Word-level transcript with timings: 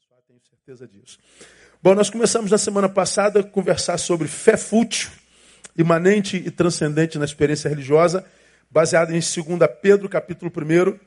abençoar, 0.00 0.22
tenho 0.26 0.40
certeza 0.48 0.88
disso. 0.88 1.18
Bom, 1.82 1.94
nós 1.94 2.08
começamos 2.08 2.50
na 2.50 2.56
semana 2.56 2.88
passada 2.88 3.40
a 3.40 3.42
conversar 3.42 3.98
sobre 3.98 4.28
fé 4.28 4.56
fútil, 4.56 5.10
imanente 5.76 6.36
e 6.36 6.50
transcendente 6.50 7.18
na 7.18 7.24
experiência 7.24 7.68
religiosa, 7.68 8.24
baseado 8.70 9.10
em 9.10 9.20
2 9.20 9.34
Pedro, 9.82 10.08
capítulo 10.08 10.50
1. 10.50 10.98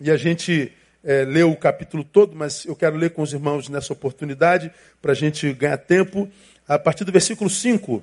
E 0.00 0.10
a 0.10 0.16
gente 0.16 0.72
é, 1.02 1.24
leu 1.24 1.50
o 1.50 1.56
capítulo 1.56 2.04
todo, 2.04 2.36
mas 2.36 2.64
eu 2.66 2.76
quero 2.76 2.96
ler 2.96 3.10
com 3.10 3.22
os 3.22 3.32
irmãos 3.32 3.68
nessa 3.68 3.92
oportunidade, 3.92 4.70
para 5.02 5.12
a 5.12 5.16
gente 5.16 5.52
ganhar 5.52 5.78
tempo. 5.78 6.28
A 6.68 6.78
partir 6.78 7.04
do 7.04 7.10
versículo 7.10 7.50
5, 7.50 8.02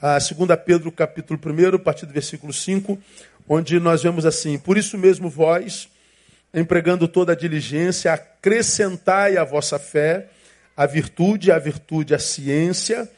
a 0.00 0.18
2 0.18 0.34
Pedro, 0.64 0.92
capítulo 0.92 1.40
1, 1.44 1.74
a 1.74 1.78
partir 1.80 2.06
do 2.06 2.12
versículo 2.12 2.52
5, 2.52 2.96
onde 3.48 3.80
nós 3.80 4.02
vemos 4.04 4.24
assim: 4.24 4.56
Por 4.56 4.76
isso 4.78 4.96
mesmo 4.96 5.28
vós 5.28 5.88
empregando 6.54 7.08
toda 7.08 7.32
a 7.32 7.36
diligência, 7.36 8.12
acrescentai 8.12 9.36
à 9.36 9.44
vossa 9.44 9.78
fé 9.78 10.28
a 10.76 10.86
virtude, 10.86 11.52
a 11.52 11.58
virtude 11.58 12.14
a 12.14 12.18
ciência, 12.18 13.08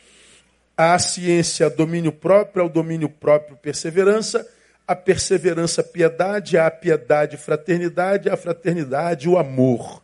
a 0.76 0.98
ciência 0.98 1.70
domínio 1.70 2.12
próprio, 2.12 2.62
ao 2.62 2.68
domínio 2.68 3.08
próprio 3.08 3.56
perseverança, 3.56 4.46
a 4.86 4.94
perseverança 4.94 5.82
piedade, 5.82 6.58
a 6.58 6.70
piedade 6.70 7.36
fraternidade, 7.36 8.28
a 8.28 8.36
fraternidade 8.36 9.28
o 9.28 9.38
amor. 9.38 10.02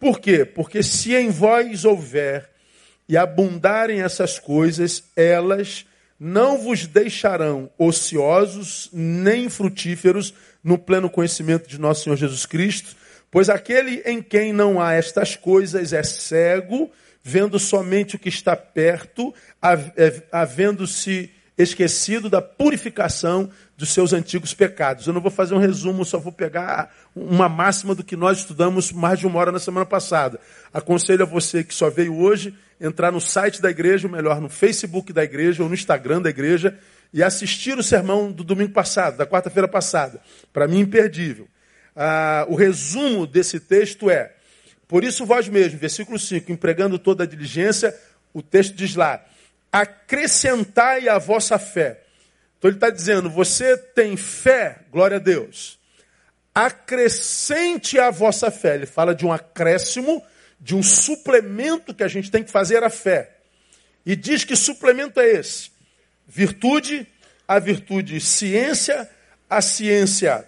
Por 0.00 0.18
quê? 0.18 0.44
Porque 0.44 0.82
se 0.82 1.14
em 1.14 1.30
vós 1.30 1.84
houver 1.84 2.50
e 3.08 3.16
abundarem 3.16 4.02
essas 4.02 4.38
coisas, 4.38 5.04
elas 5.14 5.86
não 6.18 6.56
vos 6.58 6.86
deixarão 6.86 7.70
ociosos 7.76 8.88
nem 8.92 9.48
frutíferos 9.48 10.32
no 10.62 10.78
pleno 10.78 11.10
conhecimento 11.10 11.68
de 11.68 11.78
nosso 11.78 12.04
Senhor 12.04 12.16
Jesus 12.16 12.46
Cristo, 12.46 12.96
pois 13.30 13.48
aquele 13.48 14.02
em 14.04 14.22
quem 14.22 14.52
não 14.52 14.80
há 14.80 14.92
estas 14.92 15.36
coisas 15.36 15.92
é 15.92 16.02
cego, 16.02 16.90
vendo 17.22 17.58
somente 17.58 18.16
o 18.16 18.18
que 18.18 18.28
está 18.28 18.54
perto, 18.54 19.34
é, 19.96 20.22
havendo-se 20.30 21.30
esquecido 21.56 22.30
da 22.30 22.40
purificação 22.40 23.50
dos 23.76 23.90
seus 23.90 24.12
antigos 24.12 24.54
pecados. 24.54 25.06
Eu 25.06 25.12
não 25.12 25.20
vou 25.20 25.30
fazer 25.30 25.54
um 25.54 25.58
resumo, 25.58 26.04
só 26.04 26.18
vou 26.18 26.32
pegar 26.32 26.94
uma 27.14 27.48
máxima 27.48 27.94
do 27.94 28.02
que 28.02 28.16
nós 28.16 28.38
estudamos 28.38 28.90
mais 28.90 29.18
de 29.18 29.26
uma 29.26 29.38
hora 29.38 29.52
na 29.52 29.58
semana 29.58 29.84
passada. 29.84 30.40
Aconselho 30.72 31.22
a 31.22 31.26
você 31.26 31.62
que 31.62 31.74
só 31.74 31.90
veio 31.90 32.16
hoje 32.16 32.54
entrar 32.80 33.12
no 33.12 33.20
site 33.20 33.60
da 33.60 33.70
igreja, 33.70 34.08
ou 34.08 34.12
melhor, 34.12 34.40
no 34.40 34.48
Facebook 34.48 35.12
da 35.12 35.22
igreja 35.22 35.62
ou 35.62 35.68
no 35.68 35.74
Instagram 35.74 36.22
da 36.22 36.30
igreja 36.30 36.76
e 37.12 37.22
assistir 37.22 37.78
o 37.78 37.82
sermão 37.82 38.32
do 38.32 38.42
domingo 38.42 38.72
passado, 38.72 39.16
da 39.16 39.26
quarta-feira 39.26 39.68
passada. 39.68 40.20
Para 40.52 40.66
mim, 40.66 40.80
imperdível. 40.80 41.46
Ah, 41.94 42.46
o 42.48 42.54
resumo 42.54 43.26
desse 43.26 43.60
texto 43.60 44.10
é: 44.10 44.32
Por 44.88 45.04
isso 45.04 45.26
vós 45.26 45.48
mesmos, 45.48 45.80
versículo 45.80 46.18
5, 46.18 46.50
empregando 46.50 46.98
toda 46.98 47.24
a 47.24 47.26
diligência, 47.26 47.94
o 48.32 48.42
texto 48.42 48.74
diz 48.74 48.94
lá: 48.94 49.24
acrescentai 49.72 51.08
a 51.08 51.18
vossa 51.18 51.58
fé. 51.58 52.02
Então 52.58 52.68
ele 52.68 52.76
está 52.76 52.90
dizendo: 52.90 53.28
você 53.28 53.76
tem 53.76 54.16
fé, 54.16 54.80
glória 54.90 55.16
a 55.16 55.20
Deus. 55.20 55.80
Acrescente 56.54 57.98
a 57.98 58.10
vossa 58.10 58.50
fé. 58.50 58.74
Ele 58.74 58.86
fala 58.86 59.14
de 59.14 59.24
um 59.26 59.32
acréscimo, 59.32 60.22
de 60.60 60.76
um 60.76 60.82
suplemento 60.82 61.94
que 61.94 62.04
a 62.04 62.08
gente 62.08 62.30
tem 62.30 62.44
que 62.44 62.50
fazer 62.50 62.84
à 62.84 62.90
fé. 62.90 63.38
E 64.04 64.14
diz 64.14 64.44
que 64.44 64.54
suplemento 64.54 65.18
é 65.18 65.32
esse? 65.32 65.71
Virtude, 66.26 67.06
a 67.46 67.58
virtude 67.58 68.20
ciência, 68.20 69.08
a 69.48 69.60
ciência 69.60 70.46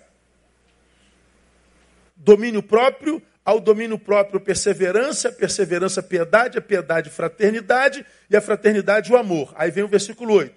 domínio 2.24 2.62
próprio, 2.62 3.22
ao 3.44 3.60
domínio 3.60 3.98
próprio 3.98 4.40
perseverança, 4.40 5.28
a 5.28 5.32
perseverança 5.32 6.02
piedade, 6.02 6.56
a 6.56 6.62
piedade 6.62 7.10
fraternidade 7.10 8.04
e 8.30 8.36
a 8.36 8.40
fraternidade 8.40 9.12
o 9.12 9.16
amor. 9.16 9.52
Aí 9.56 9.70
vem 9.70 9.84
o 9.84 9.88
versículo 9.88 10.32
8. 10.32 10.54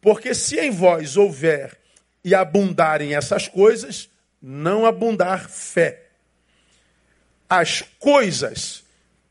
Porque 0.00 0.34
se 0.34 0.58
em 0.58 0.70
vós 0.70 1.18
houver 1.18 1.78
e 2.24 2.34
abundarem 2.34 3.14
essas 3.14 3.46
coisas, 3.46 4.08
não 4.40 4.86
abundar 4.86 5.50
fé. 5.50 6.06
As 7.46 7.82
coisas 7.98 8.82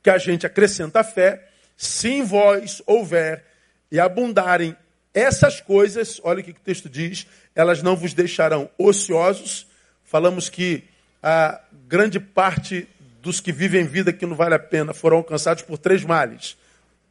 que 0.03 0.09
a 0.09 0.19
gente 0.19 0.45
acrescenta 0.45 0.99
à 0.99 1.03
fé, 1.03 1.49
se 1.75 2.09
em 2.09 2.23
vós 2.23 2.83
houver 2.85 3.43
e 3.91 3.99
abundarem 3.99 4.75
essas 5.13 5.59
coisas, 5.59 6.19
olha 6.23 6.41
o 6.41 6.43
que 6.43 6.51
o 6.51 6.55
texto 6.55 6.87
diz, 6.87 7.25
elas 7.55 7.81
não 7.81 7.95
vos 7.95 8.13
deixarão 8.13 8.69
ociosos. 8.77 9.67
Falamos 10.03 10.49
que 10.49 10.83
a 11.21 11.59
grande 11.87 12.19
parte 12.19 12.87
dos 13.21 13.39
que 13.39 13.51
vivem 13.51 13.85
vida 13.85 14.13
que 14.13 14.25
não 14.25 14.35
vale 14.35 14.55
a 14.55 14.59
pena 14.59 14.93
foram 14.93 15.17
alcançados 15.17 15.63
por 15.63 15.77
três 15.77 16.03
males: 16.03 16.57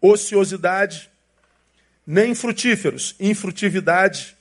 ociosidade, 0.01 1.11
nem 2.07 2.35
frutíferos, 2.35 3.15
infrutividade. 3.21 4.37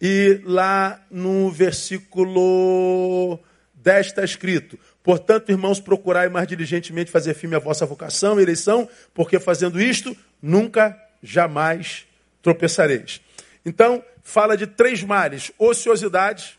E 0.00 0.42
lá 0.44 1.02
no 1.10 1.50
versículo 1.50 3.38
10 3.74 4.06
está 4.06 4.24
escrito: 4.24 4.78
Portanto, 5.02 5.50
irmãos, 5.50 5.80
procurai 5.80 6.28
mais 6.28 6.46
diligentemente 6.46 7.10
fazer 7.10 7.34
firme 7.34 7.56
a 7.56 7.60
vossa 7.60 7.86
vocação 7.86 8.38
e 8.38 8.42
eleição, 8.42 8.88
porque 9.14 9.40
fazendo 9.40 9.80
isto, 9.80 10.16
nunca, 10.40 10.96
jamais 11.22 12.05
tropeçareis. 12.46 13.20
Então, 13.64 14.04
fala 14.22 14.56
de 14.56 14.68
três 14.68 15.02
males: 15.02 15.50
ociosidade, 15.58 16.56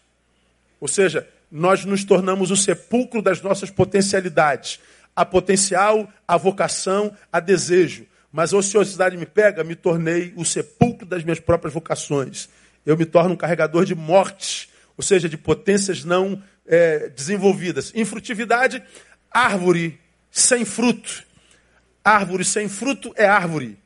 ou 0.82 0.88
seja, 0.88 1.26
nós 1.50 1.86
nos 1.86 2.04
tornamos 2.04 2.52
o 2.52 2.58
sepulcro 2.58 3.22
das 3.22 3.42
nossas 3.42 3.72
potencialidades. 3.72 4.82
A 5.16 5.24
potencial, 5.26 6.12
a 6.28 6.36
vocação, 6.36 7.16
a 7.32 7.40
desejo. 7.40 8.06
Mas 8.32 8.54
a 8.54 8.58
ociosidade 8.58 9.16
me 9.16 9.26
pega, 9.26 9.64
me 9.64 9.76
tornei 9.76 10.34
o 10.36 10.44
sepulcro 10.44 11.06
das 11.06 11.24
minhas 11.24 11.40
próprias 11.40 11.74
vocações. 11.74 12.50
Eu 12.86 12.98
me 12.98 13.06
torno 13.06 13.34
um 13.34 13.38
carregador 13.38 13.86
de 13.86 13.96
morte, 13.96 14.70
ou 14.98 15.04
seja, 15.04 15.30
de 15.30 15.38
potências 15.38 16.04
não 16.04 16.44
é, 16.68 17.08
desenvolvidas. 17.10 17.94
Infrutividade, 17.96 18.84
árvore 19.32 20.00
sem 20.30 20.66
fruto. 20.66 21.24
Árvore 22.04 22.44
sem 22.44 22.68
fruto 22.68 23.14
é 23.16 23.26
árvore. 23.26 23.78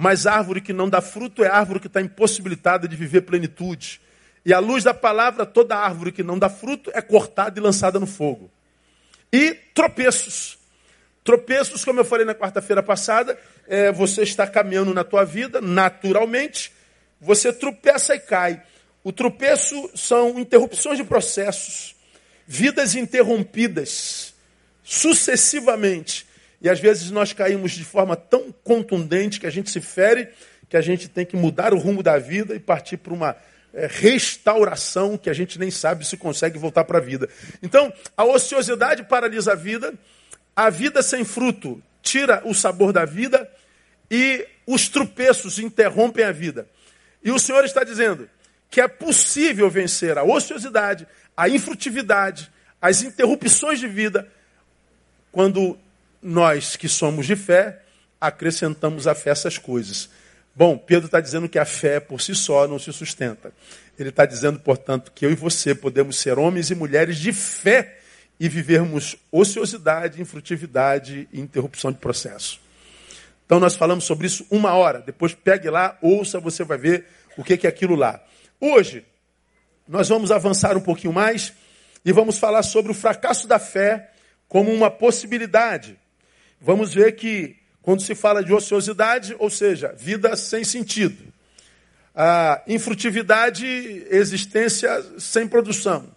Mas 0.00 0.28
árvore 0.28 0.60
que 0.60 0.72
não 0.72 0.88
dá 0.88 1.00
fruto 1.00 1.42
é 1.42 1.48
árvore 1.48 1.80
que 1.80 1.88
está 1.88 2.00
impossibilitada 2.00 2.86
de 2.86 2.94
viver 2.94 3.22
plenitude. 3.22 4.00
E 4.46 4.54
à 4.54 4.60
luz 4.60 4.84
da 4.84 4.94
palavra, 4.94 5.44
toda 5.44 5.76
árvore 5.76 6.12
que 6.12 6.22
não 6.22 6.38
dá 6.38 6.48
fruto 6.48 6.88
é 6.94 7.02
cortada 7.02 7.58
e 7.58 7.60
lançada 7.60 7.98
no 7.98 8.06
fogo. 8.06 8.48
E 9.32 9.54
tropeços. 9.74 10.56
Tropeços, 11.24 11.84
como 11.84 11.98
eu 11.98 12.04
falei 12.04 12.24
na 12.24 12.32
quarta-feira 12.32 12.80
passada, 12.80 13.36
é, 13.66 13.90
você 13.90 14.22
está 14.22 14.46
caminhando 14.46 14.94
na 14.94 15.02
tua 15.02 15.24
vida, 15.24 15.60
naturalmente, 15.60 16.72
você 17.20 17.52
tropeça 17.52 18.14
e 18.14 18.20
cai. 18.20 18.62
O 19.02 19.10
tropeço 19.10 19.90
são 19.96 20.38
interrupções 20.38 20.96
de 20.96 21.02
processos, 21.02 21.96
vidas 22.46 22.94
interrompidas, 22.94 24.32
sucessivamente. 24.84 26.27
E 26.60 26.68
às 26.68 26.80
vezes 26.80 27.10
nós 27.10 27.32
caímos 27.32 27.72
de 27.72 27.84
forma 27.84 28.16
tão 28.16 28.52
contundente 28.64 29.38
que 29.38 29.46
a 29.46 29.50
gente 29.50 29.70
se 29.70 29.80
fere, 29.80 30.28
que 30.68 30.76
a 30.76 30.80
gente 30.80 31.08
tem 31.08 31.24
que 31.24 31.36
mudar 31.36 31.72
o 31.72 31.78
rumo 31.78 32.02
da 32.02 32.18
vida 32.18 32.54
e 32.54 32.60
partir 32.60 32.96
para 32.96 33.14
uma 33.14 33.36
é, 33.72 33.86
restauração 33.88 35.16
que 35.16 35.30
a 35.30 35.32
gente 35.32 35.58
nem 35.58 35.70
sabe 35.70 36.06
se 36.06 36.16
consegue 36.16 36.58
voltar 36.58 36.84
para 36.84 36.98
a 36.98 37.00
vida. 37.00 37.28
Então, 37.62 37.92
a 38.16 38.24
ociosidade 38.24 39.04
paralisa 39.04 39.52
a 39.52 39.54
vida, 39.54 39.94
a 40.54 40.68
vida 40.68 41.02
sem 41.02 41.24
fruto 41.24 41.82
tira 42.02 42.42
o 42.44 42.54
sabor 42.54 42.92
da 42.92 43.04
vida 43.04 43.48
e 44.10 44.46
os 44.66 44.88
tropeços 44.88 45.58
interrompem 45.58 46.24
a 46.24 46.32
vida. 46.32 46.68
E 47.22 47.30
o 47.30 47.38
Senhor 47.38 47.64
está 47.64 47.84
dizendo 47.84 48.28
que 48.70 48.80
é 48.80 48.88
possível 48.88 49.70
vencer 49.70 50.18
a 50.18 50.24
ociosidade, 50.24 51.06
a 51.36 51.48
infrutividade, 51.48 52.50
as 52.80 53.02
interrupções 53.02 53.80
de 53.80 53.88
vida, 53.88 54.30
quando 55.32 55.78
nós 56.22 56.76
que 56.76 56.88
somos 56.88 57.26
de 57.26 57.36
fé, 57.36 57.82
acrescentamos 58.20 59.06
à 59.06 59.14
fé 59.14 59.30
essas 59.30 59.58
coisas. 59.58 60.10
Bom, 60.54 60.76
Pedro 60.76 61.06
está 61.06 61.20
dizendo 61.20 61.48
que 61.48 61.58
a 61.58 61.64
fé 61.64 62.00
por 62.00 62.20
si 62.20 62.34
só 62.34 62.66
não 62.66 62.78
se 62.78 62.92
sustenta. 62.92 63.52
Ele 63.98 64.08
está 64.08 64.26
dizendo, 64.26 64.58
portanto, 64.58 65.12
que 65.14 65.24
eu 65.24 65.30
e 65.30 65.34
você 65.34 65.74
podemos 65.74 66.18
ser 66.18 66.38
homens 66.38 66.70
e 66.70 66.74
mulheres 66.74 67.16
de 67.16 67.32
fé 67.32 67.98
e 68.40 68.48
vivermos 68.48 69.16
ociosidade, 69.30 70.20
infrutividade 70.20 71.28
e 71.32 71.40
interrupção 71.40 71.92
de 71.92 71.98
processo. 71.98 72.60
Então 73.46 73.58
nós 73.58 73.76
falamos 73.76 74.04
sobre 74.04 74.26
isso 74.26 74.46
uma 74.50 74.74
hora. 74.74 75.00
Depois 75.00 75.32
pegue 75.32 75.70
lá, 75.70 75.96
ouça, 76.02 76.38
você 76.38 76.64
vai 76.64 76.78
ver 76.78 77.06
o 77.36 77.44
que 77.44 77.66
é 77.66 77.68
aquilo 77.70 77.94
lá. 77.94 78.22
Hoje, 78.60 79.04
nós 79.86 80.08
vamos 80.08 80.30
avançar 80.30 80.76
um 80.76 80.80
pouquinho 80.80 81.12
mais 81.12 81.52
e 82.04 82.12
vamos 82.12 82.38
falar 82.38 82.62
sobre 82.62 82.92
o 82.92 82.94
fracasso 82.94 83.46
da 83.48 83.58
fé 83.58 84.10
como 84.48 84.72
uma 84.72 84.90
possibilidade 84.90 85.96
vamos 86.60 86.92
ver 86.94 87.12
que 87.12 87.56
quando 87.82 88.02
se 88.02 88.14
fala 88.14 88.44
de 88.44 88.52
ociosidade, 88.52 89.34
ou 89.38 89.48
seja, 89.48 89.94
vida 89.96 90.36
sem 90.36 90.64
sentido, 90.64 91.32
a 92.14 92.62
infrutividade, 92.66 93.66
existência 94.10 95.04
sem 95.18 95.46
produção, 95.46 96.14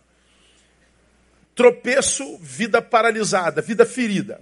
tropeço, 1.56 2.38
vida 2.40 2.82
paralisada, 2.82 3.62
vida 3.62 3.86
ferida. 3.86 4.42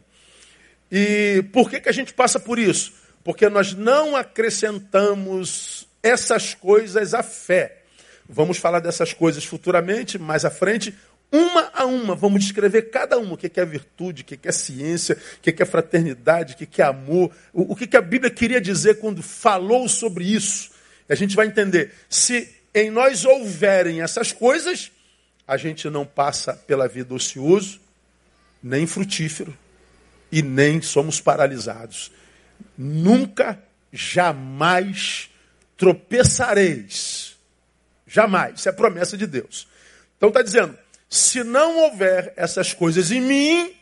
E 0.91 1.43
por 1.51 1.69
que, 1.69 1.81
que 1.81 1.89
a 1.89 1.91
gente 1.93 2.13
passa 2.13 2.39
por 2.39 2.57
isso? 2.57 2.93
Porque 3.23 3.49
nós 3.49 3.73
não 3.73 4.15
acrescentamos 4.15 5.87
essas 6.01 6.53
coisas 6.53 7.13
à 7.13 7.21
fé. 7.21 7.83
Vamos 8.27 8.57
falar 8.57 8.79
dessas 8.79 9.13
coisas 9.13 9.43
futuramente, 9.43 10.17
mais 10.17 10.45
à 10.45 10.49
frente, 10.49 10.95
uma 11.31 11.69
a 11.73 11.85
uma, 11.85 12.15
vamos 12.15 12.43
descrever 12.43 12.83
cada 12.83 13.17
uma. 13.17 13.35
O 13.35 13.37
que 13.37 13.59
é 13.59 13.65
virtude, 13.65 14.23
o 14.23 14.25
que 14.25 14.39
é 14.47 14.51
ciência, 14.51 15.17
o 15.37 15.41
que 15.41 15.61
é 15.61 15.65
fraternidade, 15.65 16.53
o 16.53 16.57
que 16.57 16.81
é 16.81 16.85
amor. 16.85 17.31
O 17.53 17.75
que 17.75 17.95
a 17.95 18.01
Bíblia 18.01 18.31
queria 18.31 18.59
dizer 18.59 18.99
quando 18.99 19.21
falou 19.21 19.87
sobre 19.87 20.25
isso. 20.25 20.71
A 21.07 21.15
gente 21.15 21.35
vai 21.35 21.47
entender. 21.47 21.93
Se 22.09 22.49
em 22.73 22.89
nós 22.89 23.25
houverem 23.25 24.01
essas 24.01 24.31
coisas, 24.31 24.91
a 25.47 25.57
gente 25.57 25.89
não 25.89 26.05
passa 26.05 26.53
pela 26.53 26.87
vida 26.87 27.13
ocioso, 27.13 27.79
nem 28.61 28.85
frutífero, 28.85 29.55
e 30.31 30.41
nem 30.41 30.81
somos 30.81 31.19
paralisados. 31.19 32.11
Nunca, 32.77 33.61
jamais 33.91 35.29
tropeçareis. 35.77 37.35
Jamais. 38.05 38.59
Isso 38.59 38.69
é 38.69 38.71
promessa 38.71 39.17
de 39.17 39.25
Deus. 39.25 39.67
Então 40.17 40.29
está 40.29 40.41
dizendo: 40.41 40.77
se 41.09 41.43
não 41.43 41.79
houver 41.79 42.31
essas 42.35 42.71
coisas 42.71 43.09
em 43.11 43.19
mim, 43.19 43.75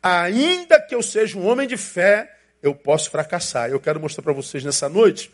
ainda 0.00 0.80
que 0.80 0.94
eu 0.94 1.02
seja 1.02 1.36
um 1.36 1.46
homem 1.46 1.66
de 1.66 1.76
fé, 1.76 2.32
eu 2.62 2.72
posso 2.74 3.10
fracassar. 3.10 3.68
Eu 3.68 3.80
quero 3.80 3.98
mostrar 3.98 4.22
para 4.22 4.32
vocês 4.32 4.62
nessa 4.62 4.88
noite 4.88 5.32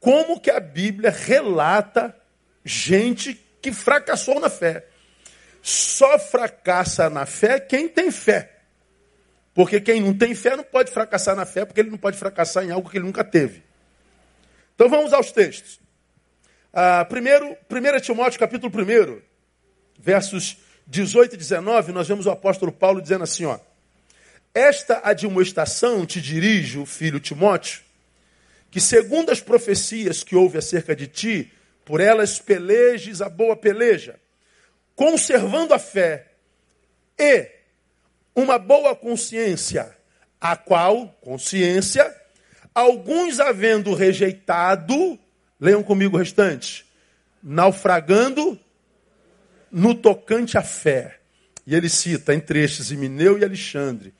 como 0.00 0.40
que 0.40 0.50
a 0.50 0.58
Bíblia 0.58 1.10
relata 1.10 2.16
gente 2.64 3.38
que 3.60 3.72
fracassou 3.72 4.40
na 4.40 4.48
fé. 4.48 4.86
Só 5.62 6.18
fracassa 6.18 7.10
na 7.10 7.26
fé 7.26 7.60
quem 7.60 7.88
tem 7.88 8.10
fé. 8.10 8.50
Porque 9.54 9.80
quem 9.80 10.00
não 10.00 10.16
tem 10.16 10.34
fé 10.34 10.56
não 10.56 10.64
pode 10.64 10.90
fracassar 10.90 11.36
na 11.36 11.46
fé, 11.46 11.64
porque 11.64 11.80
ele 11.80 11.90
não 11.90 11.98
pode 11.98 12.16
fracassar 12.16 12.64
em 12.64 12.70
algo 12.70 12.90
que 12.90 12.96
ele 12.96 13.06
nunca 13.06 13.22
teve. 13.22 13.62
Então 14.74 14.88
vamos 14.88 15.12
aos 15.12 15.30
textos. 15.30 15.80
Ah, 16.72 17.04
primeiro, 17.04 17.56
1 17.70 18.00
Timóteo 18.00 18.40
capítulo 18.40 18.72
1, 18.76 19.33
versos 20.04 20.58
18 20.86 21.34
e 21.34 21.38
19, 21.38 21.90
nós 21.92 22.06
vemos 22.06 22.26
o 22.26 22.30
apóstolo 22.30 22.70
Paulo 22.70 23.00
dizendo 23.00 23.24
assim, 23.24 23.46
ó. 23.46 23.58
Esta 24.52 25.00
admoestação 25.02 26.04
te 26.04 26.20
dirijo, 26.20 26.84
filho 26.84 27.18
Timóteo, 27.18 27.80
que 28.70 28.80
segundo 28.80 29.30
as 29.30 29.40
profecias 29.40 30.22
que 30.22 30.36
houve 30.36 30.58
acerca 30.58 30.94
de 30.94 31.06
ti, 31.06 31.50
por 31.84 32.00
elas 32.00 32.38
pelejes 32.38 33.22
a 33.22 33.28
boa 33.28 33.56
peleja, 33.56 34.20
conservando 34.94 35.72
a 35.72 35.78
fé 35.78 36.32
e 37.18 37.50
uma 38.36 38.58
boa 38.58 38.94
consciência, 38.94 39.96
a 40.40 40.54
qual, 40.54 41.08
consciência, 41.22 42.14
alguns 42.74 43.40
havendo 43.40 43.94
rejeitado, 43.94 45.18
leiam 45.58 45.82
comigo 45.82 46.16
o 46.16 46.18
restante, 46.18 46.84
naufragando 47.42 48.58
no 49.74 49.94
tocante 49.94 50.56
à 50.56 50.62
fé. 50.62 51.16
E 51.66 51.74
ele 51.74 51.88
cita 51.88 52.34
entre 52.34 52.62
estes 52.62 52.90
Emineu 52.90 53.38
e 53.38 53.44
Alexandre, 53.44 54.12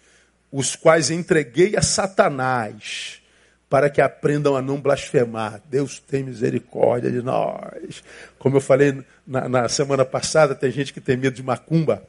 os 0.51 0.75
quais 0.75 1.11
entreguei 1.11 1.77
a 1.77 1.83
Satanás, 1.83 3.21
para 3.69 3.91
que 3.91 4.01
aprendam 4.01 4.57
a 4.57 4.63
não 4.63 4.81
blasfemar. 4.81 5.61
Deus 5.71 5.99
tem 5.99 6.23
misericórdia 6.23 7.11
de 7.11 7.23
nós. 7.23 8.03
Como 8.39 8.57
eu 8.57 8.61
falei 8.61 9.03
na, 9.27 9.49
na 9.49 9.69
semana 9.69 10.05
passada, 10.05 10.55
tem 10.55 10.71
gente 10.71 10.93
que 10.93 11.01
tem 11.01 11.17
medo 11.17 11.37
de 11.37 11.43
macumba, 11.43 12.03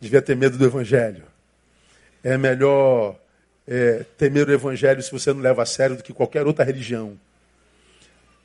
devia 0.00 0.20
ter 0.20 0.36
medo 0.36 0.58
do 0.58 0.64
Evangelho 0.64 1.34
é 2.24 2.38
melhor 2.38 3.16
é, 3.68 4.04
temer 4.16 4.48
o 4.48 4.52
evangelho 4.52 5.02
se 5.02 5.12
você 5.12 5.32
não 5.32 5.40
leva 5.40 5.62
a 5.62 5.66
sério 5.66 5.94
do 5.94 6.02
que 6.02 6.12
qualquer 6.12 6.46
outra 6.46 6.64
religião. 6.64 7.18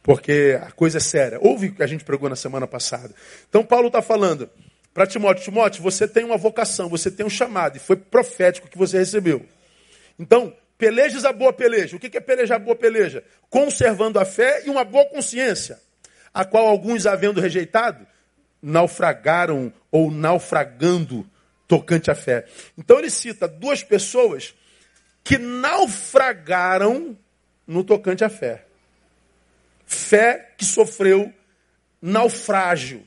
Porque 0.01 0.60
a 0.62 0.72
coisa 0.72 0.98
é 0.98 1.01
séria. 1.01 1.40
Ouve 1.42 1.68
o 1.68 1.75
que 1.75 1.84
a 1.84 1.88
gente 1.88 2.04
pregou 2.04 2.30
na 2.30 2.36
semana 2.36 2.68
passada. 2.68 3.13
Então 3.48 3.63
Paulo 3.63 3.88
está 3.88 4.01
falando 4.01 4.50
para 4.94 5.06
Timóteo, 5.06 5.44
Timóteo, 5.44 5.84
você 5.84 6.07
tem 6.07 6.24
uma 6.24 6.38
vocação, 6.38 6.90
você 6.90 7.12
tem 7.12 7.25
um 7.25 7.30
chamado, 7.30 7.78
e 7.78 7.80
foi 7.80 7.96
profético 7.96 8.68
que 8.68 8.78
você 8.78 8.98
recebeu. 8.98 9.46
Então, 10.18 10.54
pelejes 10.78 11.24
a 11.25 11.31
boa 11.31 11.54
peleja. 11.54 11.96
O 11.96 12.00
que 12.00 12.18
é 12.18 12.19
pelejar 12.19 12.57
a 12.57 12.60
boa 12.60 12.75
peleja? 12.75 13.24
Conservando 13.50 14.19
a 14.19 14.25
fé 14.25 14.63
e 14.66 14.69
uma 14.69 14.84
boa 14.84 15.06
consciência, 15.06 15.80
a 16.34 16.44
qual 16.44 16.68
alguns, 16.68 17.06
havendo 17.06 17.40
rejeitado, 17.40 18.06
naufragaram 18.62 19.72
ou 19.92 20.12
naufragando 20.12 21.25
tocante 21.68 22.12
à 22.12 22.16
fé. 22.16 22.46
Então 22.78 23.00
ele 23.00 23.10
cita 23.10 23.48
duas 23.48 23.84
pessoas 23.84 24.54
que 25.24 25.38
naufragaram 25.38 27.18
no 27.66 27.84
tocante 27.84 28.24
à 28.24 28.30
fé. 28.30 28.66
Fé 29.91 30.53
que 30.56 30.63
sofreu 30.63 31.33
naufrágio. 32.00 33.03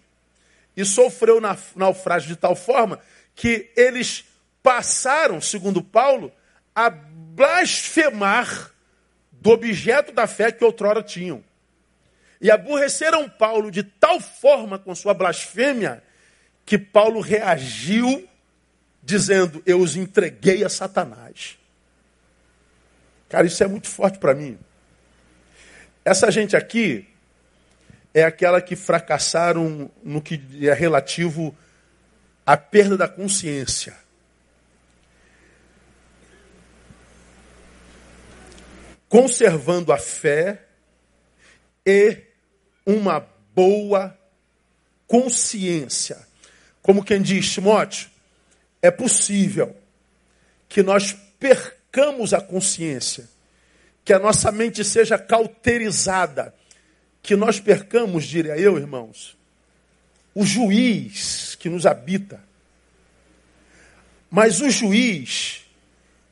E 0.76 0.84
sofreu 0.84 1.40
naufrágio 1.76 2.31
de 2.31 2.37
tal 2.37 2.56
forma 2.56 2.99
que 3.37 3.70
eles 3.76 4.25
passaram, 4.64 5.40
segundo 5.40 5.81
Paulo, 5.81 6.32
a 6.75 6.90
blasfemar 6.90 8.73
do 9.31 9.50
objeto 9.50 10.11
da 10.11 10.26
fé 10.26 10.50
que 10.50 10.64
outrora 10.64 11.05
tinham. 11.05 11.44
E 12.40 12.50
aborreceram 12.50 13.29
Paulo 13.29 13.70
de 13.70 13.84
tal 13.84 14.19
forma 14.19 14.76
com 14.76 14.93
sua 14.93 15.14
blasfêmia 15.14 16.02
que 16.67 16.76
Paulo 16.76 17.20
reagiu 17.20 18.29
dizendo: 19.00 19.62
Eu 19.64 19.81
os 19.81 19.94
entreguei 19.94 20.64
a 20.64 20.69
Satanás. 20.69 21.56
Cara, 23.29 23.46
isso 23.46 23.62
é 23.62 23.69
muito 23.69 23.87
forte 23.87 24.19
para 24.19 24.34
mim. 24.34 24.58
Essa 26.04 26.31
gente 26.31 26.56
aqui 26.56 27.08
é 28.12 28.25
aquela 28.25 28.60
que 28.60 28.76
fracassaram 28.76 29.90
no 30.02 30.20
que 30.20 30.40
é 30.66 30.72
relativo 30.72 31.56
à 32.44 32.56
perda 32.56 32.96
da 32.96 33.08
consciência. 33.08 33.96
Conservando 39.08 39.93
a 39.93 39.99
fé 39.99 40.62
e 41.87 42.19
uma 42.87 43.26
boa 43.55 44.16
consciência. 45.06 46.19
Como 46.81 47.05
quem 47.05 47.22
diz, 47.22 47.50
Timóteo, 47.50 48.10
é 48.81 48.90
possível 48.90 49.76
que 50.69 50.82
nós 50.82 51.12
percamos 51.38 52.32
a 52.32 52.40
consciência, 52.40 53.29
que 54.05 54.13
a 54.13 54.19
nossa 54.19 54.51
mente 54.51 54.85
seja 54.85 55.19
cauterizada, 55.19 56.55
que 57.23 57.37
nós 57.37 57.61
percamos, 57.61 58.25
diria 58.25 58.56
eu, 58.59 58.77
irmãos, 58.77 59.37
o 60.35 60.44
juiz 60.44 61.55
que 61.55 61.69
nos 61.69 61.87
habita. 61.87 62.41
Mas 64.31 64.61
o 64.61 64.71
juiz, 64.71 65.67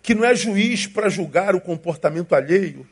que 0.03 0.15
não 0.15 0.25
é 0.25 0.35
juiz 0.35 0.87
para 0.87 1.09
julgar 1.09 1.55
o 1.55 1.61
comportamento 1.61 2.35
alheio, 2.35 2.89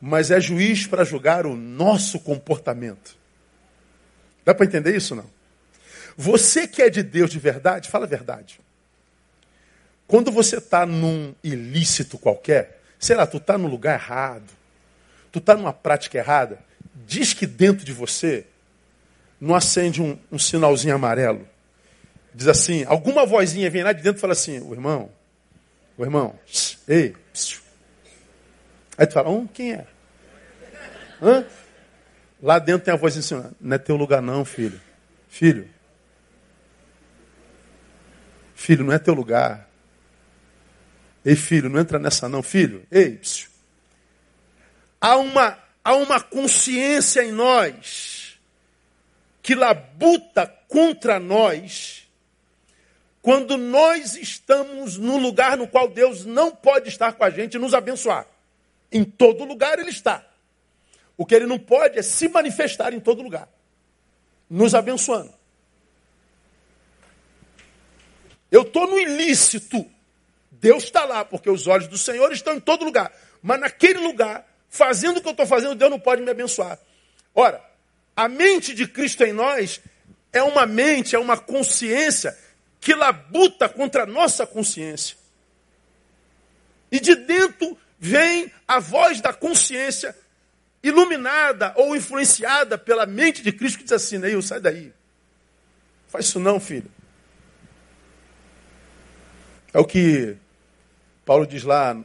mas 0.00 0.30
é 0.30 0.40
juiz 0.40 0.86
para 0.86 1.04
julgar 1.04 1.46
o 1.46 1.54
nosso 1.54 2.18
comportamento. 2.18 3.16
Dá 4.44 4.54
para 4.54 4.66
entender 4.66 4.96
isso 4.96 5.14
não? 5.14 5.32
Você 6.16 6.66
que 6.66 6.82
é 6.82 6.90
de 6.90 7.02
Deus 7.02 7.30
de 7.30 7.38
verdade, 7.38 7.88
fala 7.88 8.04
a 8.04 8.08
verdade. 8.08 8.60
Quando 10.06 10.30
você 10.30 10.58
está 10.58 10.84
num 10.84 11.34
ilícito 11.42 12.18
qualquer, 12.18 12.73
sei 12.98 13.16
lá, 13.16 13.26
tu 13.26 13.36
está 13.36 13.58
no 13.58 13.68
lugar 13.68 13.94
errado, 13.94 14.50
tu 15.30 15.38
está 15.38 15.54
numa 15.54 15.72
prática 15.72 16.18
errada, 16.18 16.58
diz 17.06 17.32
que 17.32 17.46
dentro 17.46 17.84
de 17.84 17.92
você 17.92 18.46
não 19.40 19.54
acende 19.54 20.00
um, 20.00 20.18
um 20.30 20.38
sinalzinho 20.38 20.94
amarelo. 20.94 21.46
Diz 22.34 22.48
assim, 22.48 22.84
alguma 22.84 23.26
vozinha 23.26 23.70
vem 23.70 23.82
lá 23.82 23.92
de 23.92 24.02
dentro 24.02 24.18
e 24.18 24.20
fala 24.20 24.32
assim, 24.32 24.60
o 24.60 24.72
irmão, 24.72 25.10
o 25.96 26.04
irmão, 26.04 26.38
ei, 26.88 27.14
aí 28.98 29.06
tu 29.06 29.12
fala, 29.12 29.30
um, 29.30 29.46
quem 29.46 29.72
é? 29.72 29.86
Hã? 31.22 31.44
Lá 32.42 32.58
dentro 32.58 32.84
tem 32.84 32.92
a 32.92 32.96
vozinha 32.96 33.20
assim, 33.20 33.54
não 33.60 33.74
é 33.74 33.78
teu 33.78 33.96
lugar 33.96 34.20
não, 34.20 34.44
filho. 34.44 34.80
Filho. 35.28 35.68
Filho, 38.54 38.84
não 38.84 38.92
é 38.92 38.98
teu 38.98 39.14
lugar. 39.14 39.68
Ei, 41.24 41.34
filho, 41.36 41.70
não 41.70 41.80
entra 41.80 41.98
nessa 41.98 42.28
não, 42.28 42.42
filho. 42.42 42.86
Ei, 42.90 43.16
psiu. 43.16 43.48
há 45.00 45.16
uma, 45.16 45.58
há 45.82 45.94
uma 45.94 46.20
consciência 46.20 47.24
em 47.24 47.32
nós 47.32 48.38
que 49.42 49.54
labuta 49.54 50.46
contra 50.68 51.18
nós 51.18 52.04
quando 53.22 53.56
nós 53.56 54.16
estamos 54.16 54.98
no 54.98 55.16
lugar 55.16 55.56
no 55.56 55.66
qual 55.66 55.88
Deus 55.88 56.26
não 56.26 56.50
pode 56.50 56.90
estar 56.90 57.14
com 57.14 57.24
a 57.24 57.30
gente 57.30 57.54
e 57.54 57.58
nos 57.58 57.72
abençoar. 57.72 58.26
Em 58.92 59.02
todo 59.02 59.44
lugar 59.44 59.78
ele 59.78 59.88
está. 59.88 60.22
O 61.16 61.24
que 61.24 61.34
ele 61.34 61.46
não 61.46 61.58
pode 61.58 61.98
é 61.98 62.02
se 62.02 62.28
manifestar 62.28 62.92
em 62.92 63.00
todo 63.00 63.22
lugar, 63.22 63.48
nos 64.50 64.74
abençoando. 64.74 65.32
Eu 68.50 68.62
estou 68.62 68.86
no 68.86 68.98
ilícito, 68.98 69.90
Deus 70.64 70.84
está 70.84 71.04
lá, 71.04 71.26
porque 71.26 71.50
os 71.50 71.66
olhos 71.66 71.88
do 71.88 71.98
Senhor 71.98 72.32
estão 72.32 72.54
em 72.54 72.60
todo 72.60 72.86
lugar. 72.86 73.12
Mas 73.42 73.60
naquele 73.60 73.98
lugar, 73.98 74.50
fazendo 74.66 75.18
o 75.18 75.20
que 75.20 75.28
eu 75.28 75.32
estou 75.32 75.46
fazendo, 75.46 75.74
Deus 75.74 75.90
não 75.90 76.00
pode 76.00 76.22
me 76.22 76.30
abençoar. 76.30 76.78
Ora, 77.34 77.62
a 78.16 78.30
mente 78.30 78.74
de 78.74 78.88
Cristo 78.88 79.22
em 79.24 79.32
nós 79.34 79.82
é 80.32 80.42
uma 80.42 80.64
mente, 80.64 81.14
é 81.14 81.18
uma 81.18 81.36
consciência 81.36 82.34
que 82.80 82.94
labuta 82.94 83.68
contra 83.68 84.04
a 84.04 84.06
nossa 84.06 84.46
consciência. 84.46 85.18
E 86.90 86.98
de 86.98 87.14
dentro 87.14 87.76
vem 87.98 88.50
a 88.66 88.80
voz 88.80 89.20
da 89.20 89.34
consciência 89.34 90.16
iluminada 90.82 91.74
ou 91.76 91.94
influenciada 91.94 92.78
pela 92.78 93.04
mente 93.04 93.42
de 93.42 93.52
Cristo 93.52 93.80
que 93.80 93.84
diz 93.84 93.92
assim, 93.92 94.16
Neil, 94.16 94.40
sai 94.40 94.60
daí. 94.60 94.94
Faz 96.08 96.24
isso 96.24 96.40
não, 96.40 96.58
filho. 96.58 96.90
É 99.74 99.78
o 99.78 99.84
que 99.84 100.38
Paulo 101.24 101.46
diz 101.46 101.62
lá 101.62 101.96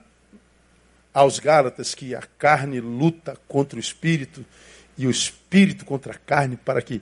aos 1.14 1.40
Gálatas, 1.40 1.96
que 1.96 2.16
a 2.16 2.22
carne 2.38 2.80
luta 2.80 3.38
contra 3.48 3.78
o 3.78 3.80
espírito 3.80 4.46
e 4.98 5.08
o 5.08 5.12
espírito 5.12 5.86
contra 5.86 6.14
a 6.14 6.18
carne 6.18 6.56
para 6.58 6.82
que 6.82 7.02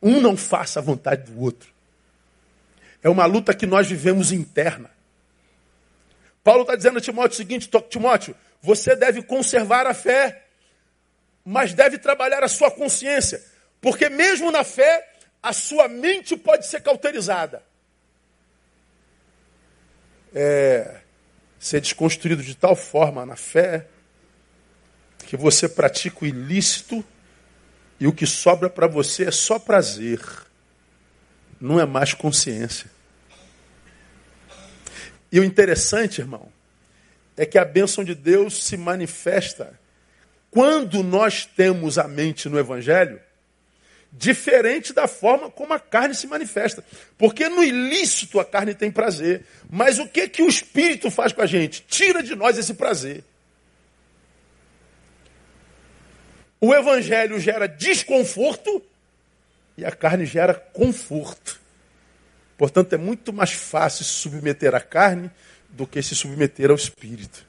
um 0.00 0.20
não 0.20 0.36
faça 0.36 0.80
a 0.80 0.82
vontade 0.82 1.30
do 1.30 1.40
outro. 1.40 1.68
É 3.02 3.08
uma 3.08 3.26
luta 3.26 3.54
que 3.54 3.66
nós 3.66 3.86
vivemos 3.86 4.32
interna. 4.32 4.90
Paulo 6.42 6.62
está 6.62 6.76
dizendo 6.76 6.98
a 6.98 7.00
Timóteo 7.00 7.34
o 7.34 7.36
seguinte: 7.36 7.70
Timóteo, 7.88 8.34
você 8.62 8.96
deve 8.96 9.22
conservar 9.22 9.86
a 9.86 9.94
fé 9.94 10.44
mas 11.44 11.74
deve 11.74 11.98
trabalhar 11.98 12.42
a 12.42 12.48
sua 12.48 12.70
consciência, 12.70 13.42
porque 13.80 14.08
mesmo 14.08 14.50
na 14.50 14.64
fé, 14.64 15.12
a 15.42 15.52
sua 15.52 15.88
mente 15.88 16.36
pode 16.36 16.66
ser 16.66 16.80
cauterizada. 16.80 17.62
É, 20.34 21.00
ser 21.64 21.80
desconstruído 21.80 22.42
de 22.42 22.54
tal 22.54 22.76
forma 22.76 23.24
na 23.24 23.36
fé 23.36 23.86
que 25.20 25.34
você 25.34 25.66
pratica 25.66 26.22
o 26.22 26.26
ilícito 26.26 27.02
e 27.98 28.06
o 28.06 28.12
que 28.12 28.26
sobra 28.26 28.68
para 28.68 28.86
você 28.86 29.24
é 29.24 29.30
só 29.30 29.58
prazer, 29.58 30.20
não 31.58 31.80
é 31.80 31.86
mais 31.86 32.12
consciência. 32.12 32.90
E 35.32 35.40
o 35.40 35.44
interessante, 35.44 36.20
irmão, 36.20 36.52
é 37.34 37.46
que 37.46 37.56
a 37.56 37.64
bênção 37.64 38.04
de 38.04 38.14
Deus 38.14 38.62
se 38.62 38.76
manifesta 38.76 39.80
quando 40.50 41.02
nós 41.02 41.46
temos 41.46 41.96
a 41.96 42.06
mente 42.06 42.46
no 42.46 42.58
Evangelho, 42.58 43.18
diferente 44.16 44.92
da 44.92 45.08
forma 45.08 45.50
como 45.50 45.72
a 45.74 45.80
carne 45.80 46.14
se 46.14 46.26
manifesta. 46.26 46.84
Porque 47.18 47.48
no 47.48 47.62
ilícito 47.62 48.38
a 48.38 48.44
carne 48.44 48.74
tem 48.74 48.90
prazer. 48.90 49.44
Mas 49.68 49.98
o 49.98 50.08
que, 50.08 50.28
que 50.28 50.42
o 50.42 50.48
Espírito 50.48 51.10
faz 51.10 51.32
com 51.32 51.42
a 51.42 51.46
gente? 51.46 51.84
Tira 51.88 52.22
de 52.22 52.34
nós 52.34 52.56
esse 52.56 52.74
prazer. 52.74 53.24
O 56.60 56.72
Evangelho 56.72 57.38
gera 57.38 57.66
desconforto 57.66 58.82
e 59.76 59.84
a 59.84 59.90
carne 59.90 60.24
gera 60.24 60.54
conforto. 60.54 61.60
Portanto, 62.56 62.92
é 62.92 62.96
muito 62.96 63.32
mais 63.32 63.52
fácil 63.52 64.04
se 64.04 64.12
submeter 64.12 64.74
à 64.74 64.80
carne 64.80 65.30
do 65.68 65.86
que 65.86 66.00
se 66.00 66.14
submeter 66.14 66.70
ao 66.70 66.76
Espírito. 66.76 67.44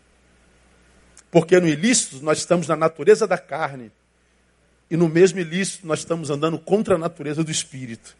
Porque 1.29 1.59
no 1.59 1.67
ilícito 1.67 2.23
nós 2.23 2.39
estamos 2.39 2.67
na 2.67 2.75
natureza 2.75 3.27
da 3.27 3.37
carne. 3.37 3.91
E 4.89 4.95
no 4.95 5.09
mesmo 5.09 5.39
ilícito 5.39 5.87
nós 5.87 5.99
estamos 5.99 6.29
andando 6.29 6.59
contra 6.59 6.95
a 6.95 6.97
natureza 6.97 7.43
do 7.43 7.51
espírito. 7.51 8.15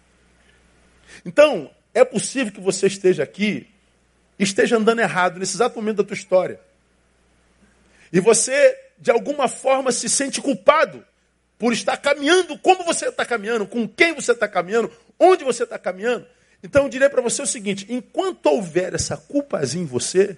Então, 1.24 1.70
é 1.94 2.04
possível 2.04 2.52
que 2.52 2.60
você 2.60 2.88
esteja 2.88 3.24
aqui 3.24 3.68
e 4.38 4.44
esteja 4.44 4.78
andando 4.78 5.00
errado 5.00 5.40
nesse 5.40 5.56
exato 5.56 5.76
momento 5.76 5.98
da 5.98 6.04
tua 6.04 6.16
história. 6.16 6.60
E 8.12 8.20
você, 8.20 8.78
de 8.98 9.12
alguma 9.12 9.48
forma, 9.48 9.92
se 9.92 10.10
sente 10.10 10.42
culpado 10.42 11.06
por 11.58 11.72
estar 11.74 11.98
caminhando 11.98 12.58
como 12.60 12.84
você 12.84 13.08
está 13.08 13.26
caminhando, 13.26 13.66
com 13.66 13.88
quem 13.88 14.14
você 14.14 14.34
está 14.34 14.48
caminhando, 14.48 14.92
onde 15.20 15.44
você 15.44 15.64
está 15.64 15.80
caminhando. 15.80 16.26
Então 16.62 16.84
eu 16.84 16.90
direi 16.90 17.10
para 17.10 17.22
você 17.22 17.42
o 17.42 17.48
seguinte: 17.48 17.86
enquanto 17.90 18.48
houver 18.48 18.94
essa 18.94 19.16
culpazinha 19.16 19.84
em 19.84 19.88
você, 19.88 20.38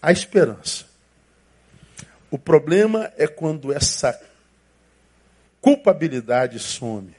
há 0.00 0.12
esperança. 0.12 0.84
O 2.30 2.38
problema 2.38 3.12
é 3.16 3.26
quando 3.26 3.72
essa 3.72 4.20
culpabilidade 5.64 6.58
some. 6.58 7.16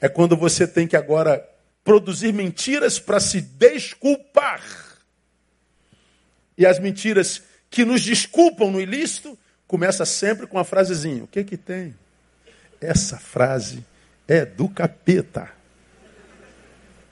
É 0.00 0.08
quando 0.08 0.36
você 0.36 0.66
tem 0.66 0.88
que 0.88 0.96
agora 0.96 1.48
produzir 1.84 2.32
mentiras 2.32 2.98
para 2.98 3.20
se 3.20 3.40
desculpar. 3.40 4.60
E 6.58 6.66
as 6.66 6.80
mentiras 6.80 7.40
que 7.70 7.84
nos 7.84 8.02
desculpam 8.02 8.68
no 8.68 8.80
ilícito 8.80 9.38
começa 9.64 10.04
sempre 10.04 10.44
com 10.44 10.58
a 10.58 10.64
frasezinha: 10.64 11.22
O 11.22 11.28
que 11.28 11.44
que 11.44 11.56
tem? 11.56 11.94
Essa 12.80 13.16
frase 13.16 13.84
é 14.26 14.44
do 14.44 14.68
capeta. 14.68 15.52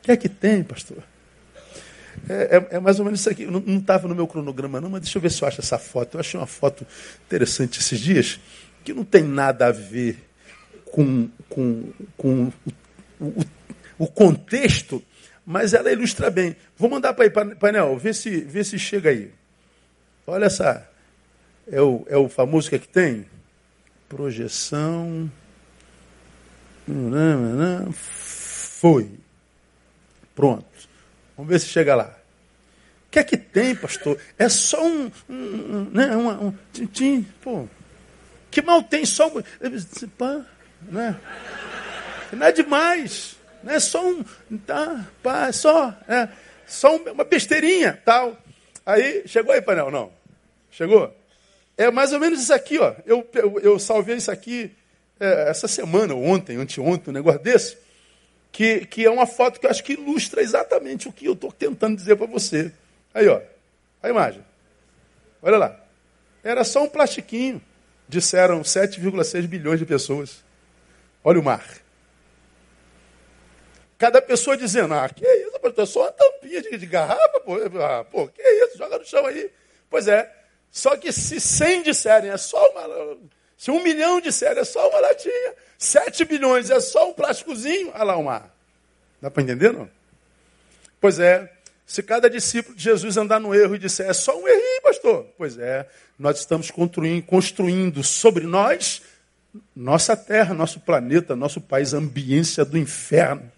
O 0.00 0.02
que 0.02 0.10
é 0.10 0.16
que 0.16 0.28
tem, 0.28 0.64
pastor? 0.64 1.04
É, 2.28 2.56
é, 2.56 2.76
é, 2.76 2.80
mais 2.80 2.98
ou 2.98 3.04
menos 3.04 3.20
isso 3.20 3.30
aqui. 3.30 3.46
Não 3.46 3.78
estava 3.78 4.08
no 4.08 4.16
meu 4.16 4.26
cronograma, 4.26 4.80
não, 4.80 4.90
mas 4.90 5.02
deixa 5.02 5.16
eu 5.16 5.22
ver 5.22 5.30
se 5.30 5.40
eu 5.42 5.46
acho 5.46 5.60
essa 5.60 5.78
foto. 5.78 6.16
Eu 6.16 6.20
achei 6.20 6.40
uma 6.40 6.46
foto 6.46 6.84
interessante 7.24 7.78
esses 7.78 8.00
dias, 8.00 8.40
que 8.84 8.92
não 8.92 9.04
tem 9.04 9.22
nada 9.22 9.66
a 9.66 9.72
ver 9.72 10.18
com, 10.86 11.28
com, 11.48 11.92
com 12.16 12.52
o, 13.20 13.26
o, 13.26 13.46
o 13.98 14.06
contexto, 14.06 15.02
mas 15.44 15.74
ela 15.74 15.90
ilustra 15.92 16.30
bem. 16.30 16.56
Vou 16.76 16.90
mandar 16.90 17.14
para 17.14 17.24
aí, 17.24 17.54
painel, 17.54 17.96
vê 17.96 18.12
se, 18.12 18.40
vê 18.40 18.62
se 18.64 18.78
chega 18.78 19.10
aí. 19.10 19.32
Olha 20.26 20.46
essa. 20.46 20.88
É 21.70 21.80
o, 21.80 22.04
é 22.08 22.16
o 22.16 22.28
famoso 22.28 22.68
que 22.68 22.76
é 22.76 22.78
que 22.78 22.88
tem? 22.88 23.26
Projeção. 24.08 25.30
Foi. 27.92 29.10
Pronto. 30.34 30.66
Vamos 31.36 31.50
ver 31.50 31.60
se 31.60 31.66
chega 31.66 31.94
lá. 31.94 32.16
O 33.06 33.10
que 33.10 33.18
é 33.18 33.24
que 33.24 33.36
tem, 33.36 33.74
pastor? 33.74 34.18
É 34.38 34.48
só 34.48 34.84
um. 34.84 35.10
um, 35.28 35.34
um 35.34 35.90
né, 35.92 36.16
um, 36.16 36.48
um 36.48 36.86
tim, 36.86 37.26
pô. 37.42 37.68
Que 38.50 38.62
mal 38.62 38.82
tem 38.82 39.04
só 39.04 39.28
um. 39.28 39.42
Pá, 40.18 40.44
né? 40.82 41.20
Não 42.32 42.46
é 42.46 42.52
demais. 42.52 43.36
Não 43.62 43.72
é 43.72 43.80
só 43.80 44.04
um. 44.06 44.24
Tá, 44.66 45.06
pá, 45.22 45.48
é 45.48 45.52
só. 45.52 45.94
É, 46.08 46.28
só 46.66 46.96
uma 46.96 47.24
besteirinha, 47.24 48.00
tal. 48.04 48.36
Aí, 48.84 49.22
chegou 49.26 49.52
aí, 49.52 49.62
painel? 49.62 49.90
Não. 49.90 50.12
Chegou? 50.70 51.14
É 51.76 51.90
mais 51.90 52.12
ou 52.12 52.20
menos 52.20 52.40
isso 52.40 52.52
aqui, 52.52 52.78
ó. 52.78 52.94
Eu, 53.06 53.28
eu, 53.34 53.60
eu 53.60 53.78
salvei 53.78 54.16
isso 54.16 54.30
aqui 54.30 54.70
é, 55.18 55.48
essa 55.48 55.68
semana, 55.68 56.14
ontem, 56.14 56.56
anteontem, 56.56 57.10
um 57.10 57.14
negócio 57.14 57.40
desse 57.40 57.76
que, 58.52 58.86
que 58.86 59.04
é 59.04 59.10
uma 59.10 59.26
foto 59.26 59.60
que 59.60 59.66
eu 59.66 59.70
acho 59.70 59.84
que 59.84 59.92
ilustra 59.92 60.42
exatamente 60.42 61.08
o 61.08 61.12
que 61.12 61.26
eu 61.26 61.34
estou 61.34 61.52
tentando 61.52 61.96
dizer 61.96 62.16
para 62.16 62.26
você. 62.26 62.72
Aí, 63.14 63.28
ó, 63.28 63.40
a 64.02 64.08
imagem. 64.08 64.44
Olha 65.42 65.58
lá. 65.58 65.80
Era 66.42 66.64
só 66.64 66.82
um 66.82 66.88
plastiquinho. 66.88 67.60
Disseram 68.10 68.60
7,6 68.62 69.46
bilhões 69.46 69.78
de 69.78 69.86
pessoas. 69.86 70.42
Olha 71.22 71.38
o 71.38 71.44
mar. 71.44 71.64
Cada 73.96 74.20
pessoa 74.20 74.56
dizendo, 74.56 74.94
ah, 74.94 75.08
que 75.08 75.24
isso, 75.24 75.60
pastor, 75.60 75.86
só 75.86 76.00
uma 76.02 76.12
tampinha 76.12 76.60
de, 76.60 76.76
de 76.76 76.86
garrafa, 76.86 77.40
pô. 77.40 77.54
Ah, 77.80 78.04
pô, 78.04 78.26
que 78.26 78.42
isso, 78.42 78.76
joga 78.76 78.98
no 78.98 79.04
chão 79.04 79.24
aí. 79.26 79.48
Pois 79.88 80.08
é. 80.08 80.28
Só 80.72 80.96
que 80.96 81.12
se 81.12 81.40
100 81.40 81.84
disserem, 81.84 82.30
é 82.30 82.36
só 82.36 82.60
uma... 82.70 83.16
Se 83.56 83.70
um 83.70 83.80
milhão 83.80 84.20
disserem, 84.20 84.58
é 84.58 84.64
só 84.64 84.88
uma 84.88 84.98
latinha. 84.98 85.54
7 85.78 86.24
bilhões 86.24 86.68
é 86.68 86.80
só 86.80 87.10
um 87.10 87.12
plásticozinho, 87.12 87.92
olha 87.94 88.02
lá 88.02 88.16
o 88.16 88.24
mar. 88.24 88.52
Dá 89.22 89.30
para 89.30 89.42
entender, 89.44 89.72
não? 89.72 89.88
Pois 91.00 91.20
é, 91.20 91.48
se 91.90 92.04
cada 92.04 92.30
discípulo 92.30 92.76
de 92.76 92.84
Jesus 92.84 93.16
andar 93.16 93.40
no 93.40 93.52
erro 93.52 93.74
e 93.74 93.78
disser, 93.78 94.08
é 94.08 94.12
só 94.12 94.40
um 94.40 94.46
errinho, 94.46 94.80
pastor. 94.80 95.26
Pois 95.36 95.58
é, 95.58 95.88
nós 96.16 96.38
estamos 96.38 96.70
construindo, 96.70 97.24
construindo 97.24 98.04
sobre 98.04 98.46
nós 98.46 99.02
nossa 99.74 100.16
terra, 100.16 100.54
nosso 100.54 100.78
planeta, 100.78 101.34
nosso 101.34 101.60
país, 101.60 101.92
ambiência 101.92 102.64
do 102.64 102.78
inferno. 102.78 103.50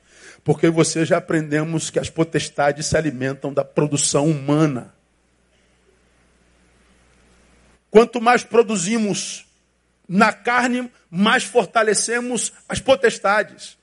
Porque 0.43 0.71
você 0.71 1.05
já 1.05 1.19
aprendemos 1.19 1.91
que 1.91 1.99
as 1.99 2.09
potestades 2.09 2.87
se 2.87 2.97
alimentam 2.97 3.53
da 3.53 3.67
produção 3.67 4.25
humana. 4.25 4.95
Quanto 7.91 8.19
mais 8.19 8.43
produzimos 8.43 9.45
na 10.09 10.33
carne, 10.33 10.91
mais 11.11 11.45
fortalecemos 11.45 12.51
as 12.67 12.81
potestades. 12.81 13.77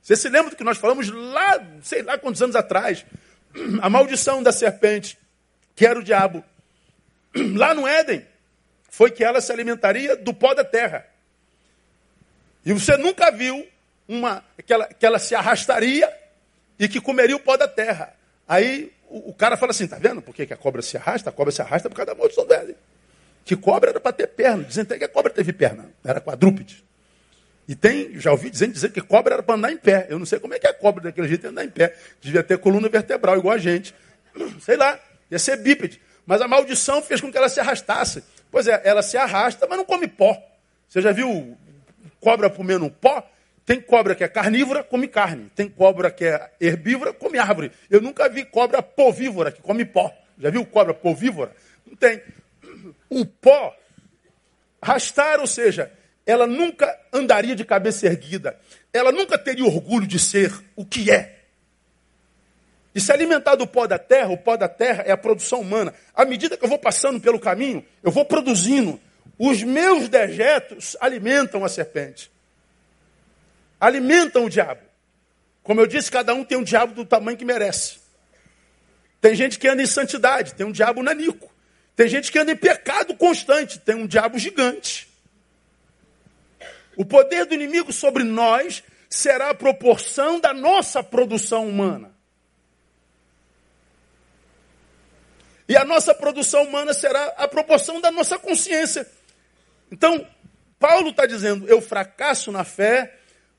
Você 0.00 0.14
se 0.14 0.28
lembra 0.28 0.50
do 0.50 0.56
que 0.56 0.62
nós 0.62 0.78
falamos 0.78 1.10
lá, 1.10 1.60
sei 1.82 2.02
lá 2.02 2.16
quantos 2.16 2.40
anos 2.40 2.54
atrás? 2.54 3.04
A 3.80 3.90
maldição 3.90 4.42
da 4.42 4.52
serpente, 4.52 5.18
que 5.74 5.86
era 5.86 5.98
o 5.98 6.02
diabo. 6.02 6.44
Lá 7.56 7.74
no 7.74 7.86
Éden, 7.86 8.26
foi 8.88 9.10
que 9.10 9.22
ela 9.22 9.40
se 9.40 9.52
alimentaria 9.52 10.16
do 10.16 10.34
pó 10.34 10.54
da 10.54 10.64
terra. 10.64 11.06
E 12.64 12.72
você 12.72 12.96
nunca 12.96 13.30
viu 13.30 13.66
uma 14.06 14.44
que 14.66 14.72
ela, 14.72 14.86
que 14.86 15.06
ela 15.06 15.18
se 15.18 15.34
arrastaria 15.34 16.12
e 16.78 16.88
que 16.88 17.00
comeria 17.00 17.36
o 17.36 17.40
pó 17.40 17.56
da 17.56 17.68
terra. 17.68 18.14
Aí 18.46 18.92
o, 19.08 19.30
o 19.30 19.34
cara 19.34 19.56
fala 19.56 19.70
assim, 19.70 19.86
tá 19.86 19.98
vendo 19.98 20.22
por 20.22 20.34
que, 20.34 20.46
que 20.46 20.54
a 20.54 20.56
cobra 20.56 20.82
se 20.82 20.96
arrasta? 20.96 21.30
A 21.30 21.32
cobra 21.32 21.52
se 21.52 21.62
arrasta 21.62 21.88
por 21.88 21.96
causa 21.96 22.12
da 22.12 22.18
maldição 22.18 22.46
dela. 22.46 22.74
Que 23.44 23.56
cobra 23.56 23.90
era 23.90 24.00
para 24.00 24.12
ter 24.12 24.26
perna. 24.26 24.64
Dizem 24.64 24.82
até 24.82 24.98
que 24.98 25.04
a 25.04 25.08
cobra 25.08 25.32
teve 25.32 25.52
perna. 25.52 25.90
Era 26.04 26.20
quadrúpede. 26.20 26.84
E 27.68 27.76
tem, 27.76 28.18
já 28.18 28.32
ouvi 28.32 28.48
dizendo 28.48 28.72
dizer 28.72 28.90
que 28.90 29.02
cobra 29.02 29.34
era 29.34 29.42
para 29.42 29.54
andar 29.54 29.70
em 29.70 29.76
pé. 29.76 30.06
Eu 30.08 30.18
não 30.18 30.24
sei 30.24 30.40
como 30.40 30.54
é 30.54 30.58
que 30.58 30.66
a 30.66 30.72
cobra 30.72 31.04
daquele 31.04 31.28
jeito 31.28 31.46
andar 31.46 31.66
em 31.66 31.68
pé. 31.68 31.94
Devia 32.18 32.42
ter 32.42 32.56
coluna 32.56 32.88
vertebral, 32.88 33.36
igual 33.36 33.54
a 33.54 33.58
gente. 33.58 33.94
Sei 34.58 34.74
lá, 34.74 34.98
ia 35.30 35.38
ser 35.38 35.58
bípede. 35.58 36.00
Mas 36.24 36.40
a 36.40 36.48
maldição 36.48 37.02
fez 37.02 37.20
com 37.20 37.30
que 37.30 37.36
ela 37.36 37.48
se 37.50 37.60
arrastasse. 37.60 38.24
Pois 38.50 38.66
é, 38.66 38.80
ela 38.84 39.02
se 39.02 39.18
arrasta, 39.18 39.66
mas 39.68 39.76
não 39.76 39.84
come 39.84 40.08
pó. 40.08 40.42
Você 40.88 41.02
já 41.02 41.12
viu 41.12 41.58
cobra 42.18 42.48
comendo 42.48 42.90
pó? 42.90 43.22
Tem 43.66 43.78
cobra 43.78 44.14
que 44.14 44.24
é 44.24 44.28
carnívora, 44.28 44.82
come 44.82 45.06
carne. 45.06 45.50
Tem 45.54 45.68
cobra 45.68 46.10
que 46.10 46.24
é 46.24 46.50
herbívora, 46.58 47.12
come 47.12 47.38
árvore. 47.38 47.70
Eu 47.90 48.00
nunca 48.00 48.30
vi 48.30 48.46
cobra 48.46 48.82
povívora, 48.82 49.52
que 49.52 49.60
come 49.60 49.84
pó. 49.84 50.10
Já 50.38 50.48
viu 50.48 50.64
cobra 50.64 50.94
povívora? 50.94 51.52
Não 51.86 51.94
tem. 51.94 52.22
O 53.10 53.26
pó, 53.28 53.76
arrastar, 54.80 55.38
ou 55.38 55.46
seja, 55.46 55.92
ela 56.28 56.46
nunca 56.46 56.94
andaria 57.10 57.56
de 57.56 57.64
cabeça 57.64 58.04
erguida. 58.04 58.60
Ela 58.92 59.10
nunca 59.10 59.38
teria 59.38 59.64
orgulho 59.64 60.06
de 60.06 60.18
ser 60.18 60.52
o 60.76 60.84
que 60.84 61.10
é. 61.10 61.38
E 62.94 63.00
se 63.00 63.10
alimentar 63.10 63.54
do 63.54 63.66
pó 63.66 63.86
da 63.86 63.98
terra, 63.98 64.28
o 64.28 64.36
pó 64.36 64.54
da 64.54 64.68
terra 64.68 65.04
é 65.06 65.10
a 65.10 65.16
produção 65.16 65.62
humana. 65.62 65.94
À 66.14 66.26
medida 66.26 66.54
que 66.54 66.62
eu 66.62 66.68
vou 66.68 66.78
passando 66.78 67.18
pelo 67.18 67.40
caminho, 67.40 67.82
eu 68.02 68.10
vou 68.10 68.26
produzindo. 68.26 69.00
Os 69.38 69.62
meus 69.62 70.10
dejetos 70.10 70.98
alimentam 71.00 71.64
a 71.64 71.68
serpente. 71.68 72.30
Alimentam 73.80 74.44
o 74.44 74.50
diabo. 74.50 74.82
Como 75.62 75.80
eu 75.80 75.86
disse, 75.86 76.10
cada 76.10 76.34
um 76.34 76.44
tem 76.44 76.58
um 76.58 76.64
diabo 76.64 76.92
do 76.92 77.06
tamanho 77.06 77.38
que 77.38 77.44
merece. 77.44 78.00
Tem 79.18 79.34
gente 79.34 79.58
que 79.58 79.66
anda 79.66 79.82
em 79.82 79.86
santidade, 79.86 80.52
tem 80.52 80.66
um 80.66 80.72
diabo 80.72 81.02
nanico. 81.02 81.50
Tem 81.96 82.06
gente 82.06 82.30
que 82.30 82.38
anda 82.38 82.52
em 82.52 82.56
pecado 82.56 83.16
constante, 83.16 83.78
tem 83.78 83.94
um 83.94 84.06
diabo 84.06 84.38
gigante. 84.38 85.07
O 86.98 87.04
poder 87.04 87.46
do 87.46 87.54
inimigo 87.54 87.92
sobre 87.92 88.24
nós 88.24 88.82
será 89.08 89.50
a 89.50 89.54
proporção 89.54 90.40
da 90.40 90.52
nossa 90.52 91.00
produção 91.00 91.68
humana. 91.68 92.12
E 95.68 95.76
a 95.76 95.84
nossa 95.84 96.12
produção 96.12 96.64
humana 96.64 96.92
será 96.92 97.24
a 97.36 97.46
proporção 97.46 98.00
da 98.00 98.10
nossa 98.10 98.36
consciência. 98.36 99.08
Então, 99.92 100.26
Paulo 100.80 101.10
está 101.10 101.24
dizendo: 101.24 101.68
eu 101.68 101.80
fracasso 101.80 102.50
na 102.50 102.64
fé 102.64 103.14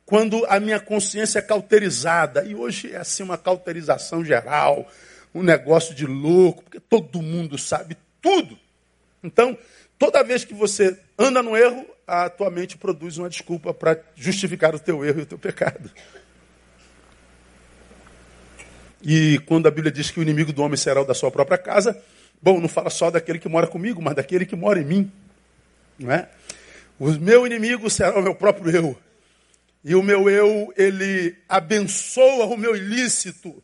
quando 0.06 0.46
a 0.50 0.60
minha 0.60 0.82
consciência 0.82 1.40
é 1.40 1.42
cauterizada. 1.42 2.44
E 2.44 2.54
hoje 2.54 2.92
é 2.92 2.98
assim 2.98 3.24
uma 3.24 3.38
cauterização 3.38 4.26
geral, 4.26 4.86
um 5.34 5.42
negócio 5.42 5.96
de 5.96 6.06
louco, 6.06 6.64
porque 6.64 6.82
todo 6.82 7.22
mundo 7.22 7.58
sabe 7.58 7.96
tudo. 8.22 8.60
Então, 9.24 9.58
toda 9.98 10.26
vez 10.26 10.44
que 10.44 10.54
você 10.54 11.00
anda 11.18 11.42
no 11.42 11.56
erro, 11.56 11.86
a 12.10 12.30
tua 12.30 12.50
mente 12.50 12.78
produz 12.78 13.18
uma 13.18 13.30
desculpa 13.30 13.74
para 13.74 14.02
justificar 14.16 14.74
o 14.74 14.80
teu 14.80 15.06
erro 15.06 15.20
e 15.20 15.24
o 15.24 15.26
teu 15.26 15.38
pecado. 15.38 15.92
E 19.02 19.40
quando 19.46 19.68
a 19.68 19.72
Bíblia 19.72 19.92
diz 19.92 20.10
que 20.10 20.20
o 20.20 20.24
inimigo 20.24 20.52
do 20.52 20.62
homem 20.64 20.76
será 20.76 21.02
o 21.02 21.06
da 21.06 21.14
sua 21.14 21.30
própria 21.30 21.58
casa, 21.58 22.02
bom, 22.42 22.60
não 22.60 22.68
fala 22.68 22.90
só 22.90 23.12
daquele 23.12 23.38
que 23.38 23.48
mora 23.48 23.68
comigo, 23.68 24.02
mas 24.02 24.16
daquele 24.16 24.46
que 24.46 24.56
mora 24.56 24.82
em 24.82 24.86
mim. 24.86 25.12
Não 25.98 26.12
é? 26.12 26.28
O 27.00 27.12
meu 27.12 27.46
inimigo 27.46 27.90
será 27.90 28.18
o 28.20 28.24
meu 28.24 28.36
próprio 28.36 28.76
eu. 28.76 28.98
E 29.84 29.96
o 29.96 30.04
meu 30.04 30.30
eu, 30.30 30.74
ele 30.76 31.38
abençoa 31.48 32.46
o 32.48 32.58
meu 32.58 32.76
ilícito. 32.76 33.64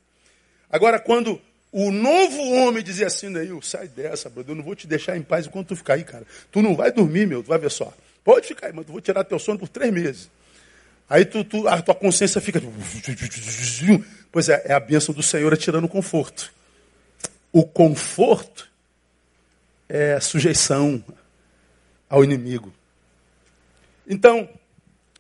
Agora, 0.70 1.00
quando 1.00 1.42
o 1.72 1.92
novo 1.92 2.42
homem 2.54 2.82
dizia 2.82 3.08
assim, 3.08 3.28
Neil, 3.28 3.62
sai 3.62 3.90
dessa, 3.90 4.30
brother, 4.30 4.52
eu 4.52 4.56
não 4.56 4.64
vou 4.64 4.76
te 4.76 4.88
deixar 4.88 5.18
em 5.18 5.22
paz 5.22 5.48
enquanto 5.48 5.70
tu 5.70 5.76
ficar 5.76 5.96
aí, 5.96 6.06
cara. 6.06 6.26
Tu 6.52 6.62
não 6.62 6.76
vai 6.76 6.92
dormir, 6.92 7.28
meu, 7.28 7.44
tu 7.44 7.48
vai 7.48 7.60
ver 7.60 7.72
só. 7.72 7.94
Pode 8.26 8.48
ficar 8.48 8.74
mas 8.74 8.88
eu 8.88 8.92
vou 8.92 9.00
tirar 9.00 9.24
teu 9.24 9.38
sono 9.38 9.60
por 9.60 9.70
três 9.70 9.94
meses. 9.94 10.32
Aí 11.08 11.24
tu, 11.24 11.44
tu, 11.44 11.68
a 11.68 11.80
tua 11.80 11.94
consciência 11.94 12.42
fica. 12.42 12.60
Pois 14.32 14.50
é, 14.50 14.64
é 14.66 14.74
a 14.74 14.80
bênção 14.80 15.14
do 15.14 15.22
Senhor 15.22 15.56
tirando 15.56 15.84
o 15.84 15.88
conforto. 15.88 16.52
O 17.52 17.64
conforto 17.64 18.68
é 19.88 20.20
sujeição 20.20 21.06
ao 22.10 22.24
inimigo. 22.24 22.74
Então, 24.08 24.50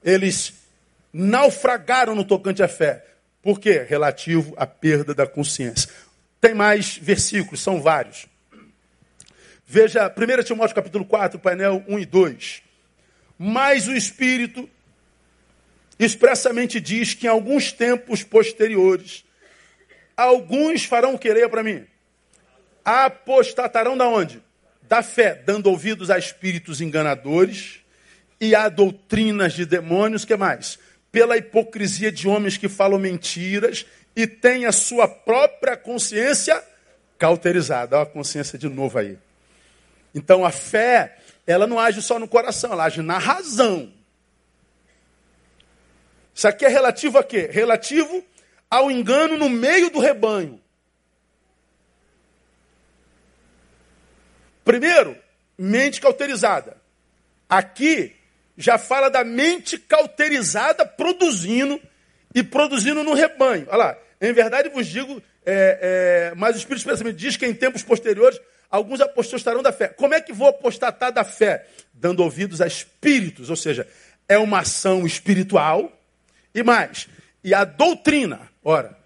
eles 0.04 0.54
naufragaram 1.14 2.16
no 2.16 2.26
tocante 2.26 2.64
à 2.64 2.68
fé. 2.68 3.06
Por 3.44 3.60
quê? 3.60 3.86
Relativo 3.88 4.56
à 4.58 4.66
perda 4.66 5.14
da 5.14 5.28
consciência. 5.28 5.92
Tem 6.42 6.56
mais 6.56 6.98
versículos, 6.98 7.62
são 7.62 7.80
vários. 7.80 8.26
Veja 9.68 10.12
1 10.12 10.44
Timóteo 10.44 10.76
capítulo 10.76 11.06
4, 11.06 11.38
painel 11.38 11.84
1 11.88 12.00
e 12.00 12.06
2. 12.08 12.65
Mas 13.38 13.88
o 13.88 13.94
Espírito 13.94 14.70
expressamente 16.00 16.80
diz 16.80 17.14
que 17.14 17.28
em 17.28 17.30
alguns 17.30 17.72
tempos 17.72 18.24
posteriores, 18.24 19.24
alguns 20.16 20.86
farão 20.86 21.16
o 21.16 21.20
que? 21.20 21.32
Leia 21.32 21.50
para 21.50 21.64
mim. 21.64 21.86
Apostatarão 22.84 23.98
da 23.98 24.08
onde? 24.08 24.42
Da 24.84 25.02
fé, 25.02 25.34
dando 25.34 25.68
ouvidos 25.68 26.10
a 26.10 26.18
espíritos 26.18 26.82
enganadores 26.82 27.80
e 28.40 28.54
a 28.54 28.70
doutrinas 28.70 29.54
de 29.54 29.66
demônios, 29.66 30.26
que 30.26 30.36
mais? 30.36 30.78
Pela 31.12 31.38
hipocrisia 31.38 32.12
de 32.12 32.28
homens 32.28 32.58
que 32.58 32.70
falam 32.70 33.00
mentiras 33.00 33.86
e 34.16 34.28
têm 34.28 34.66
a 34.66 34.72
sua 34.72 35.08
própria 35.08 35.76
consciência 35.76 36.62
cauterizada. 37.18 37.98
Olha 37.98 38.04
a 38.04 38.06
consciência 38.10 38.60
de 38.60 38.70
novo 38.70 38.98
aí. 38.98 39.18
Então 40.14 40.46
a 40.46 40.52
fé 40.52 41.18
ela 41.46 41.68
não 41.68 41.80
age 41.80 42.02
só 42.02 42.18
no 42.18 42.28
coração, 42.28 42.72
ela 42.72 42.86
age 42.86 43.02
na 43.02 43.18
razão. 43.18 43.92
Isso 46.34 46.48
aqui 46.48 46.66
é 46.66 46.68
relativo 46.68 47.18
a 47.18 47.24
quê? 47.24 47.50
Relativo 47.52 48.24
ao 48.70 48.92
engano 48.92 49.38
no 49.38 49.50
meio 49.50 49.90
do 49.90 50.00
rebanho. 50.00 50.62
Primeiro, 54.64 55.16
mente 55.58 56.02
cauterizada. 56.02 56.78
Aqui 57.48 58.16
já 58.58 58.78
fala 58.78 59.10
da 59.10 59.24
mente 59.24 59.78
cauterizada 59.78 60.86
produzindo 60.86 61.80
e 62.34 62.42
produzindo 62.44 63.04
no 63.04 63.14
rebanho. 63.14 63.68
Olha 63.70 63.78
lá, 63.78 63.98
em 64.20 64.34
verdade 64.34 64.70
vos 64.70 64.88
digo, 64.88 65.22
é, 65.46 66.32
é, 66.32 66.36
mas 66.36 66.56
o 66.56 66.60
Espírito 66.60 66.98
Santo 66.98 67.14
diz 67.14 67.38
que 67.38 67.46
em 67.46 67.54
tempos 67.54 67.84
posteriores 67.84 68.40
alguns 68.70 69.02
apostatarão 69.02 69.62
da 69.62 69.72
fé. 69.72 69.88
Como 69.88 70.14
é 70.14 70.22
que 70.22 70.34
vou 70.34 70.48
apostatar 70.48 71.12
da 71.12 71.24
fé? 71.24 71.68
Dando 71.94 72.22
ouvidos 72.22 72.62
a 72.62 72.68
espíritos, 72.68 73.50
ou 73.50 73.56
seja, 73.56 73.88
é 74.28 74.38
uma 74.38 74.60
ação 74.60 75.06
espiritual. 75.06 75.92
E 76.54 76.64
mais, 76.64 77.08
e 77.44 77.54
a 77.54 77.64
doutrina, 77.64 78.50
ora, 78.64 78.98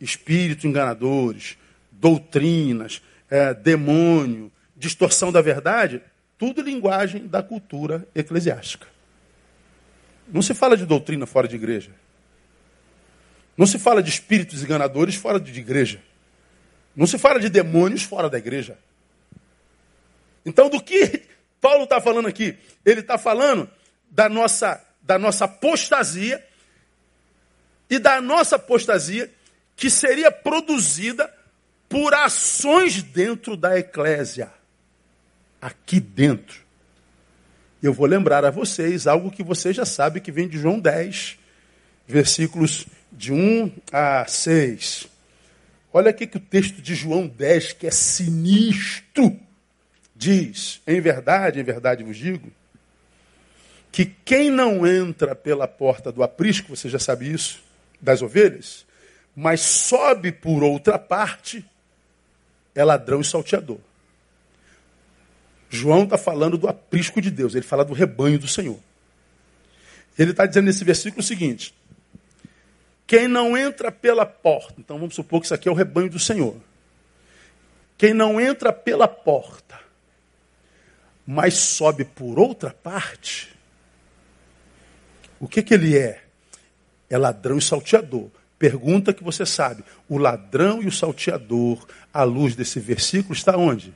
espíritos 0.00 0.64
enganadores, 0.64 1.56
doutrinas, 1.90 3.02
é, 3.30 3.54
demônio, 3.54 4.50
distorção 4.76 5.32
da 5.32 5.40
verdade, 5.40 6.02
tudo 6.36 6.62
linguagem 6.62 7.26
da 7.26 7.42
cultura 7.42 8.06
eclesiástica. 8.14 8.86
Não 10.32 10.42
se 10.42 10.54
fala 10.54 10.76
de 10.76 10.84
doutrina 10.86 11.26
fora 11.26 11.48
de 11.48 11.56
igreja. 11.56 11.90
Não 13.56 13.66
se 13.66 13.78
fala 13.78 14.02
de 14.02 14.10
espíritos 14.10 14.62
enganadores 14.62 15.16
fora 15.16 15.40
de 15.40 15.58
igreja. 15.58 16.00
Não 16.94 17.06
se 17.06 17.18
fala 17.18 17.40
de 17.40 17.48
demônios 17.48 18.02
fora 18.02 18.28
da 18.28 18.38
igreja. 18.38 18.78
Então, 20.48 20.70
do 20.70 20.82
que 20.82 21.24
Paulo 21.60 21.84
está 21.84 22.00
falando 22.00 22.26
aqui? 22.26 22.56
Ele 22.82 23.00
está 23.00 23.18
falando 23.18 23.68
da 24.10 24.30
nossa, 24.30 24.82
da 25.02 25.18
nossa 25.18 25.44
apostasia 25.44 26.42
e 27.90 27.98
da 27.98 28.18
nossa 28.22 28.56
apostasia 28.56 29.30
que 29.76 29.90
seria 29.90 30.30
produzida 30.30 31.32
por 31.86 32.14
ações 32.14 33.02
dentro 33.02 33.58
da 33.58 33.78
eclésia. 33.78 34.50
Aqui 35.60 36.00
dentro. 36.00 36.62
Eu 37.82 37.92
vou 37.92 38.06
lembrar 38.06 38.42
a 38.44 38.50
vocês 38.50 39.06
algo 39.06 39.30
que 39.30 39.42
vocês 39.42 39.76
já 39.76 39.84
sabem 39.84 40.22
que 40.22 40.32
vem 40.32 40.48
de 40.48 40.58
João 40.58 40.80
10, 40.80 41.38
versículos 42.06 42.86
de 43.12 43.34
1 43.34 43.70
a 43.92 44.24
6. 44.26 45.08
Olha 45.92 46.08
aqui 46.08 46.26
que 46.26 46.38
o 46.38 46.40
texto 46.40 46.80
de 46.80 46.94
João 46.94 47.26
10, 47.26 47.74
que 47.74 47.86
é 47.86 47.90
sinistro 47.90 49.38
diz: 50.18 50.82
Em 50.86 51.00
verdade, 51.00 51.60
em 51.60 51.62
verdade 51.62 52.02
vos 52.02 52.16
digo, 52.16 52.50
que 53.92 54.04
quem 54.04 54.50
não 54.50 54.86
entra 54.86 55.34
pela 55.34 55.68
porta 55.68 56.10
do 56.10 56.22
aprisco, 56.22 56.76
você 56.76 56.88
já 56.88 56.98
sabe 56.98 57.32
isso, 57.32 57.62
das 58.00 58.20
ovelhas, 58.20 58.84
mas 59.34 59.60
sobe 59.60 60.32
por 60.32 60.62
outra 60.64 60.98
parte, 60.98 61.64
é 62.74 62.84
ladrão 62.84 63.20
e 63.20 63.24
salteador. 63.24 63.78
João 65.70 66.04
está 66.04 66.18
falando 66.18 66.58
do 66.58 66.68
aprisco 66.68 67.20
de 67.20 67.30
Deus, 67.30 67.54
ele 67.54 67.64
fala 67.64 67.84
do 67.84 67.92
rebanho 67.92 68.38
do 68.38 68.48
Senhor. 68.48 68.78
Ele 70.18 70.32
está 70.32 70.46
dizendo 70.46 70.64
nesse 70.64 70.84
versículo 70.84 71.20
o 71.20 71.26
seguinte: 71.26 71.72
quem 73.06 73.28
não 73.28 73.56
entra 73.56 73.92
pela 73.92 74.26
porta, 74.26 74.74
então 74.78 74.98
vamos 74.98 75.14
supor 75.14 75.40
que 75.40 75.46
isso 75.46 75.54
aqui 75.54 75.68
é 75.68 75.70
o 75.70 75.74
rebanho 75.74 76.10
do 76.10 76.18
Senhor. 76.18 76.56
Quem 77.96 78.14
não 78.14 78.40
entra 78.40 78.72
pela 78.72 79.08
porta, 79.08 79.78
mas 81.30 81.58
sobe 81.58 82.06
por 82.06 82.38
outra 82.38 82.70
parte, 82.70 83.54
o 85.38 85.46
que, 85.46 85.62
que 85.62 85.74
ele 85.74 85.94
é? 85.94 86.22
É 87.10 87.18
ladrão 87.18 87.58
e 87.58 87.62
salteador. 87.62 88.30
Pergunta 88.58 89.12
que 89.12 89.22
você 89.22 89.44
sabe. 89.44 89.84
O 90.08 90.16
ladrão 90.16 90.82
e 90.82 90.86
o 90.86 90.90
salteador, 90.90 91.86
à 92.14 92.22
luz 92.22 92.56
desse 92.56 92.80
versículo, 92.80 93.34
está 93.34 93.58
onde? 93.58 93.92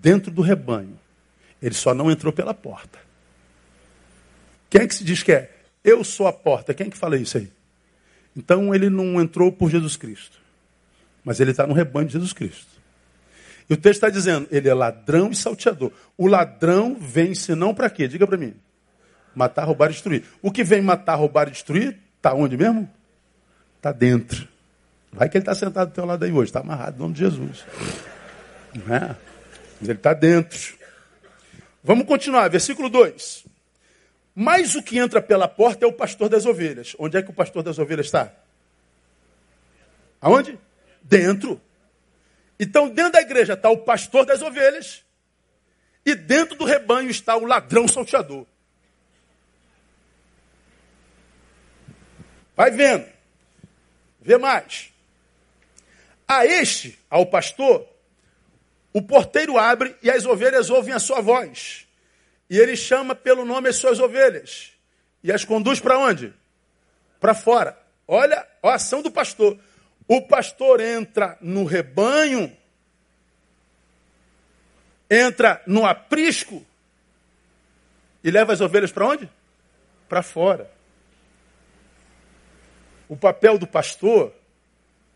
Dentro 0.00 0.30
do 0.30 0.40
rebanho. 0.40 0.96
Ele 1.60 1.74
só 1.74 1.92
não 1.92 2.08
entrou 2.08 2.32
pela 2.32 2.54
porta. 2.54 3.00
Quem 4.70 4.82
é 4.82 4.86
que 4.86 4.94
se 4.94 5.02
diz 5.02 5.24
que 5.24 5.32
é? 5.32 5.52
Eu 5.82 6.04
sou 6.04 6.28
a 6.28 6.32
porta. 6.32 6.72
Quem 6.72 6.86
é 6.86 6.90
que 6.90 6.96
fala 6.96 7.16
isso 7.16 7.38
aí? 7.38 7.50
Então 8.36 8.72
ele 8.72 8.88
não 8.88 9.20
entrou 9.20 9.50
por 9.50 9.68
Jesus 9.68 9.96
Cristo. 9.96 10.38
Mas 11.24 11.40
ele 11.40 11.50
está 11.50 11.66
no 11.66 11.74
rebanho 11.74 12.06
de 12.06 12.12
Jesus 12.12 12.32
Cristo. 12.32 12.79
E 13.70 13.74
o 13.74 13.76
texto 13.76 13.98
está 13.98 14.10
dizendo, 14.10 14.48
ele 14.50 14.68
é 14.68 14.74
ladrão 14.74 15.30
e 15.30 15.36
salteador. 15.36 15.92
O 16.18 16.26
ladrão 16.26 16.96
vem 17.00 17.36
senão 17.36 17.72
para 17.72 17.88
quê? 17.88 18.08
Diga 18.08 18.26
para 18.26 18.36
mim. 18.36 18.52
Matar, 19.32 19.62
roubar 19.62 19.90
e 19.90 19.92
destruir. 19.92 20.24
O 20.42 20.50
que 20.50 20.64
vem 20.64 20.82
matar, 20.82 21.14
roubar 21.14 21.46
e 21.46 21.52
destruir, 21.52 21.96
está 22.16 22.34
onde 22.34 22.56
mesmo? 22.56 22.90
Está 23.76 23.92
dentro. 23.92 24.48
Vai 25.12 25.28
que 25.28 25.36
ele 25.36 25.42
está 25.42 25.54
sentado 25.54 25.90
do 25.90 25.94
teu 25.94 26.04
lado 26.04 26.24
aí 26.24 26.32
hoje, 26.32 26.48
está 26.48 26.58
amarrado 26.58 26.96
em 26.96 26.98
nome 26.98 27.14
de 27.14 27.20
Jesus. 27.20 27.64
Não 28.74 28.92
é? 28.92 29.16
Mas 29.80 29.88
ele 29.88 29.98
está 29.98 30.14
dentro. 30.14 30.74
Vamos 31.82 32.06
continuar, 32.06 32.48
versículo 32.48 32.90
2. 32.90 33.46
Mas 34.34 34.74
o 34.74 34.82
que 34.82 34.98
entra 34.98 35.22
pela 35.22 35.46
porta 35.46 35.84
é 35.84 35.88
o 35.88 35.92
pastor 35.92 36.28
das 36.28 36.44
ovelhas. 36.44 36.96
Onde 36.98 37.16
é 37.16 37.22
que 37.22 37.30
o 37.30 37.34
pastor 37.34 37.62
das 37.62 37.78
ovelhas 37.78 38.06
está? 38.06 38.32
Aonde? 40.20 40.58
Dentro. 41.02 41.60
Então, 42.62 42.90
dentro 42.90 43.12
da 43.12 43.22
igreja 43.22 43.54
está 43.54 43.70
o 43.70 43.78
pastor 43.78 44.26
das 44.26 44.42
ovelhas. 44.42 45.02
E 46.04 46.14
dentro 46.14 46.56
do 46.56 46.66
rebanho 46.66 47.08
está 47.08 47.34
o 47.34 47.46
ladrão 47.46 47.88
salteador. 47.88 48.46
Vai 52.54 52.70
vendo. 52.70 53.06
Vê 54.20 54.36
mais. 54.36 54.92
A 56.28 56.44
este, 56.44 56.98
ao 57.08 57.24
pastor, 57.24 57.88
o 58.92 59.00
porteiro 59.00 59.56
abre 59.56 59.96
e 60.02 60.10
as 60.10 60.26
ovelhas 60.26 60.68
ouvem 60.68 60.92
a 60.92 60.98
sua 60.98 61.22
voz. 61.22 61.86
E 62.50 62.58
ele 62.58 62.76
chama 62.76 63.14
pelo 63.14 63.46
nome 63.46 63.70
as 63.70 63.76
suas 63.76 63.98
ovelhas. 63.98 64.72
E 65.24 65.32
as 65.32 65.46
conduz 65.46 65.80
para 65.80 65.98
onde? 65.98 66.34
Para 67.18 67.34
fora. 67.34 67.78
Olha 68.06 68.46
a 68.62 68.74
ação 68.74 69.00
do 69.00 69.10
pastor. 69.10 69.58
O 70.10 70.20
pastor 70.20 70.80
entra 70.80 71.38
no 71.40 71.64
rebanho, 71.64 72.52
entra 75.08 75.62
no 75.68 75.86
aprisco 75.86 76.66
e 78.24 78.30
leva 78.30 78.52
as 78.52 78.60
ovelhas 78.60 78.90
para 78.90 79.06
onde? 79.06 79.30
Para 80.08 80.20
fora. 80.20 80.68
O 83.08 83.16
papel 83.16 83.56
do 83.56 83.68
pastor 83.68 84.34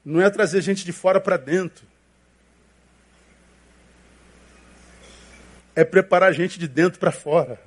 não 0.05 0.21
é 0.21 0.31
trazer 0.31 0.63
gente 0.63 0.85
de 0.85 0.93
fora 0.93 1.21
para 1.21 1.37
dentro. 1.37 1.85
é 5.77 5.85
preparar 5.85 6.33
gente 6.33 6.59
de 6.59 6.69
dentro 6.69 7.01
para 7.01 7.11
fora. 7.11 7.61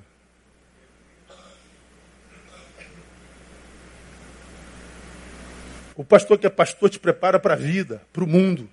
O 5.98 6.04
pastor 6.04 6.38
que 6.38 6.46
é 6.46 6.50
pastor 6.50 6.92
te 6.92 7.00
prepara 7.00 7.40
para 7.40 7.56
a 7.56 7.58
vida, 7.58 8.04
para 8.14 8.24
o 8.24 8.28
mundo. 8.28 8.70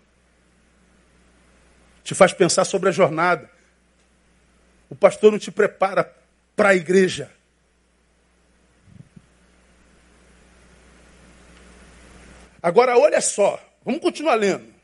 Te 2.04 2.14
faz 2.14 2.34
pensar 2.34 2.66
sobre 2.66 2.90
a 2.90 2.92
jornada. 2.92 3.50
O 4.90 4.94
pastor 4.94 5.32
não 5.32 5.38
te 5.38 5.50
prepara 5.50 6.14
para 6.54 6.68
a 6.68 6.74
igreja. 6.74 7.30
Agora, 12.62 12.98
olha 12.98 13.22
só, 13.22 13.58
vamos 13.82 14.02
continuar 14.02 14.34
lendo. 14.34 14.74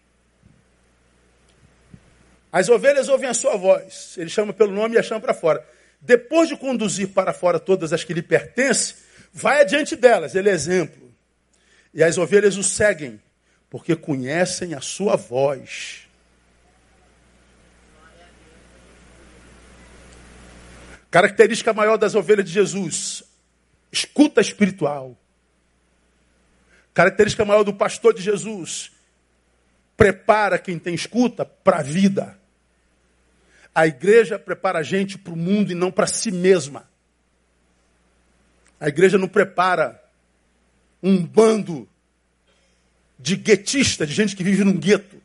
As 2.50 2.70
ovelhas 2.70 3.10
ouvem 3.10 3.28
a 3.28 3.34
sua 3.34 3.56
voz. 3.58 4.16
Ele 4.16 4.30
chama 4.30 4.54
pelo 4.54 4.72
nome 4.72 4.94
e 4.94 4.98
a 4.98 5.02
chama 5.02 5.20
para 5.20 5.34
fora. 5.34 5.62
Depois 6.00 6.48
de 6.48 6.56
conduzir 6.56 7.08
para 7.08 7.34
fora 7.34 7.60
todas 7.60 7.92
as 7.92 8.02
que 8.02 8.14
lhe 8.14 8.22
pertencem, 8.22 8.96
vai 9.30 9.60
adiante 9.60 9.94
delas. 9.94 10.34
Ele 10.34 10.48
é 10.48 10.52
exemplo. 10.52 10.99
E 11.92 12.02
as 12.02 12.18
ovelhas 12.18 12.56
o 12.56 12.62
seguem, 12.62 13.20
porque 13.68 13.96
conhecem 13.96 14.74
a 14.74 14.80
sua 14.80 15.16
voz. 15.16 16.08
Característica 21.10 21.72
maior 21.72 21.96
das 21.96 22.14
ovelhas 22.14 22.46
de 22.46 22.52
Jesus: 22.52 23.24
escuta 23.90 24.40
espiritual. 24.40 25.16
Característica 26.94 27.44
maior 27.44 27.64
do 27.64 27.74
pastor 27.74 28.14
de 28.14 28.22
Jesus: 28.22 28.92
prepara 29.96 30.58
quem 30.58 30.78
tem 30.78 30.94
escuta 30.94 31.44
para 31.44 31.78
a 31.78 31.82
vida. 31.82 32.38
A 33.74 33.86
igreja 33.86 34.38
prepara 34.38 34.80
a 34.80 34.82
gente 34.82 35.18
para 35.18 35.32
o 35.32 35.36
mundo 35.36 35.72
e 35.72 35.74
não 35.74 35.90
para 35.90 36.06
si 36.06 36.30
mesma. 36.30 36.88
A 38.78 38.88
igreja 38.88 39.18
não 39.18 39.28
prepara 39.28 39.99
um 41.02 41.24
bando 41.24 41.88
de 43.18 43.36
guetistas, 43.36 44.08
de 44.08 44.14
gente 44.14 44.34
que 44.34 44.42
vive 44.42 44.64
num 44.64 44.78
gueto, 44.78 45.20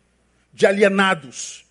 de 0.53 0.65
alienados, 0.65 1.65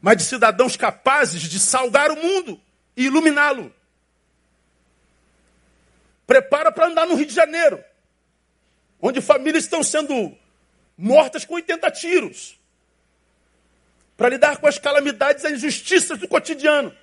mas 0.00 0.16
de 0.16 0.24
cidadãos 0.24 0.76
capazes 0.76 1.42
de 1.42 1.58
salgar 1.58 2.10
o 2.10 2.16
mundo 2.16 2.60
e 2.96 3.06
iluminá-lo. 3.06 3.74
Prepara 6.26 6.72
para 6.72 6.86
andar 6.86 7.06
no 7.06 7.14
Rio 7.14 7.26
de 7.26 7.34
Janeiro, 7.34 7.82
onde 9.00 9.20
famílias 9.20 9.64
estão 9.64 9.82
sendo 9.82 10.36
mortas 10.96 11.44
com 11.44 11.54
80 11.54 11.90
tiros 11.90 12.58
para 14.16 14.30
lidar 14.30 14.56
com 14.56 14.66
as 14.66 14.78
calamidades 14.78 15.44
e 15.44 15.46
as 15.46 15.52
injustiças 15.52 16.18
do 16.18 16.26
cotidiano, 16.26 16.96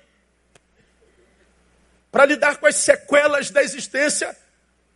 para 2.10 2.26
lidar 2.26 2.56
com 2.56 2.66
as 2.66 2.76
sequelas 2.76 3.50
da 3.50 3.62
existência 3.62 4.36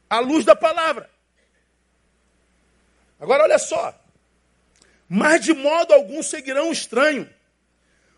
à 0.09 0.18
luz 0.18 0.44
da 0.44 0.57
palavra. 0.57 1.09
Agora 3.21 3.44
olha 3.44 3.59
só, 3.59 3.99
mas 5.09 5.44
de 5.44 5.53
modo 5.53 5.92
algum 5.92 6.23
seguirão 6.23 6.68
o 6.68 6.73
estranho, 6.73 7.29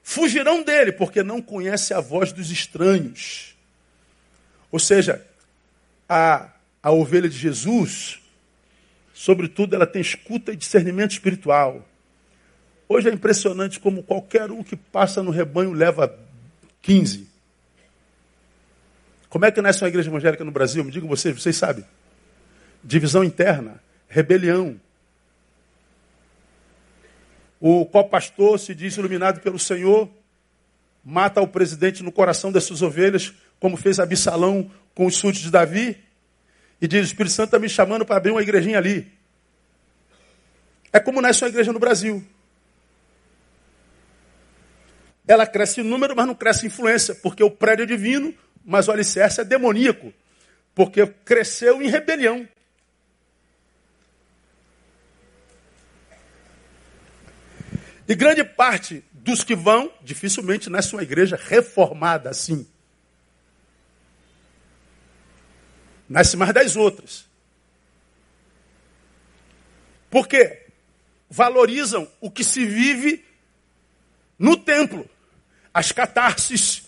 fugirão 0.03 0.62
dele, 0.62 0.92
porque 0.92 1.22
não 1.22 1.40
conhece 1.40 1.94
a 1.94 2.00
voz 2.00 2.33
dos 2.33 2.50
estranhos. 2.50 3.57
Ou 4.70 4.79
seja, 4.79 5.26
a, 6.09 6.50
a 6.83 6.90
ovelha 6.90 7.29
de 7.29 7.38
Jesus, 7.38 8.20
sobretudo, 9.14 9.74
ela 9.74 9.87
tem 9.87 10.03
escuta 10.03 10.53
e 10.53 10.57
discernimento 10.57 11.12
espiritual. 11.12 11.87
Hoje 12.88 13.09
é 13.09 13.12
impressionante 13.12 13.79
como 13.79 14.03
qualquer 14.03 14.50
um 14.50 14.62
que 14.62 14.76
passa 14.76 15.22
no 15.22 15.31
rebanho 15.31 15.72
leva 15.72 16.18
15. 16.83 17.29
Como 19.30 19.44
é 19.44 19.52
que 19.52 19.62
nasce 19.62 19.82
uma 19.82 19.88
igreja 19.88 20.10
evangélica 20.10 20.44
no 20.44 20.50
Brasil? 20.50 20.84
Me 20.84 20.90
digam 20.90 21.08
vocês, 21.08 21.40
vocês 21.40 21.56
sabem. 21.56 21.84
Divisão 22.82 23.22
interna, 23.22 23.80
rebelião. 24.08 24.78
O 27.60 27.86
qual 27.86 28.08
pastor 28.08 28.58
se 28.58 28.74
diz 28.74 28.96
iluminado 28.96 29.40
pelo 29.40 29.58
Senhor, 29.58 30.10
mata 31.04 31.40
o 31.40 31.46
presidente 31.46 32.02
no 32.02 32.10
coração 32.10 32.50
das 32.50 32.64
suas 32.64 32.82
ovelhas, 32.82 33.32
como 33.60 33.76
fez 33.76 34.00
Absalão 34.00 34.68
com 34.94 35.06
os 35.06 35.14
súditos 35.14 35.42
de 35.42 35.50
Davi, 35.50 35.96
e 36.80 36.88
diz: 36.88 37.02
O 37.02 37.04
Espírito 37.04 37.32
Santo 37.32 37.48
está 37.48 37.58
me 37.60 37.68
chamando 37.68 38.04
para 38.04 38.16
abrir 38.16 38.32
uma 38.32 38.42
igrejinha 38.42 38.78
ali. 38.78 39.12
É 40.92 40.98
como 40.98 41.20
nasce 41.20 41.44
uma 41.44 41.50
igreja 41.50 41.72
no 41.72 41.78
Brasil. 41.78 42.24
Ela 45.28 45.46
cresce 45.46 45.82
em 45.82 45.84
número, 45.84 46.16
mas 46.16 46.26
não 46.26 46.34
cresce 46.34 46.64
em 46.64 46.66
influência, 46.66 47.14
porque 47.14 47.44
o 47.44 47.50
prédio 47.50 47.84
é 47.84 47.86
divino, 47.86 48.34
mas 48.64 48.88
o 48.88 48.92
alicerce 48.92 49.40
é 49.40 49.44
demoníaco, 49.44 50.12
porque 50.75 51.07
cresceu 51.07 51.83
em 51.83 51.88
rebelião. 51.88 52.49
E 58.09 58.14
grande 58.14 58.42
parte 58.42 59.05
dos 59.12 59.44
que 59.44 59.55
vão, 59.55 59.92
dificilmente 60.03 60.68
nasce 60.68 60.92
uma 60.94 61.03
igreja 61.03 61.38
reformada 61.40 62.31
assim. 62.31 62.66
Nasce 66.09 66.37
mais 66.37 66.53
das 66.53 66.75
outras. 66.75 67.25
Por 70.11 70.27
quê? 70.27 70.66
Valorizam 71.29 72.11
o 72.20 72.29
que 72.31 72.42
se 72.42 72.64
vive 72.66 73.25
no 74.37 74.57
templo 74.57 75.09
as 75.73 75.92
catarses, 75.92 76.83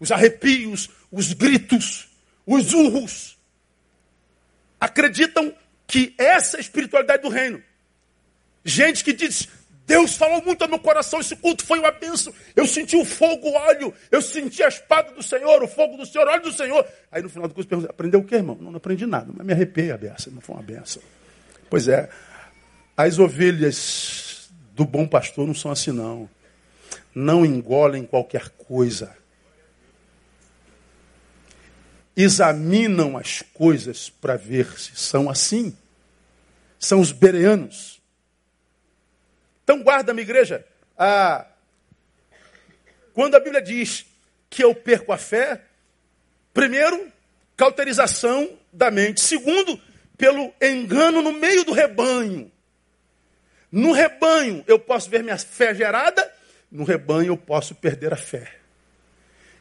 os 0.00 0.10
arrepios, 0.10 0.88
os 1.12 1.34
gritos, 1.34 2.08
os 2.46 2.72
urros. 2.72 3.38
Acreditam 4.80 5.54
que 5.86 6.14
essa 6.18 6.56
é 6.56 6.58
a 6.58 6.60
espiritualidade 6.60 7.22
do 7.22 7.28
reino. 7.28 7.62
Gente 8.64 9.04
que 9.04 9.12
diz: 9.12 9.46
Deus 9.86 10.16
falou 10.16 10.42
muito 10.42 10.62
ao 10.62 10.68
meu 10.68 10.78
coração, 10.78 11.20
esse 11.20 11.36
culto 11.36 11.64
foi 11.64 11.78
uma 11.78 11.90
bênção. 11.90 12.32
Eu 12.56 12.66
senti 12.66 12.96
o 12.96 13.04
fogo, 13.04 13.50
o 13.50 13.54
óleo, 13.54 13.94
eu 14.10 14.22
senti 14.22 14.62
a 14.62 14.68
espada 14.68 15.12
do 15.12 15.22
Senhor, 15.22 15.62
o 15.62 15.68
fogo 15.68 15.96
do 15.96 16.06
Senhor, 16.06 16.26
o 16.26 16.30
óleo 16.30 16.42
do 16.42 16.52
Senhor. 16.52 16.86
Aí 17.10 17.22
no 17.22 17.28
final 17.28 17.46
do 17.46 17.54
curso 17.54 17.68
perguntei, 17.68 17.90
aprendeu 17.90 18.20
o 18.20 18.24
que, 18.24 18.34
irmão? 18.34 18.56
Não, 18.60 18.70
não 18.70 18.78
aprendi 18.78 19.06
nada, 19.06 19.30
mas 19.36 19.46
me 19.46 19.52
arrepiei 19.52 19.92
a 19.92 19.98
beça, 19.98 20.30
não 20.30 20.40
foi 20.40 20.56
uma 20.56 20.62
benção. 20.62 21.02
Pois 21.68 21.88
é, 21.88 22.08
as 22.96 23.18
ovelhas 23.18 24.50
do 24.74 24.84
bom 24.84 25.06
pastor 25.06 25.46
não 25.46 25.54
são 25.54 25.70
assim 25.70 25.92
não. 25.92 26.28
Não 27.14 27.44
engolem 27.44 28.04
qualquer 28.04 28.48
coisa. 28.50 29.14
Examinam 32.16 33.16
as 33.16 33.42
coisas 33.54 34.10
para 34.10 34.36
ver 34.36 34.78
se 34.78 34.94
são 34.96 35.30
assim. 35.30 35.76
São 36.78 37.00
os 37.00 37.12
bereanos. 37.12 38.00
Então 39.64 39.82
guarda, 39.82 40.12
minha 40.12 40.24
igreja, 40.24 40.66
quando 43.14 43.34
a 43.34 43.40
Bíblia 43.40 43.62
diz 43.62 44.04
que 44.50 44.62
eu 44.62 44.74
perco 44.74 45.12
a 45.12 45.16
fé, 45.16 45.62
primeiro, 46.52 47.10
cauterização 47.56 48.58
da 48.72 48.90
mente. 48.90 49.20
Segundo, 49.20 49.80
pelo 50.18 50.52
engano 50.60 51.22
no 51.22 51.32
meio 51.32 51.64
do 51.64 51.72
rebanho. 51.72 52.50
No 53.70 53.92
rebanho 53.92 54.62
eu 54.66 54.78
posso 54.78 55.08
ver 55.08 55.22
minha 55.22 55.38
fé 55.38 55.74
gerada, 55.74 56.30
no 56.70 56.84
rebanho 56.84 57.28
eu 57.28 57.36
posso 57.36 57.74
perder 57.74 58.12
a 58.12 58.16
fé. 58.16 58.56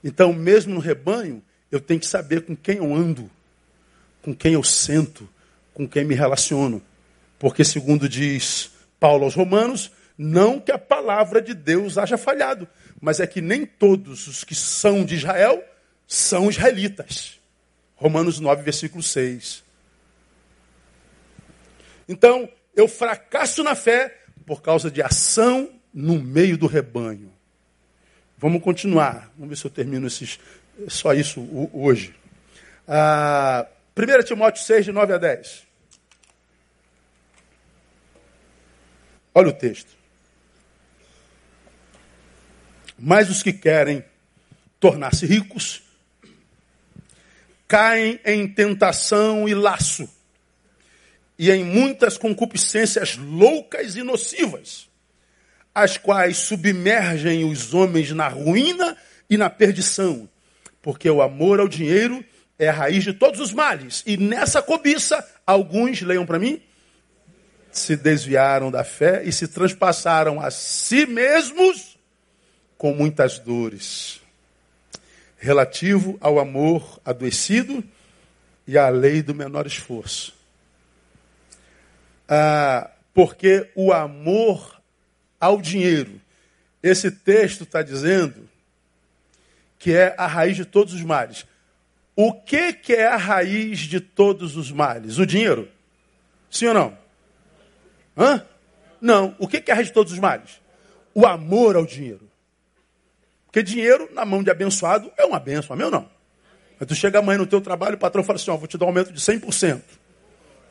Então, 0.04 0.34
mesmo 0.34 0.74
no 0.74 0.80
rebanho, 0.80 1.44
eu 1.72 1.80
tenho 1.80 2.00
que 2.00 2.08
saber 2.08 2.42
com 2.42 2.56
quem 2.56 2.78
eu 2.78 2.94
ando, 2.94 3.30
com 4.22 4.36
quem 4.36 4.54
eu 4.54 4.64
sento, 4.64 5.28
com 5.74 5.88
quem 5.88 6.04
me 6.04 6.14
relaciono. 6.14 6.82
Porque, 7.40 7.64
segundo 7.64 8.08
diz 8.10 8.72
Paulo 9.00 9.24
aos 9.24 9.34
Romanos, 9.34 9.92
não 10.18 10.60
que 10.60 10.72
a 10.72 10.78
palavra 10.78 11.42
de 11.42 11.54
Deus 11.54 11.98
haja 11.98 12.18
falhado, 12.18 12.68
mas 13.00 13.20
é 13.20 13.26
que 13.26 13.42
nem 13.42 13.66
todos 13.66 14.28
os 14.28 14.44
que 14.44 14.54
são 14.54 15.04
de 15.04 15.16
Israel 15.16 15.64
são 16.08 16.50
israelitas. 16.50 17.40
Romanos 17.96 18.40
9, 18.40 18.64
versículo 18.64 19.02
6. 19.02 19.64
Então, 22.08 22.50
eu 22.76 22.88
fracasso 22.88 23.64
na 23.64 23.76
fé 23.76 24.20
por 24.46 24.62
causa 24.62 24.92
de 24.92 25.02
ação 25.02 25.70
no 25.94 26.20
meio 26.20 26.58
do 26.58 26.68
rebanho. 26.68 27.32
Vamos 28.38 28.62
continuar. 28.64 29.32
Vamos 29.36 29.50
ver 29.50 29.56
se 29.56 29.66
eu 29.66 29.72
termino 29.72 30.08
esses, 30.08 30.40
só 30.88 31.14
isso 31.14 31.70
hoje. 31.74 32.16
Ah, 32.88 33.68
1 33.96 34.24
Timóteo 34.24 34.64
6, 34.64 34.86
de 34.86 34.92
9 34.92 35.14
a 35.14 35.18
10. 35.18 35.68
Olha 39.34 39.50
o 39.50 39.54
texto. 39.54 39.90
Mas 42.98 43.30
os 43.30 43.42
que 43.42 43.54
querem 43.54 44.04
tornar-se 44.80 45.26
ricos 45.26 45.84
caem 47.68 48.20
em 48.26 48.48
tentação 48.48 49.48
e 49.48 49.56
laço, 49.56 50.10
e 51.40 51.50
em 51.50 51.64
muitas 51.64 52.18
concupiscências 52.18 53.16
loucas 53.16 53.96
e 53.96 54.04
nocivas, 54.04 54.90
as 55.74 55.98
quais 55.98 56.38
submergem 56.38 57.46
os 57.46 57.74
homens 57.74 58.12
na 58.12 58.28
ruína 58.28 58.98
e 59.30 59.38
na 59.38 59.50
perdição, 59.50 60.28
porque 60.82 61.10
o 61.10 61.22
amor 61.22 61.60
ao 61.60 61.68
dinheiro 61.68 62.24
é 62.58 62.70
a 62.70 62.74
raiz 62.74 63.04
de 63.04 63.14
todos 63.14 63.40
os 63.40 63.54
males, 63.54 64.04
e 64.06 64.18
nessa 64.18 64.62
cobiça, 64.62 65.28
alguns, 65.46 66.02
leiam 66.02 66.26
para 66.26 66.40
mim, 66.40 66.62
se 67.72 67.96
desviaram 67.96 68.70
da 68.70 68.84
fé 68.84 69.24
e 69.24 69.32
se 69.32 69.48
transpassaram 69.48 70.40
a 70.42 70.52
si 70.52 71.06
mesmos 71.06 71.98
com 72.78 72.94
muitas 72.94 73.40
dores, 73.40 74.22
relativo 75.38 76.18
ao 76.20 76.40
amor 76.40 77.00
adoecido 77.06 77.84
e 78.68 78.78
à 78.78 78.90
lei 78.90 79.24
do 79.24 79.34
menor 79.34 79.66
esforço. 79.66 80.34
Ah, 82.28 82.92
porque 83.14 83.70
o 83.76 83.92
amor 83.92 84.82
ao 85.40 85.62
dinheiro, 85.62 86.22
esse 86.84 87.10
texto 87.10 87.64
está 87.64 87.82
dizendo 87.82 88.50
que 89.82 89.92
é 89.92 90.14
a 90.16 90.28
raiz 90.28 90.56
de 90.56 90.64
todos 90.64 90.94
os 90.94 91.02
males. 91.02 91.44
O 92.16 92.32
que, 92.32 92.72
que 92.72 92.94
é 92.94 93.08
a 93.08 93.18
raiz 93.18 93.80
de 93.80 94.00
todos 94.00 94.56
os 94.56 94.72
males? 94.72 95.18
O 95.18 95.26
dinheiro? 95.26 95.68
Sim 96.52 96.68
ou 96.68 96.74
não? 96.76 96.98
Hã? 98.16 98.46
Não. 99.02 99.36
O 99.40 99.48
que, 99.48 99.60
que 99.60 99.72
é 99.72 99.74
a 99.74 99.76
raiz 99.76 99.88
de 99.88 99.94
todos 99.94 100.14
os 100.14 100.20
males? 100.20 100.62
O 101.16 101.26
amor 101.26 101.76
ao 101.76 101.84
dinheiro. 101.84 102.30
Porque 103.48 103.64
dinheiro 103.64 104.08
na 104.14 104.24
mão 104.24 104.44
de 104.44 104.52
abençoado 104.52 105.12
é 105.18 105.26
uma 105.26 105.40
benção, 105.40 105.74
amém 105.74 105.86
ou 105.86 105.92
não? 105.92 106.08
Mas 106.80 106.88
tu 106.88 106.94
chega 106.94 107.18
amanhã 107.18 107.40
no 107.40 107.48
teu 107.48 107.60
trabalho, 107.60 107.96
o 107.96 108.00
patrão 108.00 108.24
fala 108.24 108.38
assim, 108.38 108.52
ó, 108.52 108.58
vou 108.58 108.68
te 108.68 108.78
dar 108.78 108.86
um 108.86 108.90
aumento 108.90 109.12
de 109.12 109.20
100%. 109.20 109.82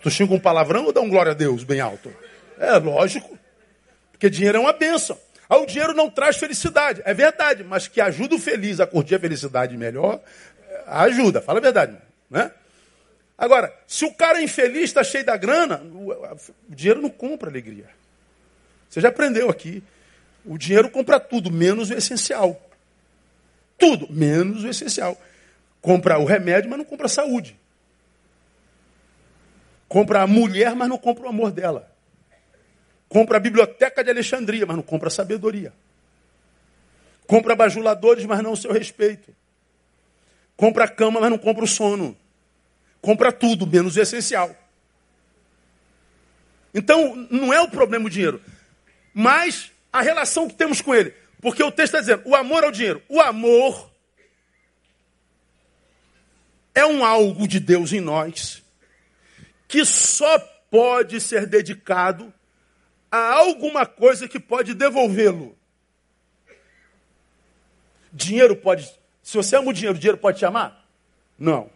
Tu 0.02 0.10
xinga 0.10 0.32
um 0.32 0.38
palavrão 0.38 0.84
ou 0.84 0.92
dá 0.92 1.00
um 1.00 1.08
glória 1.08 1.32
a 1.32 1.34
Deus 1.34 1.64
bem 1.64 1.80
alto? 1.80 2.14
É 2.60 2.78
lógico. 2.78 3.36
Porque 4.12 4.30
dinheiro 4.30 4.58
é 4.58 4.60
uma 4.60 4.72
benção. 4.72 5.18
Ah, 5.50 5.58
o 5.58 5.66
dinheiro 5.66 5.92
não 5.92 6.08
traz 6.08 6.36
felicidade. 6.36 7.02
É 7.04 7.12
verdade, 7.12 7.64
mas 7.64 7.88
que 7.88 8.00
ajuda 8.00 8.36
o 8.36 8.38
feliz 8.38 8.78
a 8.78 8.86
curtir 8.86 9.16
a 9.16 9.18
felicidade 9.18 9.76
melhor, 9.76 10.20
é, 10.68 10.84
ajuda, 10.86 11.42
fala 11.42 11.58
a 11.58 11.62
verdade. 11.62 11.98
Né? 12.30 12.52
Agora, 13.36 13.74
se 13.84 14.04
o 14.04 14.14
cara 14.14 14.38
é 14.38 14.44
infeliz, 14.44 14.84
está 14.84 15.02
cheio 15.02 15.24
da 15.24 15.36
grana, 15.36 15.82
o 15.82 16.54
dinheiro 16.68 17.02
não 17.02 17.10
compra 17.10 17.50
alegria. 17.50 17.88
Você 18.88 19.00
já 19.00 19.08
aprendeu 19.08 19.50
aqui. 19.50 19.82
O 20.44 20.56
dinheiro 20.56 20.88
compra 20.88 21.18
tudo, 21.18 21.50
menos 21.50 21.90
o 21.90 21.94
essencial. 21.94 22.60
Tudo, 23.76 24.06
menos 24.08 24.62
o 24.62 24.68
essencial. 24.68 25.20
Compra 25.82 26.16
o 26.18 26.24
remédio, 26.24 26.70
mas 26.70 26.78
não 26.78 26.84
compra 26.84 27.06
a 27.06 27.10
saúde. 27.10 27.58
Compra 29.88 30.22
a 30.22 30.26
mulher, 30.28 30.76
mas 30.76 30.88
não 30.88 30.96
compra 30.96 31.24
o 31.24 31.28
amor 31.28 31.50
dela. 31.50 31.89
Compra 33.10 33.38
a 33.38 33.40
biblioteca 33.40 34.04
de 34.04 34.10
Alexandria, 34.10 34.64
mas 34.64 34.76
não 34.76 34.84
compra 34.84 35.08
a 35.08 35.10
sabedoria. 35.10 35.72
Compra 37.26 37.56
bajuladores, 37.56 38.24
mas 38.24 38.40
não 38.40 38.52
o 38.52 38.56
seu 38.56 38.72
respeito. 38.72 39.34
Compra 40.56 40.84
a 40.84 40.88
cama, 40.88 41.20
mas 41.20 41.28
não 41.28 41.36
compra 41.36 41.64
o 41.64 41.66
sono. 41.66 42.16
Compra 43.02 43.32
tudo, 43.32 43.66
menos 43.66 43.96
o 43.96 44.00
essencial. 44.00 44.54
Então, 46.72 47.16
não 47.28 47.52
é 47.52 47.60
o 47.60 47.68
problema 47.68 48.06
o 48.06 48.10
dinheiro. 48.10 48.40
Mas 49.12 49.72
a 49.92 50.00
relação 50.00 50.46
que 50.46 50.54
temos 50.54 50.80
com 50.80 50.94
ele. 50.94 51.12
Porque 51.40 51.64
o 51.64 51.72
texto 51.72 51.96
está 51.96 52.00
dizendo, 52.00 52.22
o 52.28 52.36
amor 52.36 52.62
ao 52.62 52.70
dinheiro. 52.70 53.02
O 53.08 53.20
amor 53.20 53.90
é 56.72 56.86
um 56.86 57.04
algo 57.04 57.48
de 57.48 57.58
Deus 57.58 57.92
em 57.92 58.00
nós 58.00 58.62
que 59.66 59.84
só 59.84 60.38
pode 60.70 61.20
ser 61.20 61.46
dedicado 61.46 62.32
a 63.10 63.34
alguma 63.34 63.84
coisa 63.84 64.28
que 64.28 64.38
pode 64.38 64.74
devolvê-lo. 64.74 65.56
Dinheiro 68.12 68.56
pode. 68.56 68.90
Se 69.22 69.36
você 69.36 69.56
ama 69.56 69.70
o 69.70 69.72
dinheiro, 69.72 69.96
o 69.96 70.00
dinheiro 70.00 70.18
pode 70.18 70.38
te 70.38 70.44
amar? 70.44 70.86
Não. 71.38 71.70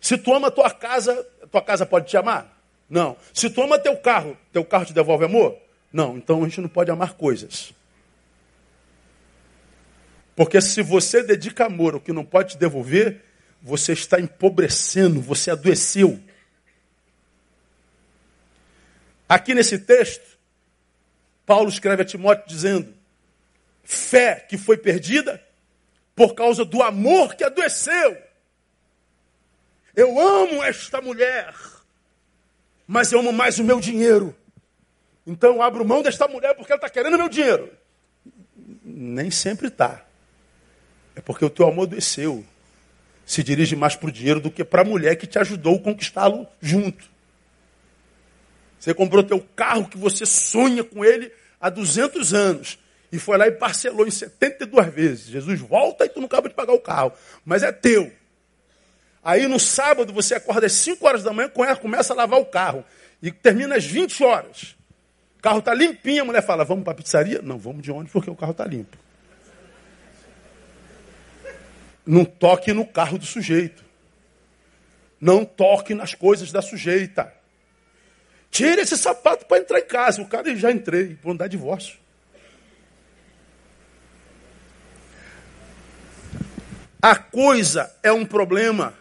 Se 0.00 0.16
tu 0.16 0.34
ama 0.34 0.48
a 0.48 0.50
tua 0.50 0.70
casa, 0.70 1.14
tua 1.50 1.62
casa 1.62 1.84
pode 1.84 2.08
te 2.08 2.16
amar? 2.16 2.56
Não. 2.88 3.16
Se 3.32 3.50
tu 3.50 3.62
ama 3.62 3.78
teu 3.78 3.96
carro, 3.96 4.36
teu 4.52 4.64
carro 4.64 4.86
te 4.86 4.92
devolve 4.92 5.24
amor? 5.24 5.56
Não. 5.92 6.16
Então 6.16 6.42
a 6.42 6.48
gente 6.48 6.60
não 6.60 6.68
pode 6.68 6.90
amar 6.90 7.14
coisas. 7.14 7.72
Porque 10.36 10.60
se 10.60 10.82
você 10.82 11.22
dedica 11.22 11.66
amor 11.66 11.94
ao 11.94 12.00
que 12.00 12.12
não 12.12 12.24
pode 12.24 12.50
te 12.50 12.58
devolver, 12.58 13.24
você 13.60 13.92
está 13.92 14.20
empobrecendo, 14.20 15.20
você 15.20 15.50
adoeceu. 15.50 16.20
Aqui 19.28 19.52
nesse 19.52 19.80
texto, 19.80 20.37
Paulo 21.48 21.70
escreve 21.70 22.02
a 22.02 22.04
Timóteo 22.04 22.46
dizendo: 22.46 22.94
fé 23.82 24.34
que 24.46 24.58
foi 24.58 24.76
perdida 24.76 25.42
por 26.14 26.34
causa 26.34 26.62
do 26.62 26.82
amor 26.82 27.34
que 27.34 27.42
adoeceu. 27.42 28.18
Eu 29.96 30.20
amo 30.20 30.62
esta 30.62 31.00
mulher, 31.00 31.54
mas 32.86 33.10
eu 33.12 33.20
amo 33.20 33.32
mais 33.32 33.58
o 33.58 33.64
meu 33.64 33.80
dinheiro. 33.80 34.36
Então 35.26 35.54
eu 35.54 35.62
abro 35.62 35.86
mão 35.86 36.02
desta 36.02 36.28
mulher 36.28 36.54
porque 36.54 36.70
ela 36.70 36.78
está 36.78 36.90
querendo 36.90 37.16
meu 37.16 37.30
dinheiro. 37.30 37.72
Nem 38.84 39.30
sempre 39.30 39.68
está. 39.68 40.04
É 41.16 41.22
porque 41.22 41.46
o 41.46 41.50
teu 41.50 41.66
amor 41.66 41.84
adoeceu. 41.86 42.44
Se 43.24 43.42
dirige 43.42 43.74
mais 43.74 43.96
para 43.96 44.08
o 44.08 44.12
dinheiro 44.12 44.40
do 44.40 44.50
que 44.50 44.62
para 44.64 44.82
a 44.82 44.84
mulher 44.84 45.16
que 45.16 45.26
te 45.26 45.38
ajudou 45.38 45.76
a 45.76 45.80
conquistá-lo 45.80 46.46
junto. 46.60 47.08
Você 48.78 48.94
comprou 48.94 49.22
teu 49.22 49.40
carro 49.56 49.88
que 49.88 49.98
você 49.98 50.24
sonha 50.24 50.84
com 50.84 51.04
ele 51.04 51.32
há 51.60 51.68
200 51.68 52.32
anos. 52.32 52.78
E 53.10 53.18
foi 53.18 53.38
lá 53.38 53.48
e 53.48 53.52
parcelou 53.52 54.06
em 54.06 54.10
72 54.10 54.86
vezes. 54.92 55.26
Jesus 55.26 55.60
volta 55.60 56.04
e 56.04 56.08
tu 56.08 56.20
não 56.20 56.26
acaba 56.26 56.48
de 56.48 56.54
pagar 56.54 56.74
o 56.74 56.80
carro. 56.80 57.12
Mas 57.44 57.62
é 57.62 57.72
teu. 57.72 58.12
Aí 59.24 59.46
no 59.46 59.58
sábado 59.58 60.12
você 60.12 60.34
acorda 60.34 60.66
às 60.66 60.72
5 60.72 61.06
horas 61.06 61.22
da 61.22 61.32
manhã, 61.32 61.50
começa 61.80 62.12
a 62.12 62.16
lavar 62.16 62.40
o 62.40 62.46
carro. 62.46 62.84
E 63.22 63.32
termina 63.32 63.76
às 63.76 63.84
20 63.84 64.22
horas. 64.22 64.76
O 65.38 65.42
carro 65.42 65.58
está 65.60 65.72
limpinho, 65.72 66.22
a 66.22 66.24
mulher 66.24 66.42
fala, 66.42 66.64
vamos 66.64 66.84
para 66.84 66.92
a 66.92 66.96
pizzaria? 66.96 67.40
Não, 67.42 67.58
vamos 67.58 67.82
de 67.82 67.90
ônibus 67.90 68.12
porque 68.12 68.30
o 68.30 68.36
carro 68.36 68.52
está 68.52 68.64
limpo. 68.64 68.96
Não 72.04 72.24
toque 72.24 72.72
no 72.72 72.86
carro 72.86 73.18
do 73.18 73.26
sujeito. 73.26 73.84
Não 75.20 75.44
toque 75.44 75.94
nas 75.94 76.14
coisas 76.14 76.50
da 76.52 76.62
sujeita. 76.62 77.32
Tire 78.50 78.80
esse 78.80 78.96
sapato 78.96 79.46
para 79.46 79.58
entrar 79.58 79.78
em 79.78 79.86
casa. 79.86 80.22
O 80.22 80.28
cara 80.28 80.54
já 80.56 80.70
entrei, 80.70 81.18
vou 81.22 81.34
dar 81.34 81.48
divórcio. 81.48 81.98
A 87.00 87.14
coisa 87.14 87.94
é 88.02 88.10
um 88.10 88.26
problema 88.26 88.92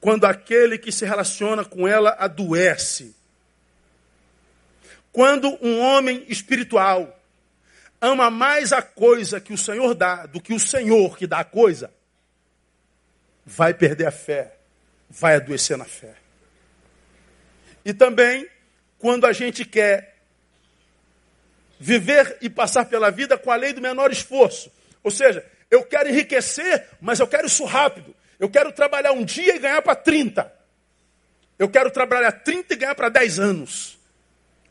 quando 0.00 0.24
aquele 0.24 0.78
que 0.78 0.90
se 0.90 1.04
relaciona 1.04 1.64
com 1.64 1.86
ela 1.86 2.16
adoece. 2.18 3.14
Quando 5.12 5.58
um 5.62 5.80
homem 5.80 6.24
espiritual 6.28 7.20
ama 8.00 8.30
mais 8.30 8.72
a 8.72 8.82
coisa 8.82 9.40
que 9.40 9.52
o 9.52 9.58
Senhor 9.58 9.94
dá 9.94 10.26
do 10.26 10.40
que 10.40 10.52
o 10.52 10.60
Senhor 10.60 11.16
que 11.16 11.26
dá 11.26 11.40
a 11.40 11.44
coisa, 11.44 11.92
vai 13.44 13.72
perder 13.72 14.06
a 14.06 14.10
fé, 14.10 14.56
vai 15.08 15.36
adoecer 15.36 15.76
na 15.76 15.84
fé. 15.84 16.23
E 17.84 17.92
também 17.92 18.48
quando 18.98 19.26
a 19.26 19.32
gente 19.32 19.64
quer 19.64 20.14
viver 21.78 22.38
e 22.40 22.48
passar 22.48 22.86
pela 22.86 23.10
vida 23.10 23.36
com 23.36 23.50
a 23.50 23.56
lei 23.56 23.72
do 23.72 23.80
menor 23.80 24.10
esforço. 24.10 24.72
Ou 25.02 25.10
seja, 25.10 25.44
eu 25.70 25.84
quero 25.84 26.08
enriquecer, 26.08 26.86
mas 27.00 27.20
eu 27.20 27.26
quero 27.26 27.46
isso 27.46 27.64
rápido. 27.64 28.14
Eu 28.38 28.48
quero 28.48 28.72
trabalhar 28.72 29.12
um 29.12 29.24
dia 29.24 29.54
e 29.54 29.58
ganhar 29.58 29.82
para 29.82 29.94
30. 29.94 30.50
Eu 31.58 31.68
quero 31.68 31.90
trabalhar 31.90 32.32
30 32.32 32.72
e 32.72 32.76
ganhar 32.76 32.94
para 32.94 33.08
10 33.08 33.38
anos. 33.38 33.98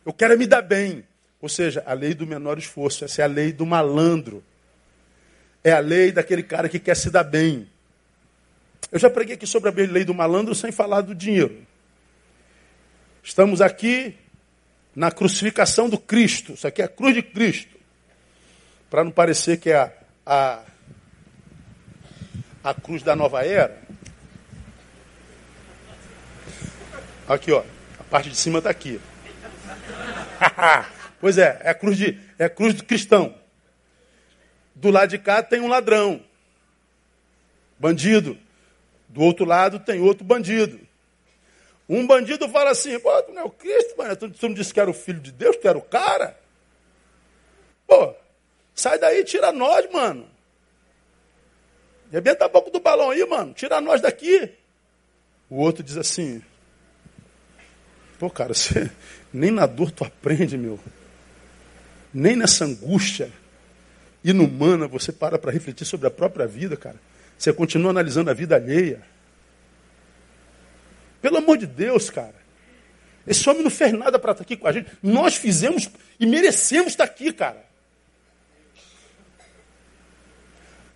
Eu 0.06 0.12
quero 0.12 0.38
me 0.38 0.48
dar 0.48 0.62
bem. 0.62 1.06
Ou 1.40 1.50
seja, 1.50 1.84
a 1.86 1.94
lei 1.94 2.14
do 2.14 2.26
menor 2.26 2.58
esforço. 2.58 3.06
Essa 3.06 3.22
é 3.22 3.26
a 3.26 3.28
lei 3.28 3.52
do 3.52 3.66
malandro. 3.66 4.44
É 5.64 5.72
a 5.72 5.80
lei 5.80 6.12
daquele 6.12 6.44
cara 6.44 6.68
que 6.68 6.80
quer 6.80 6.96
se 6.96 7.10
dar 7.10 7.24
bem. 7.24 7.70
Eu 8.92 9.00
já 9.00 9.10
preguei 9.10 9.36
aqui 9.36 9.48
sobre 9.48 9.70
a 9.70 9.74
lei 9.74 10.04
do 10.04 10.14
malandro 10.14 10.54
sem 10.54 10.72
falar 10.72 11.02
do 11.02 11.16
dinheiro. 11.16 11.66
Estamos 13.24 13.62
aqui 13.62 14.18
na 14.94 15.10
crucificação 15.10 15.90
do 15.90 15.98
Cristo. 15.98 16.54
Isso 16.54 16.68
aqui 16.68 16.82
é 16.82 16.86
a 16.86 16.90
cruz 16.90 17.16
de 17.16 17.24
Cristo. 17.24 17.74
Para 18.90 19.06
não 19.06 19.12
parecer 19.12 19.58
que 19.58 19.70
é 19.70 19.78
a, 19.78 19.92
a, 20.26 20.64
a 22.62 22.74
cruz 22.74 23.02
da 23.02 23.16
nova 23.16 23.46
era. 23.46 23.82
Aqui, 27.26 27.50
ó. 27.54 27.64
A 27.98 28.04
parte 28.04 28.30
de 28.30 28.36
cima 28.36 28.58
está 28.58 28.70
aqui. 28.70 29.00
pois 31.22 31.38
é, 31.38 31.62
é 31.64 31.70
a 31.70 31.74
cruz 31.74 31.98
de, 31.98 32.20
é 32.38 32.44
a 32.44 32.50
cruz 32.50 32.74
do 32.74 32.84
cristão. 32.84 33.34
Do 34.76 34.92
lado 34.92 35.10
de 35.10 35.18
cá 35.18 35.42
tem 35.42 35.62
um 35.62 35.70
ladrão, 35.70 36.22
bandido. 37.80 38.38
Do 39.08 39.22
outro 39.22 39.46
lado 39.46 39.80
tem 39.80 40.02
outro 40.02 40.26
bandido. 40.26 40.80
Um 41.88 42.08
bandido 42.08 42.48
fala 42.50 42.72
assim, 42.72 42.98
pô, 43.00 43.22
tu 43.24 43.34
não 43.34 43.42
é 43.42 43.46
o 43.46 43.50
Cristo, 43.50 43.98
mano. 43.98 44.16
Tu, 44.16 44.30
tu 44.30 44.48
não 44.48 44.56
disse 44.56 44.74
que 44.74 44.80
era 44.80 44.90
o 44.90 44.94
filho 44.94 45.20
de 45.20 45.32
Deus, 45.32 45.58
tu 45.58 45.68
era 45.68 45.78
o 45.78 45.82
cara? 45.82 46.38
Pô, 47.86 48.14
sai 48.74 48.98
daí, 48.98 49.24
tira 49.24 49.52
nós, 49.52 49.92
mano. 49.92 50.28
Rebenta 52.12 52.46
a 52.46 52.48
boca 52.48 52.72
do 52.72 52.80
balão 52.80 53.10
aí, 53.10 53.26
mano. 53.26 53.54
Tira 53.54 53.82
nós 53.82 54.00
daqui. 54.00 54.50
O 55.50 55.58
outro 55.58 55.84
diz 55.84 55.98
assim, 55.98 56.42
pô, 58.18 58.30
cara, 58.30 58.54
você, 58.54 58.90
nem 59.34 59.52
na 59.52 59.66
dor 59.66 59.92
tu 59.92 60.04
aprende, 60.04 60.58
meu. 60.58 60.80
Nem 62.14 62.36
nessa 62.36 62.66
angústia 62.66 63.32
inumana 64.24 64.88
você 64.88 65.12
para 65.12 65.38
para 65.38 65.52
refletir 65.52 65.86
sobre 65.86 66.08
a 66.08 66.12
própria 66.12 66.48
vida, 66.48 66.78
cara. 66.78 66.96
Você 67.38 67.52
continua 67.52 67.92
analisando 67.92 68.30
a 68.30 68.34
vida 68.34 68.56
alheia. 68.56 69.02
Pelo 71.24 71.38
amor 71.38 71.58
de 71.58 71.66
Deus, 71.66 72.10
cara. 72.10 72.36
Esse 73.26 73.50
homem 73.50 73.64
não 73.64 73.72
fez 73.72 73.94
nada 73.94 74.20
para 74.20 74.34
estar 74.34 74.44
aqui 74.44 74.58
com 74.58 74.68
a 74.68 74.74
gente. 74.74 74.92
Nós 75.02 75.38
fizemos 75.38 75.90
e 76.20 76.26
merecemos 76.26 76.92
estar 76.92 77.06
aqui, 77.06 77.32
cara. 77.32 77.64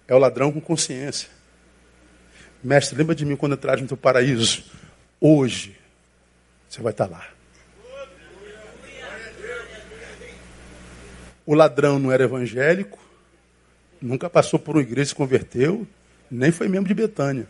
É 0.05 0.13
o 0.13 0.17
ladrão 0.17 0.51
com 0.51 0.59
consciência. 0.59 1.29
Mestre, 2.61 2.97
lembra 2.97 3.15
de 3.15 3.25
mim 3.25 3.37
quando 3.37 3.53
entrar 3.53 3.79
no 3.79 3.87
teu 3.87 3.95
paraíso. 3.95 4.65
Hoje, 5.21 5.77
você 6.67 6.81
vai 6.81 6.91
estar 6.91 7.09
lá. 7.09 7.25
O 11.45 11.53
ladrão 11.53 11.97
não 11.97 12.11
era 12.11 12.25
evangélico, 12.25 12.99
nunca 14.01 14.29
passou 14.29 14.59
por 14.59 14.75
uma 14.75 14.81
igreja 14.81 15.03
e 15.03 15.09
se 15.09 15.15
converteu, 15.15 15.87
nem 16.29 16.51
foi 16.51 16.67
membro 16.67 16.89
de 16.89 16.93
Betânia. 16.93 17.47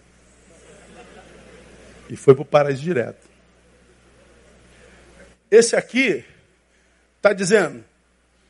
E 2.09 2.15
foi 2.15 2.33
para 2.33 2.41
o 2.41 2.45
paraíso 2.45 2.81
direto. 2.81 3.27
Esse 5.49 5.75
aqui 5.75 6.23
está 7.17 7.33
dizendo: 7.33 7.83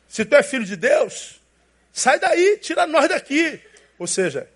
se 0.06 0.24
tu 0.24 0.34
é 0.34 0.42
filho 0.42 0.64
de 0.64 0.76
Deus, 0.76 1.40
sai 1.92 2.18
daí, 2.18 2.58
tira 2.58 2.86
nós 2.86 3.08
daqui. 3.08 3.60
Ou 3.98 4.06
seja, 4.06 4.48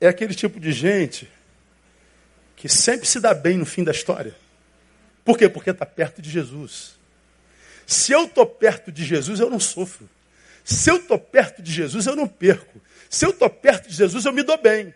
é 0.00 0.08
aquele 0.08 0.34
tipo 0.34 0.58
de 0.58 0.72
gente 0.72 1.30
que 2.56 2.68
sempre 2.68 3.06
se 3.06 3.20
dá 3.20 3.34
bem 3.34 3.56
no 3.56 3.66
fim 3.66 3.84
da 3.84 3.92
história. 3.92 4.34
Por 5.24 5.36
quê? 5.36 5.48
Porque 5.48 5.70
está 5.70 5.86
perto 5.86 6.22
de 6.22 6.30
Jesus. 6.30 6.96
Se 7.86 8.12
eu 8.12 8.24
estou 8.24 8.46
perto 8.46 8.90
de 8.90 9.04
Jesus, 9.04 9.38
eu 9.38 9.48
não 9.48 9.60
sofro. 9.60 10.08
Se 10.64 10.90
eu 10.90 10.96
estou 10.96 11.18
perto 11.18 11.62
de 11.62 11.72
Jesus, 11.72 12.06
eu 12.06 12.16
não 12.16 12.26
perco. 12.26 12.80
Se 13.08 13.24
eu 13.24 13.30
estou 13.30 13.48
perto 13.48 13.88
de 13.88 13.94
Jesus, 13.94 14.24
eu 14.24 14.32
me 14.32 14.42
dou 14.42 14.58
bem. 14.58 14.92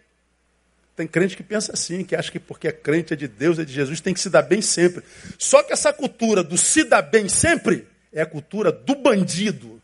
Tem 0.97 1.07
crente 1.07 1.37
que 1.37 1.43
pensa 1.43 1.73
assim, 1.73 2.05
que 2.05 2.15
acha 2.15 2.31
que 2.31 2.39
porque 2.39 2.69
é 2.69 2.73
crente, 2.73 3.13
é 3.13 3.17
de 3.17 3.27
Deus, 3.29 3.59
é 3.59 3.65
de 3.65 3.73
Jesus, 3.73 4.01
tem 4.01 4.13
que 4.13 4.21
se 4.21 4.29
dar 4.29 4.43
bem 4.43 4.61
sempre. 4.61 5.03
Só 5.39 5.63
que 5.63 5.73
essa 5.73 5.93
cultura 5.93 6.43
do 6.43 6.59
se 6.59 6.85
dar 6.85 7.03
bem 7.03 7.29
sempre 7.29 7.87
é 8.13 8.23
a 8.23 8.27
cultura 8.27 8.71
do 8.71 8.95
bandido, 8.95 9.81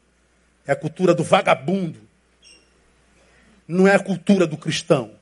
é 0.66 0.72
a 0.72 0.76
cultura 0.76 1.14
do 1.14 1.24
vagabundo. 1.24 2.00
Não 3.66 3.86
é 3.86 3.94
a 3.94 3.98
cultura 3.98 4.46
do 4.46 4.56
cristão. 4.56 5.14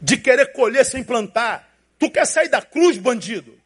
De 0.00 0.16
querer 0.16 0.52
colher 0.52 0.84
sem 0.84 1.04
plantar. 1.04 1.70
Tu 1.98 2.10
quer 2.10 2.26
sair 2.26 2.48
da 2.48 2.62
cruz, 2.62 2.96
bandido? 2.96 3.58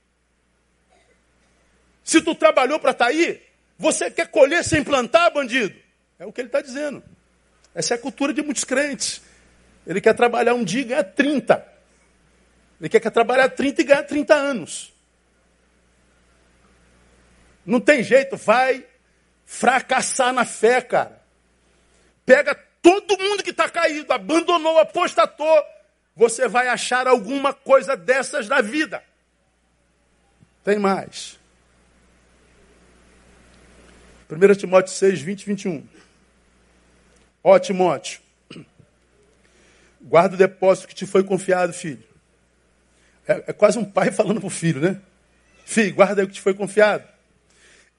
Se 2.03 2.20
tu 2.20 2.35
trabalhou 2.35 2.79
para 2.79 2.90
estar 2.90 3.07
tá 3.07 3.11
aí, 3.11 3.40
você 3.79 4.11
quer 4.11 4.29
colher 4.29 4.62
sem 4.64 4.85
plantar, 4.85 5.31
bandido? 5.31 5.84
É 6.18 6.27
o 6.27 6.33
que 6.33 6.40
ele 6.40 6.48
está 6.48 6.61
dizendo. 6.61 7.03
Essa 7.74 7.94
é 7.94 7.96
a 7.96 8.00
cultura 8.00 8.33
de 8.33 8.42
muitos 8.42 8.64
crentes. 8.64 9.20
Ele 9.87 10.00
quer 10.00 10.14
trabalhar 10.14 10.55
um 10.55 10.64
dia 10.64 10.83
e 10.83 10.85
ganhar 10.85 11.05
30. 11.05 11.74
Ele 12.81 12.88
quer, 12.88 13.11
trabalhar 13.11 13.48
30 13.48 13.81
e 13.81 13.85
ganhar 13.85 14.03
30 14.03 14.35
anos. 14.35 14.92
Não 17.64 17.81
tem 17.81 18.03
jeito, 18.03 18.37
vai 18.37 18.87
fracassar 19.44 20.33
na 20.33 20.44
fé, 20.44 20.81
cara. 20.81 21.22
Pega 22.24 22.55
todo 22.83 23.18
mundo 23.18 23.42
que 23.42 23.50
está 23.50 23.68
caído, 23.68 24.12
abandonou, 24.12 24.79
apostatou. 24.79 25.64
Você 26.16 26.46
vai 26.46 26.68
achar 26.68 27.09
alguma 27.09 27.53
coisa 27.53 27.96
dessas 27.96 28.48
na 28.48 28.61
vida. 28.61 29.03
Tem 30.62 30.79
mais. 30.79 31.38
1 34.31 34.55
Timóteo 34.55 34.92
6, 34.92 35.20
20 35.20 35.42
e 35.42 35.46
21. 35.46 35.88
Ó 37.44 37.59
Timóteo, 37.59 38.20
guarda 40.01 40.34
o 40.34 40.38
depósito 40.38 40.88
que 40.88 40.95
te 40.95 41.05
foi 41.05 41.22
confiado, 41.22 41.74
filho. 41.74 42.03
É, 43.28 43.45
é 43.49 43.53
quase 43.53 43.78
um 43.78 43.84
pai 43.84 44.11
falando 44.12 44.40
para 44.40 44.47
o 44.47 44.51
filho, 44.51 44.80
né? 44.80 44.99
Filho, 45.66 45.95
guarda 45.95 46.24
o 46.24 46.26
que 46.26 46.32
te 46.32 46.40
foi 46.40 46.55
confiado. 46.55 47.07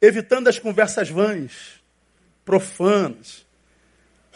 Evitando 0.01 0.47
as 0.47 0.57
conversas 0.57 1.09
vãs, 1.09 1.79
profanas, 2.43 3.45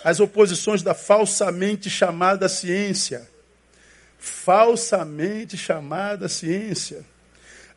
as 0.03 0.19
oposições 0.19 0.83
da 0.83 0.93
falsamente 0.93 1.89
chamada 1.89 2.47
ciência. 2.47 3.27
Falsamente 4.19 5.57
chamada 5.57 6.29
ciência. 6.29 7.03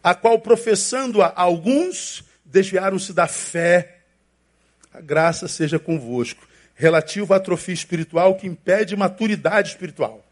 A 0.05 0.15
qual, 0.15 0.39
professando-a 0.39 1.33
alguns, 1.35 2.25
desviaram-se 2.45 3.15
da 3.15 3.27
fé 3.27 4.01
a 4.93 5.01
graça 5.01 5.49
seja 5.49 5.79
convosco. 5.79 6.47
Relativo 6.75 7.33
à 7.35 7.37
atrofia 7.37 7.75
espiritual 7.75 8.37
que 8.37 8.47
impede 8.47 8.97
maturidade 8.97 9.71
espiritual. 9.71 10.25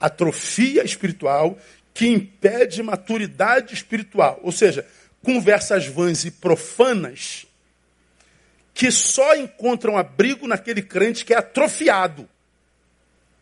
Atrofia 0.00 0.84
espiritual 0.84 1.58
que 1.92 2.06
impede 2.06 2.82
maturidade 2.82 3.74
espiritual. 3.74 4.40
Ou 4.42 4.52
seja, 4.52 4.86
conversas 5.22 5.86
vãs 5.86 6.24
e 6.24 6.30
profanas 6.30 7.46
que 8.72 8.90
só 8.90 9.36
encontram 9.36 9.98
abrigo 9.98 10.46
naquele 10.46 10.80
crente 10.80 11.24
que 11.24 11.34
é 11.34 11.36
atrofiado. 11.36 12.28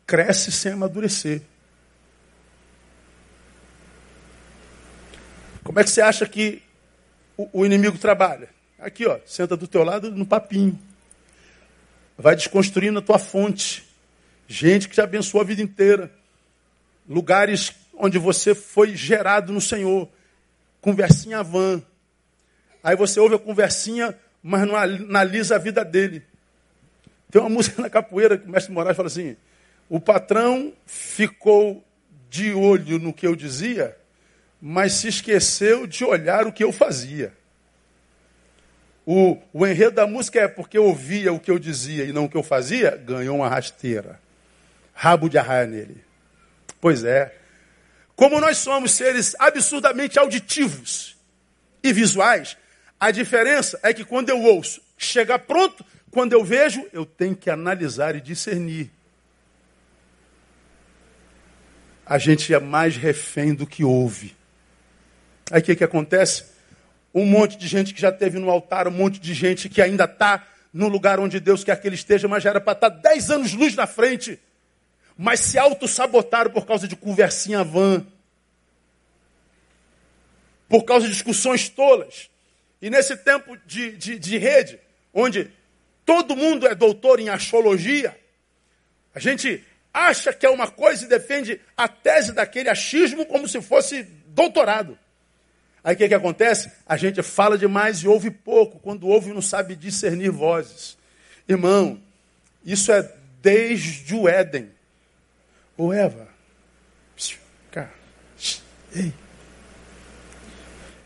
Cresce 0.07 0.51
sem 0.51 0.73
amadurecer. 0.73 1.43
Como 5.63 5.79
é 5.79 5.85
que 5.85 5.91
você 5.91 6.01
acha 6.01 6.27
que 6.27 6.63
o, 7.37 7.65
inimigo 7.65 7.99
trabalha? 7.99 8.49
Aqui, 8.79 9.07
ó, 9.07 9.19
senta 9.27 9.57
do 9.57 9.69
teu 9.69 9.85
lado 9.85 10.11
no 10.11 10.25
papinho. 10.25 10.79
Vai 12.19 12.35
desconstruindo 12.35 12.99
a 12.99 13.03
tua 13.03 13.19
fonte. 13.19 13.87
Gente 14.49 14.89
que 14.89 14.95
te 14.95 15.01
abençoou 15.01 15.41
a 15.41 15.45
vida 15.45 15.63
inteira. 15.63 16.13
Lugares 17.09 17.73
onde 17.95 18.19
você 18.19 18.57
foi 18.57 18.97
gerado 18.97 19.53
no 19.53 19.61
Senhor. 19.61 20.09
Conversinha 20.81 21.45
van. 21.45 21.81
Aí 22.83 22.97
você 22.97 23.21
ouve 23.21 23.37
a 23.37 23.39
conversinha, 23.39 24.19
mas 24.43 24.67
não 24.67 24.75
analisa 24.75 25.55
a 25.55 25.59
vida 25.59 25.85
dele. 25.85 26.25
Tem 27.31 27.41
uma 27.41 27.51
música 27.55 27.81
na 27.81 27.89
capoeira 27.89 28.37
que 28.37 28.47
o 28.47 28.51
mestre 28.51 28.73
Moraes 28.73 28.97
fala 28.97 29.07
assim: 29.07 29.37
o 29.89 30.01
patrão 30.01 30.73
ficou 30.87 31.85
de 32.29 32.53
olho 32.53 32.99
no 32.99 33.13
que 33.13 33.27
eu 33.27 33.37
dizia, 33.37 33.97
mas 34.61 34.95
se 34.95 35.07
esqueceu 35.07 35.87
de 35.87 36.05
olhar 36.05 36.47
o 36.47 36.53
que 36.53 36.65
eu 36.65 36.73
fazia. 36.73 37.33
O, 39.11 39.39
o 39.55 39.67
enredo 39.67 39.93
da 39.93 40.07
música 40.07 40.39
é 40.39 40.47
porque 40.47 40.79
ouvia 40.79 41.33
o 41.33 41.41
que 41.41 41.51
eu 41.51 41.59
dizia 41.59 42.05
e 42.05 42.13
não 42.13 42.27
o 42.27 42.29
que 42.29 42.37
eu 42.37 42.43
fazia, 42.43 42.95
ganhou 42.95 43.37
uma 43.37 43.49
rasteira. 43.49 44.21
Rabo 44.93 45.31
de 45.31 45.39
arraia 45.39 45.67
nele. 45.67 46.05
Pois 46.79 47.05
é. 47.05 47.35
Como 48.15 48.39
nós 48.39 48.59
somos 48.59 48.93
seres 48.93 49.35
absurdamente 49.39 50.19
auditivos 50.19 51.17
e 51.83 51.91
visuais, 51.91 52.59
a 53.01 53.11
diferença 53.11 53.81
é 53.83 53.95
que 53.95 54.05
quando 54.05 54.29
eu 54.29 54.43
ouço, 54.43 54.83
chega 54.99 55.39
pronto, 55.39 55.83
quando 56.11 56.35
eu 56.35 56.45
vejo, 56.45 56.87
eu 56.93 57.07
tenho 57.07 57.35
que 57.35 57.49
analisar 57.49 58.15
e 58.15 58.21
discernir. 58.21 58.91
A 62.05 62.19
gente 62.19 62.53
é 62.53 62.61
mais 62.61 62.95
refém 62.95 63.55
do 63.55 63.67
que 63.67 63.83
ouve. 63.83 64.37
Aí 65.51 65.63
o 65.63 65.65
que, 65.65 65.77
que 65.77 65.85
acontece? 65.85 66.58
Um 67.15 67.25
monte 67.25 67.57
de 67.57 67.67
gente 67.67 67.95
que 67.95 68.01
já 68.01 68.13
teve 68.13 68.39
no 68.39 68.51
altar, 68.51 68.87
um 68.87 68.93
monte 68.93 69.19
de 69.19 69.35
gente 69.35 69.69
que 69.69 69.81
ainda 69.81 70.05
está 70.05 70.47
no 70.73 70.89
lugar 70.89 71.19
onde 71.19 71.41
Deus 71.41 71.65
quer 71.65 71.81
que 71.81 71.87
ele 71.89 71.95
esteja, 71.95 72.29
mas 72.29 72.43
já 72.43 72.51
era 72.51 72.61
para 72.61 72.75
estar 72.75 72.91
tá 72.91 72.97
dez 72.97 73.31
anos 73.31 73.53
luz 73.53 73.75
na 73.75 73.87
frente. 73.87 74.39
Mas 75.17 75.41
se 75.41 75.59
auto-sabotaram 75.59 76.51
por 76.51 76.67
causa 76.67 76.87
de 76.87 76.95
conversinha 76.95 77.65
vã. 77.65 78.07
Por 80.69 80.85
causa 80.85 81.07
de 81.07 81.13
discussões 81.13 81.69
tolas. 81.69 82.31
E 82.81 82.91
nesse 82.91 83.17
tempo 83.17 83.57
de, 83.67 83.97
de, 83.97 84.19
de 84.19 84.39
rede, 84.39 84.79
onde 85.13 85.51
todo 86.05 86.37
mundo 86.37 86.67
é 86.67 86.75
doutor 86.75 87.19
em 87.19 87.29
astrologia, 87.29 88.17
a 89.15 89.19
gente 89.19 89.65
acha 89.93 90.33
que 90.33 90.47
é 90.47 90.51
uma 90.51 90.71
coisa 90.71 91.05
e 91.05 91.09
defende 91.09 91.61
a 91.77 91.89
tese 91.89 92.33
daquele 92.33 92.69
achismo 92.69 93.27
como 93.27 93.49
se 93.49 93.61
fosse 93.61 94.05
doutorado. 94.29 94.97
Aí 95.83 95.95
o 95.95 95.99
que, 95.99 96.09
que 96.09 96.15
acontece? 96.15 96.71
A 96.87 96.97
gente 96.97 97.23
fala 97.23 97.57
demais 97.57 97.99
e 97.99 98.09
ouve 98.09 98.31
pouco. 98.31 98.79
Quando 98.79 99.07
ouve, 99.07 99.33
não 99.33 99.43
sabe 99.43 99.77
discernir 99.77 100.31
vozes. 100.31 100.99
Irmão, 101.49 102.01
isso 102.65 102.93
é 102.93 103.11
desde 103.41 104.15
o 104.15 104.29
Éden. 104.29 104.71
Ô 105.77 105.93
Eva, 105.93 106.29
ei. 108.95 109.13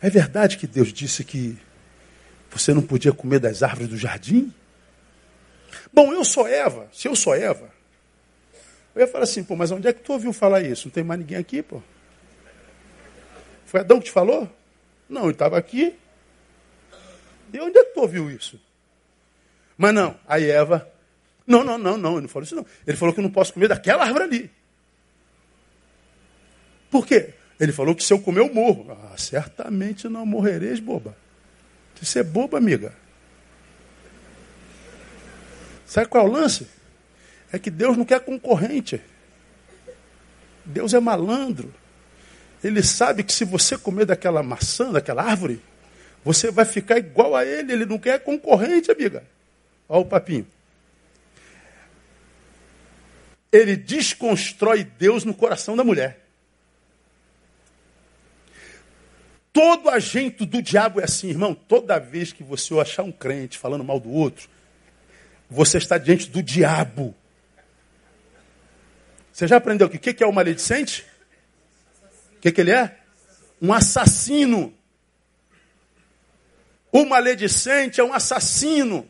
É 0.01 0.09
verdade 0.09 0.57
que 0.57 0.67
Deus 0.67 0.91
disse 0.91 1.23
que 1.23 1.57
você 2.51 2.73
não 2.73 2.81
podia 2.81 3.13
comer 3.13 3.39
das 3.39 3.63
árvores 3.63 3.89
do 3.89 3.97
jardim? 3.97 4.53
Bom, 5.91 6.11
eu 6.11 6.23
sou 6.25 6.47
Eva. 6.47 6.87
Se 6.91 7.07
eu 7.07 7.15
sou 7.15 7.33
Eva, 7.33 7.69
eu 8.95 9.01
ia 9.01 9.07
falar 9.07 9.23
assim, 9.23 9.43
pô, 9.43 9.55
mas 9.55 9.71
onde 9.71 9.87
é 9.87 9.93
que 9.93 10.01
tu 10.01 10.13
ouviu 10.13 10.33
falar 10.33 10.61
isso? 10.61 10.87
Não 10.87 10.93
tem 10.93 11.03
mais 11.03 11.19
ninguém 11.19 11.37
aqui, 11.37 11.61
pô. 11.61 11.81
Foi 13.65 13.79
Adão 13.79 13.99
que 13.99 14.05
te 14.05 14.11
falou? 14.11 14.49
Não, 15.09 15.23
ele 15.23 15.31
estava 15.31 15.57
aqui. 15.57 15.95
E 17.51 17.59
onde 17.59 17.77
é 17.77 17.83
que 17.83 17.93
tu 17.93 18.01
ouviu 18.01 18.31
isso? 18.31 18.59
Mas 19.77 19.93
não, 19.93 20.17
aí 20.27 20.49
Eva, 20.49 20.91
não, 21.45 21.63
não, 21.63 21.77
não, 21.77 21.97
não, 21.97 22.13
ele 22.13 22.21
não 22.21 22.29
falou 22.29 22.45
isso 22.45 22.55
não. 22.55 22.65
Ele 22.87 22.97
falou 22.97 23.13
que 23.13 23.19
eu 23.19 23.23
não 23.23 23.31
posso 23.31 23.53
comer 23.53 23.67
daquela 23.67 24.03
árvore 24.03 24.23
ali. 24.23 24.51
Por 26.89 27.05
quê? 27.05 27.33
Ele 27.59 27.71
falou 27.71 27.95
que 27.95 28.03
se 28.03 28.13
eu 28.13 28.19
comer, 28.19 28.41
eu 28.41 28.53
morro. 28.53 28.91
Ah, 28.91 29.17
certamente 29.17 30.07
não 30.07 30.25
morrereis, 30.25 30.79
boba. 30.79 31.15
Você 32.01 32.19
é 32.19 32.23
boba, 32.23 32.57
amiga. 32.57 32.93
Sabe 35.85 36.07
qual 36.07 36.25
é 36.25 36.29
o 36.29 36.31
lance? 36.31 36.67
É 37.51 37.59
que 37.59 37.69
Deus 37.69 37.95
não 37.95 38.05
quer 38.05 38.19
concorrente. 38.19 39.01
Deus 40.65 40.93
é 40.93 40.99
malandro. 40.99 41.73
Ele 42.63 42.81
sabe 42.81 43.23
que 43.23 43.33
se 43.33 43.43
você 43.43 43.77
comer 43.77 44.05
daquela 44.05 44.41
maçã, 44.41 44.91
daquela 44.91 45.23
árvore, 45.23 45.61
você 46.23 46.49
vai 46.49 46.63
ficar 46.63 46.97
igual 46.97 47.35
a 47.35 47.45
ele. 47.45 47.73
Ele 47.73 47.85
não 47.85 47.99
quer 47.99 48.19
concorrente, 48.23 48.89
amiga. 48.89 49.23
Olha 49.89 50.01
o 50.01 50.05
papinho. 50.05 50.47
Ele 53.51 53.75
desconstrói 53.75 54.83
Deus 54.83 55.25
no 55.25 55.33
coração 55.33 55.75
da 55.75 55.83
mulher. 55.83 56.21
Todo 59.51 59.89
agente 59.89 60.45
do 60.45 60.61
diabo 60.61 60.99
é 60.99 61.03
assim, 61.03 61.29
irmão. 61.29 61.53
Toda 61.53 61.99
vez 61.99 62.31
que 62.31 62.43
você 62.43 62.73
achar 62.79 63.03
um 63.03 63.11
crente 63.11 63.59
falando 63.59 63.83
mal 63.83 63.99
do 63.99 64.09
outro, 64.09 64.49
você 65.47 65.77
está 65.77 65.99
diante 65.99 66.29
do 66.29 66.41
diabo. 66.41 67.13
Você 69.31 69.47
já 69.47 69.57
aprendeu 69.57 69.85
o 69.85 69.89
que, 69.89 70.13
que 70.13 70.23
é 70.23 70.27
o 70.27 70.33
maledicente? 70.33 71.05
Que, 72.43 72.51
que 72.51 72.59
ele 72.59 72.71
é? 72.71 72.97
Um 73.61 73.71
assassino. 73.71 74.73
O 76.91 77.05
maledicente 77.05 78.01
é 78.01 78.03
um 78.03 78.11
assassino. 78.11 79.09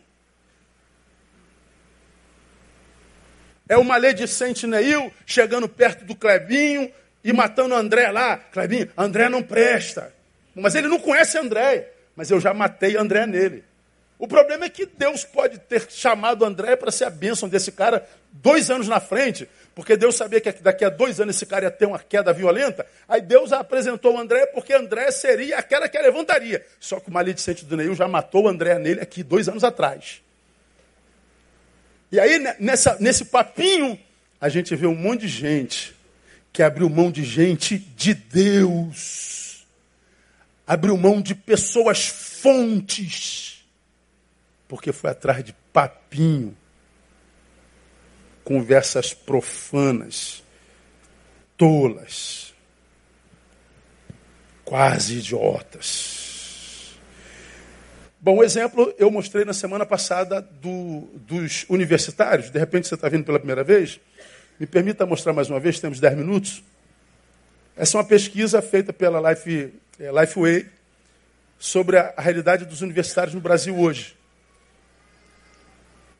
É 3.68 3.76
o 3.76 3.84
maledicente 3.84 4.68
Neil 4.68 5.12
chegando 5.26 5.68
perto 5.68 6.06
do 6.06 6.16
Clebinho 6.16 6.94
e 7.24 7.34
matando 7.34 7.74
o 7.74 7.78
André 7.78 8.12
lá. 8.12 8.38
Clebinho, 8.38 8.92
André 8.96 9.28
não 9.30 9.42
presta. 9.42 10.14
Mas 10.54 10.76
ele 10.76 10.88
não 10.88 11.00
conhece 11.00 11.36
André, 11.36 11.92
mas 12.16 12.30
eu 12.30 12.40
já 12.40 12.54
matei 12.54 12.96
André 12.96 13.26
nele. 13.26 13.64
O 14.24 14.28
problema 14.28 14.64
é 14.64 14.70
que 14.70 14.86
Deus 14.86 15.26
pode 15.26 15.58
ter 15.58 15.92
chamado 15.92 16.46
André 16.46 16.78
para 16.78 16.90
ser 16.94 17.04
a 17.04 17.10
bênção 17.10 17.50
desse 17.50 17.74
cara 17.74 18.08
dois 18.32 18.72
anos 18.72 18.88
na 18.88 19.02
frente, 19.02 19.50
porque 19.76 19.98
Deus 19.98 20.16
sabia 20.16 20.40
que 20.40 20.50
daqui 20.64 20.86
a 20.86 20.90
dois 20.90 21.20
anos 21.20 21.36
esse 21.36 21.46
cara 21.46 21.66
ia 21.66 21.72
ter 21.72 21.88
uma 21.88 22.00
queda 22.00 22.32
violenta. 22.32 22.86
Aí 23.06 23.20
Deus 23.20 23.52
apresentou 23.52 24.16
o 24.16 24.18
André 24.18 24.46
porque 24.46 24.72
André 24.72 25.12
seria 25.12 25.58
aquela 25.58 25.90
que 25.90 25.98
a 25.98 26.02
levantaria. 26.02 26.66
Só 26.80 27.02
que 27.02 27.10
o 27.10 27.14
maledicente 27.14 27.66
do 27.66 27.76
Neil 27.76 27.94
já 27.96 28.08
matou 28.08 28.46
o 28.46 28.48
André 28.48 28.80
nele 28.80 29.02
aqui 29.02 29.24
dois 29.24 29.50
anos 29.50 29.62
atrás. 29.62 30.22
E 32.10 32.18
aí, 32.18 32.40
nessa, 32.60 32.96
nesse 33.02 33.26
papinho, 33.26 34.00
a 34.40 34.48
gente 34.48 34.74
vê 34.74 34.88
um 34.88 34.96
monte 34.96 35.24
de 35.24 35.28
gente 35.28 35.94
que 36.54 36.64
abriu 36.64 36.90
mão 36.90 37.12
de 37.12 37.26
gente 37.26 37.78
de 37.78 38.14
Deus 38.14 39.44
abriu 40.66 40.96
mão 40.96 41.22
de 41.22 41.36
pessoas 41.36 42.08
fontes, 42.08 43.53
porque 44.74 44.92
foi 44.92 45.12
atrás 45.12 45.44
de 45.44 45.54
papinho, 45.72 46.58
conversas 48.44 49.14
profanas, 49.14 50.44
tolas, 51.56 52.56
quase 54.66 55.20
idiotas. 55.20 56.96
Bom, 58.20 58.44
exemplo 58.44 58.92
eu 58.98 59.12
mostrei 59.12 59.46
na 59.46 59.54
semana 59.54 59.86
passada 59.86 60.42
do, 60.42 61.02
dos 61.18 61.68
universitários. 61.70 62.50
De 62.50 62.58
repente 62.58 62.88
você 62.88 62.96
está 62.96 63.08
vindo 63.08 63.26
pela 63.26 63.38
primeira 63.38 63.64
vez. 63.64 64.00
Me 64.60 64.66
permita 64.66 65.06
mostrar 65.06 65.34
mais 65.34 65.52
uma 65.52 65.60
vez, 65.60 65.80
temos 65.80 66.00
10 66.00 66.18
minutos. 66.18 66.64
Essa 67.78 67.96
é 67.96 68.02
uma 68.02 68.08
pesquisa 68.08 68.60
feita 68.60 68.92
pela 68.92 69.30
Life 69.30 69.72
é, 70.00 70.12
Lifeway, 70.12 70.68
sobre 71.60 71.96
a, 71.96 72.12
a 72.18 72.22
realidade 72.24 72.66
dos 72.66 72.82
universitários 72.82 73.36
no 73.36 73.40
Brasil 73.40 73.78
hoje. 73.78 74.23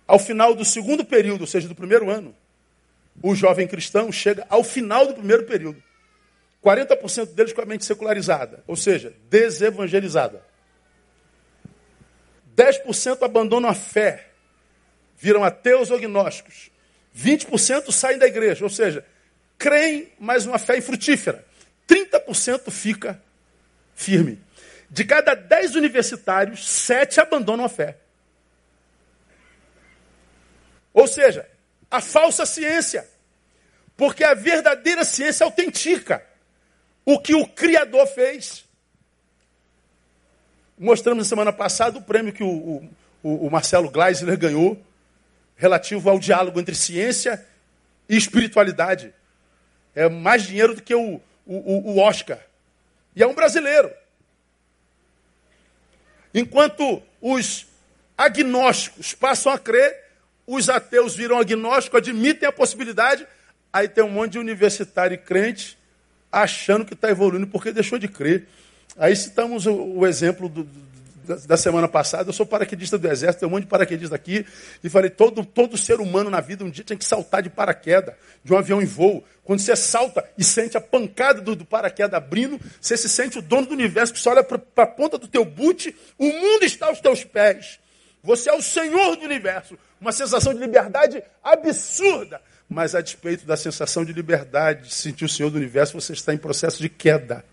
Ao 0.08 0.20
final 0.20 0.54
do 0.54 0.66
segundo 0.66 1.06
período, 1.06 1.42
ou 1.42 1.48
seja, 1.48 1.68
do 1.68 1.76
primeiro 1.76 2.10
ano, 2.10 2.36
o 3.22 3.36
jovem 3.36 3.68
cristão 3.68 4.12
chega 4.12 4.46
ao 4.50 4.64
final 4.64 5.06
do 5.06 5.14
primeiro 5.14 5.44
período. 5.46 5.82
40% 6.64 7.34
deles 7.34 7.54
com 7.54 7.62
a 7.62 7.66
mente 7.66 7.86
secularizada, 7.86 8.64
ou 8.66 8.76
seja, 8.76 9.14
desevangelizada. 9.30 10.42
10% 12.56 13.24
abandonam 13.24 13.70
a 13.70 13.74
fé, 13.74 14.28
viram 15.18 15.44
ateus 15.44 15.90
ou 15.92 15.98
agnósticos. 15.98 16.72
20% 17.18 17.92
saem 17.92 18.18
da 18.18 18.28
igreja, 18.28 18.64
ou 18.64 18.70
seja, 18.70 19.06
creem, 19.58 20.12
mas 20.20 20.46
uma 20.46 20.58
fé 20.58 20.78
infrutífera. 20.78 21.46
30% 21.88 22.72
fica 22.72 23.22
firme. 23.94 24.40
De 24.90 25.04
cada 25.04 25.34
dez 25.34 25.76
universitários, 25.76 26.68
sete 26.70 27.20
abandonam 27.20 27.66
a 27.66 27.70
fé. 27.70 27.98
Ou 30.94 31.08
seja, 31.08 31.50
a 31.90 32.00
falsa 32.00 32.46
ciência. 32.46 33.08
Porque 33.98 34.24
a 34.24 34.34
verdadeira 34.34 35.04
ciência 35.04 35.44
autentica 35.44 36.26
o 37.06 37.20
que 37.20 37.36
o 37.36 37.48
Criador 37.48 38.08
fez. 38.08 38.66
mostramos 40.78 41.26
na 41.26 41.30
semana 41.30 41.54
passada 41.54 41.98
o 41.98 42.02
prêmio 42.02 42.34
que 42.34 42.44
o, 42.44 42.90
o, 43.22 43.48
o 43.48 43.52
Marcelo 43.52 43.90
Gleisler 43.90 44.38
ganhou, 44.38 44.82
relativo 45.56 46.10
ao 46.10 46.20
diálogo 46.20 46.60
entre 46.60 46.76
ciência 46.76 47.46
e 48.08 48.18
espiritualidade. 48.18 49.14
É 49.96 50.10
mais 50.10 50.44
dinheiro 50.44 50.76
do 50.76 50.82
que 50.82 50.96
o, 50.96 51.22
o, 51.46 51.92
o 51.92 52.00
Oscar. 52.00 52.40
E 53.16 53.22
é 53.22 53.28
um 53.28 53.36
brasileiro. 53.36 53.92
Enquanto 56.34 57.02
os 57.22 57.68
agnósticos 58.18 59.14
passam 59.14 59.52
a 59.52 59.60
crer, 59.60 60.03
os 60.46 60.70
ateus 60.70 61.16
viram 61.16 61.40
agnóstico, 61.40 61.98
admitem 61.98 62.48
a 62.48 62.52
possibilidade, 62.52 63.26
aí 63.72 63.88
tem 63.88 64.04
um 64.04 64.10
monte 64.10 64.34
de 64.34 64.40
universitário 64.40 65.16
e 65.16 65.18
crente 65.18 65.78
achando 66.32 66.84
que 66.84 66.94
está 66.94 67.10
evoluindo 67.10 67.48
porque 67.48 67.72
deixou 67.72 68.00
de 68.00 68.08
crer. 68.08 68.48
Aí 68.98 69.16
citamos 69.16 69.66
o, 69.66 69.74
o 69.74 70.08
exemplo 70.08 70.50
do, 70.50 70.68
da, 71.26 71.36
da, 71.36 71.58
semana 71.58 71.88
passada. 71.88 72.30
Eu 72.30 72.34
sou 72.34 72.46
paraquedista 72.46 72.98
do 72.98 73.08
Exército, 73.08 73.42
tem 73.42 73.48
um 73.48 73.52
monte 73.52 73.64
de 73.64 73.70
paraquedistas 73.70 74.14
aqui. 74.14 74.46
E 74.84 74.90
falei: 74.90 75.10
todo, 75.10 75.46
todo 75.46 75.78
ser 75.78 76.00
humano 76.00 76.30
na 76.30 76.42
vida 76.42 76.64
um 76.64 76.70
dia 76.70 76.84
tem 76.84 76.98
que 76.98 77.06
saltar 77.06 77.42
de 77.42 77.50
paraquedas, 77.50 78.16
de 78.44 78.54
um 78.54 78.58
avião 78.58 78.82
em 78.82 78.86
voo. 78.86 79.24
Quando 79.44 79.60
você 79.60 79.76
salta 79.76 80.28
e 80.38 80.44
sente 80.44 80.78
a 80.78 80.82
pancada 80.82 81.42
do, 81.42 81.56
do 81.56 81.66
paraquedas 81.66 82.14
abrindo, 82.14 82.60
você 82.80 82.96
se 82.96 83.10
sente 83.10 83.38
o 83.40 83.42
dono 83.42 83.68
do 83.68 83.74
universo, 83.74 84.14
que 84.14 84.20
você 84.20 84.30
olha 84.30 84.44
para 84.44 84.60
a 84.78 84.88
ponta 84.88 85.18
do 85.18 85.28
teu 85.28 85.44
boot, 85.44 85.96
o 86.18 86.26
mundo 86.26 86.64
está 86.64 86.88
aos 86.88 87.00
teus 87.00 87.24
pés. 87.24 87.80
Você 88.24 88.50
é 88.50 88.54
o 88.54 88.62
senhor 88.62 89.18
do 89.18 89.26
universo. 89.26 89.78
Uma 90.00 90.14
sensação 90.14 90.54
de 90.54 90.60
liberdade 90.60 91.22
absurda. 91.44 92.42
Mas 92.70 92.96
a 92.96 93.02
despeito 93.02 93.46
da 93.46 93.58
sensação 93.58 94.06
de 94.06 94.14
liberdade, 94.14 94.88
de 94.88 94.94
sentir 94.94 95.26
o 95.26 95.30
senhor 95.30 95.50
do 95.50 95.58
universo, 95.58 96.00
você 96.00 96.14
está 96.14 96.34
em 96.34 96.38
processo 96.38 96.82
de 96.82 96.88
queda. 96.88 97.44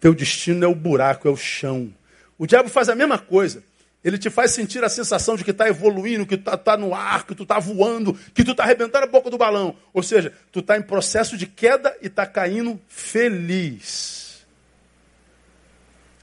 Teu 0.00 0.12
destino 0.12 0.64
é 0.64 0.68
o 0.68 0.74
buraco, 0.74 1.28
é 1.28 1.30
o 1.30 1.36
chão. 1.36 1.94
O 2.36 2.46
diabo 2.46 2.68
faz 2.68 2.88
a 2.88 2.94
mesma 2.96 3.18
coisa. 3.18 3.62
Ele 4.02 4.18
te 4.18 4.30
faz 4.30 4.50
sentir 4.50 4.82
a 4.82 4.88
sensação 4.88 5.36
de 5.36 5.44
que 5.44 5.50
está 5.50 5.68
evoluindo, 5.68 6.26
que 6.26 6.34
está 6.34 6.56
tá 6.56 6.76
no 6.76 6.94
ar, 6.94 7.24
que 7.26 7.34
tu 7.34 7.44
está 7.44 7.58
voando, 7.58 8.14
que 8.34 8.42
tu 8.42 8.52
está 8.52 8.64
arrebentando 8.64 9.04
a 9.04 9.08
boca 9.08 9.30
do 9.30 9.38
balão. 9.38 9.76
Ou 9.92 10.02
seja, 10.02 10.32
tu 10.50 10.60
está 10.60 10.76
em 10.76 10.82
processo 10.82 11.36
de 11.36 11.46
queda 11.46 11.94
e 12.00 12.06
está 12.06 12.26
caindo 12.26 12.80
feliz. 12.88 14.44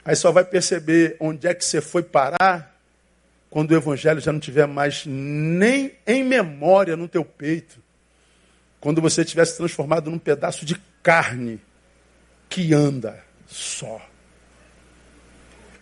Aí 0.03 0.15
só 0.15 0.31
vai 0.31 0.43
perceber 0.43 1.15
onde 1.19 1.47
é 1.47 1.53
que 1.53 1.63
você 1.63 1.79
foi 1.79 2.01
parar 2.01 2.76
quando 3.49 3.71
o 3.71 3.75
evangelho 3.75 4.19
já 4.19 4.31
não 4.31 4.39
tiver 4.39 4.67
mais 4.67 5.05
nem 5.05 5.93
em 6.05 6.23
memória 6.23 6.95
no 6.97 7.07
teu 7.07 7.23
peito. 7.23 7.81
Quando 8.79 9.01
você 9.01 9.25
tiver 9.25 9.45
se 9.45 9.57
transformado 9.57 10.11
num 10.11 10.19
pedaço 10.19 10.65
de 10.65 10.75
carne 11.01 11.59
que 12.49 12.73
anda 12.73 13.23
só. 13.47 14.01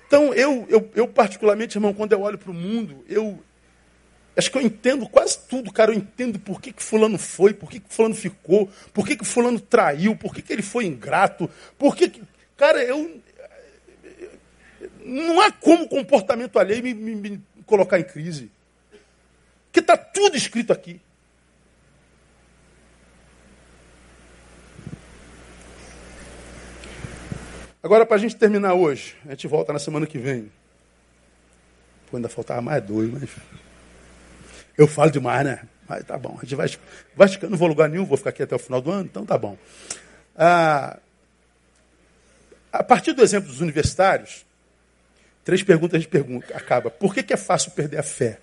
Então, 0.07 0.33
eu, 0.33 0.65
eu, 0.69 0.91
eu 0.95 1.07
particularmente, 1.07 1.77
irmão, 1.77 1.93
quando 1.93 2.13
eu 2.13 2.21
olho 2.21 2.37
para 2.37 2.51
o 2.51 2.53
mundo, 2.53 3.03
eu 3.09 3.43
acho 4.37 4.51
que 4.51 4.57
eu 4.57 4.61
entendo 4.61 5.07
quase 5.09 5.39
tudo, 5.47 5.73
cara. 5.73 5.91
Eu 5.91 5.97
entendo 5.97 6.39
por 6.39 6.61
que, 6.61 6.71
que 6.71 6.83
fulano 6.83 7.17
foi, 7.17 7.53
por 7.53 7.69
que, 7.69 7.79
que 7.79 7.93
fulano 7.93 8.15
ficou, 8.15 8.69
por 8.93 9.05
que, 9.07 9.15
que 9.15 9.25
fulano 9.25 9.59
traiu, 9.59 10.15
por 10.15 10.33
que, 10.33 10.41
que 10.41 10.53
ele 10.53 10.61
foi 10.61 10.85
ingrato, 10.85 11.49
por 11.77 11.95
que, 11.95 12.09
que... 12.09 12.21
Cara, 12.55 12.83
eu... 12.83 13.19
Não 15.03 15.41
há 15.41 15.51
como 15.51 15.87
comportamento 15.87 16.57
alheio 16.57 16.83
me, 16.83 16.93
me, 16.93 17.15
me 17.15 17.41
colocar 17.65 17.99
em 17.99 18.03
crise. 18.03 18.51
Que 19.71 19.79
está 19.79 19.97
tudo 19.97 20.37
escrito 20.37 20.71
aqui. 20.71 21.01
Agora, 27.83 28.05
para 28.05 28.15
a 28.15 28.19
gente 28.19 28.35
terminar 28.35 28.73
hoje, 28.73 29.15
a 29.25 29.29
gente 29.31 29.47
volta 29.47 29.71
na 29.71 29.77
semana 29.77 30.07
que 30.07 30.17
vem. 30.17 30.51
Pô, 32.09 32.17
ainda 32.17 32.29
faltava 32.29 32.61
mais 32.61 32.83
dois, 32.83 33.11
mas. 33.11 33.29
Eu 34.77 34.87
falo 34.87 35.11
demais, 35.11 35.45
né? 35.45 35.61
Mas 35.87 36.03
tá 36.03 36.17
bom. 36.17 36.35
A 36.37 36.41
gente 36.41 36.55
vai, 36.55 36.67
vai 37.15 37.27
ficando, 37.27 37.51
não 37.51 37.57
vou 37.57 37.67
lugar 37.67 37.87
nenhum, 37.87 38.03
vou 38.03 38.17
ficar 38.17 38.31
aqui 38.31 38.43
até 38.43 38.55
o 38.55 38.59
final 38.59 38.81
do 38.81 38.91
ano, 38.91 39.05
então 39.05 39.25
tá 39.25 39.37
bom. 39.37 39.57
Ah, 40.35 40.99
a 42.73 42.83
partir 42.83 43.13
do 43.13 43.21
exemplo 43.21 43.49
dos 43.49 43.61
universitários, 43.61 44.45
Três 45.45 45.61
perguntas 45.61 46.01
gente 46.01 46.09
pergunta, 46.09 46.57
acaba. 46.57 46.89
Por 46.89 47.13
que, 47.13 47.21
que 47.21 47.31
é 47.31 47.37
fácil 47.37 47.71
perder 47.71 47.99
a 47.99 48.03
fé? 48.03 48.39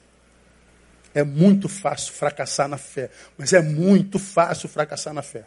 É 1.12 1.24
muito 1.24 1.68
fácil 1.68 2.14
fracassar 2.14 2.68
na 2.68 2.78
fé. 2.78 3.10
Mas 3.36 3.52
é 3.52 3.60
muito 3.60 4.20
fácil 4.20 4.68
fracassar 4.68 5.12
na 5.12 5.20
fé. 5.20 5.44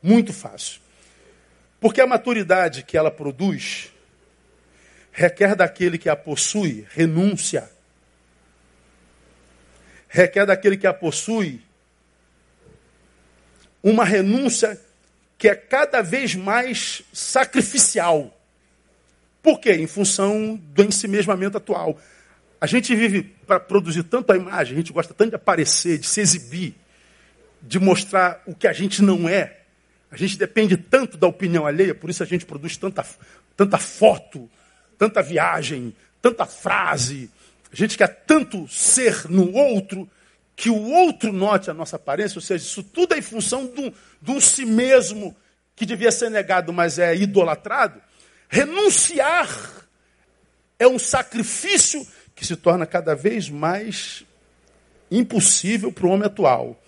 Muito 0.00 0.32
fácil. 0.32 0.80
Porque 1.80 2.00
a 2.00 2.06
maturidade 2.06 2.84
que 2.84 2.96
ela 2.96 3.10
produz 3.10 3.92
requer 5.10 5.56
daquele 5.56 5.98
que 5.98 6.08
a 6.08 6.14
possui 6.14 6.86
renúncia. 6.90 7.68
Requer 10.08 10.46
daquele 10.46 10.76
que 10.76 10.86
a 10.86 10.94
possui 10.94 11.60
uma 13.82 14.04
renúncia 14.04 14.80
que 15.36 15.48
é 15.48 15.56
cada 15.56 16.00
vez 16.00 16.36
mais 16.36 17.02
sacrificial. 17.12 18.38
Por 19.42 19.58
quê? 19.58 19.72
Em 19.72 19.86
função 19.86 20.54
do 20.56 20.84
ensimesmamento 20.84 21.56
atual. 21.56 21.98
A 22.60 22.66
gente 22.66 22.94
vive 22.94 23.24
para 23.46 23.58
produzir 23.58 24.04
tanto 24.04 24.32
a 24.32 24.36
imagem, 24.36 24.74
a 24.74 24.76
gente 24.76 24.92
gosta 24.92 25.12
tanto 25.12 25.30
de 25.30 25.36
aparecer, 25.36 25.98
de 25.98 26.06
se 26.06 26.20
exibir, 26.20 26.76
de 27.60 27.80
mostrar 27.80 28.40
o 28.46 28.54
que 28.54 28.68
a 28.68 28.72
gente 28.72 29.02
não 29.02 29.28
é. 29.28 29.58
A 30.12 30.16
gente 30.16 30.38
depende 30.38 30.76
tanto 30.76 31.16
da 31.16 31.26
opinião 31.26 31.66
alheia, 31.66 31.94
por 31.94 32.08
isso 32.08 32.22
a 32.22 32.26
gente 32.26 32.46
produz 32.46 32.76
tanta, 32.76 33.04
tanta 33.56 33.78
foto, 33.78 34.48
tanta 34.96 35.20
viagem, 35.22 35.92
tanta 36.20 36.46
frase. 36.46 37.28
A 37.72 37.74
gente 37.74 37.98
quer 37.98 38.22
tanto 38.26 38.68
ser 38.68 39.28
no 39.28 39.52
outro 39.52 40.08
que 40.54 40.70
o 40.70 40.90
outro 40.90 41.32
note 41.32 41.70
a 41.70 41.74
nossa 41.74 41.96
aparência, 41.96 42.38
ou 42.38 42.42
seja, 42.42 42.64
isso 42.64 42.82
tudo 42.84 43.14
é 43.14 43.18
em 43.18 43.22
função 43.22 43.66
de 43.66 43.80
um, 43.80 43.92
de 44.20 44.30
um 44.30 44.40
si 44.40 44.64
mesmo 44.64 45.34
que 45.74 45.84
devia 45.84 46.12
ser 46.12 46.30
negado, 46.30 46.72
mas 46.72 46.98
é 46.98 47.16
idolatrado. 47.16 48.00
Renunciar 48.52 49.48
é 50.78 50.86
um 50.86 50.98
sacrifício 50.98 52.06
que 52.34 52.44
se 52.44 52.54
torna 52.54 52.84
cada 52.84 53.14
vez 53.14 53.48
mais 53.48 54.26
impossível 55.10 55.90
para 55.90 56.06
o 56.06 56.10
homem 56.10 56.26
atual. 56.26 56.78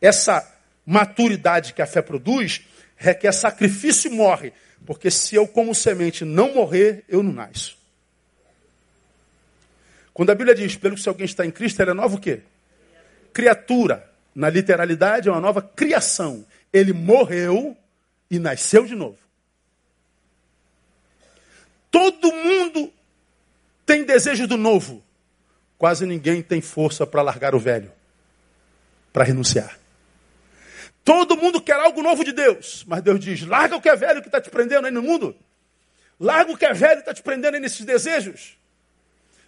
Essa 0.00 0.44
maturidade 0.84 1.72
que 1.72 1.80
a 1.80 1.86
fé 1.86 2.02
produz 2.02 2.62
requer 2.96 3.30
sacrifício 3.30 4.10
e 4.10 4.14
morre. 4.16 4.52
Porque 4.84 5.08
se 5.08 5.36
eu, 5.36 5.46
como 5.46 5.72
semente, 5.72 6.24
não 6.24 6.52
morrer, 6.52 7.04
eu 7.08 7.22
não 7.22 7.32
nasço. 7.32 7.78
Quando 10.12 10.30
a 10.30 10.34
Bíblia 10.34 10.56
diz, 10.56 10.74
pelo 10.74 10.96
que 10.96 11.02
se 11.02 11.08
alguém 11.08 11.26
está 11.26 11.46
em 11.46 11.50
Cristo, 11.52 11.80
ele 11.80 11.92
é 11.92 11.94
novo 11.94 12.16
o 12.16 12.20
quê? 12.20 12.40
Criatura. 13.32 14.10
Na 14.34 14.50
literalidade, 14.50 15.28
é 15.28 15.30
uma 15.30 15.40
nova 15.40 15.62
criação. 15.62 16.44
Ele 16.72 16.92
morreu 16.92 17.76
e 18.28 18.40
nasceu 18.40 18.84
de 18.84 18.96
novo. 18.96 19.29
Todo 21.90 22.32
mundo 22.32 22.92
tem 23.84 24.04
desejo 24.04 24.46
do 24.46 24.56
novo. 24.56 25.02
Quase 25.76 26.06
ninguém 26.06 26.42
tem 26.42 26.60
força 26.60 27.06
para 27.06 27.22
largar 27.22 27.54
o 27.54 27.58
velho, 27.58 27.90
para 29.12 29.24
renunciar. 29.24 29.78
Todo 31.04 31.36
mundo 31.36 31.60
quer 31.60 31.80
algo 31.80 32.02
novo 32.02 32.22
de 32.22 32.32
Deus, 32.32 32.84
mas 32.86 33.02
Deus 33.02 33.18
diz: 33.18 33.42
larga 33.42 33.76
o 33.76 33.80
que 33.80 33.88
é 33.88 33.96
velho 33.96 34.20
que 34.20 34.28
está 34.28 34.40
te 34.40 34.50
prendendo 34.50 34.86
aí 34.86 34.92
no 34.92 35.02
mundo. 35.02 35.34
Larga 36.20 36.52
o 36.52 36.56
que 36.56 36.66
é 36.66 36.72
velho 36.74 36.96
que 36.96 37.00
está 37.00 37.14
te 37.14 37.22
prendendo 37.22 37.54
aí 37.54 37.60
nesses 37.60 37.84
desejos. 37.84 38.58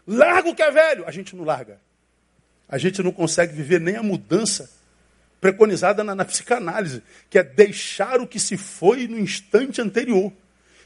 Larga 0.07 0.49
o 0.49 0.55
que 0.55 0.63
é 0.63 0.71
velho. 0.71 1.07
A 1.07 1.11
gente 1.11 1.37
não 1.37 1.45
larga. 1.45 1.79
A 2.69 2.79
gente 2.79 3.03
não 3.03 3.13
consegue 3.13 3.53
viver 3.53 3.81
nem 3.81 3.97
a 3.97 4.03
mudança 4.03 4.71
preconizada 5.41 6.03
na, 6.03 6.15
na 6.15 6.25
psicanálise, 6.25 7.03
que 7.29 7.39
é 7.39 7.43
deixar 7.43 8.21
o 8.21 8.27
que 8.27 8.41
se 8.41 8.57
foi 8.57 9.07
no 9.07 9.19
instante 9.19 9.81
anterior. 9.81 10.33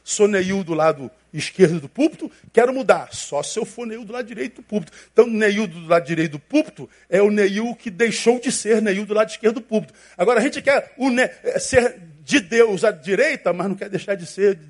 Sou 0.09 0.29
Neil 0.29 0.63
do 0.63 0.73
lado 0.73 1.11
esquerdo 1.35 1.81
do 1.81 1.89
púlpito, 1.89 2.31
quero 2.53 2.73
mudar. 2.73 3.09
Só 3.13 3.43
se 3.43 3.59
eu 3.59 3.65
for 3.65 3.85
Neil 3.85 4.05
do 4.05 4.13
lado 4.13 4.25
direito 4.25 4.57
do 4.57 4.63
púlpito. 4.63 4.93
Então, 5.13 5.27
Neil 5.27 5.67
do 5.67 5.85
lado 5.89 6.07
direito 6.07 6.31
do 6.31 6.39
púlpito 6.39 6.89
é 7.11 7.21
o 7.21 7.29
Neil 7.29 7.75
que 7.75 7.91
deixou 7.91 8.39
de 8.39 8.53
ser 8.53 8.81
Neil 8.81 9.05
do 9.05 9.13
lado 9.13 9.31
esquerdo 9.31 9.57
do 9.57 9.63
púlpito. 9.63 9.93
Agora, 10.17 10.39
a 10.39 10.43
gente 10.45 10.63
quer 10.63 10.95
ne... 10.97 11.23
É, 11.43 11.59
ser 11.59 12.01
de 12.23 12.39
Deus 12.39 12.85
à 12.85 12.93
direita, 12.93 13.53
mas 13.53 13.67
não 13.67 13.75
quer 13.75 13.89
deixar 13.89 14.15
de 14.15 14.27
ser 14.27 14.61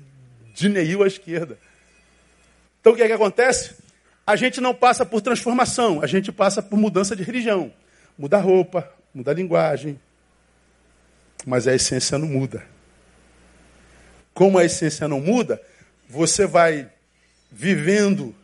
de 0.55 0.69
Neil 0.69 1.03
à 1.03 1.07
esquerda. 1.07 1.55
Então, 2.81 2.93
o 2.93 2.95
que 2.95 3.03
é 3.03 3.05
que 3.05 3.13
acontece? 3.13 3.75
A 4.25 4.35
gente 4.35 4.59
não 4.59 4.73
passa 4.73 5.05
por 5.05 5.21
transformação, 5.21 6.01
a 6.01 6.07
gente 6.07 6.31
passa 6.31 6.63
por 6.63 6.79
mudança 6.79 7.15
de 7.15 7.21
religião. 7.21 7.71
Muda 8.17 8.37
a 8.37 8.41
roupa, 8.41 8.91
muda 9.13 9.29
a 9.29 9.35
linguagem, 9.35 9.99
mas 11.45 11.67
a 11.67 11.75
essência 11.75 12.17
não 12.17 12.27
muda 12.27 12.75
como 14.37 14.59
a 14.59 14.63
essência 14.63 15.07
não 15.07 15.19
muda, 15.19 15.59
você 16.07 16.45
vai 16.45 16.87
vivendo 17.51 18.35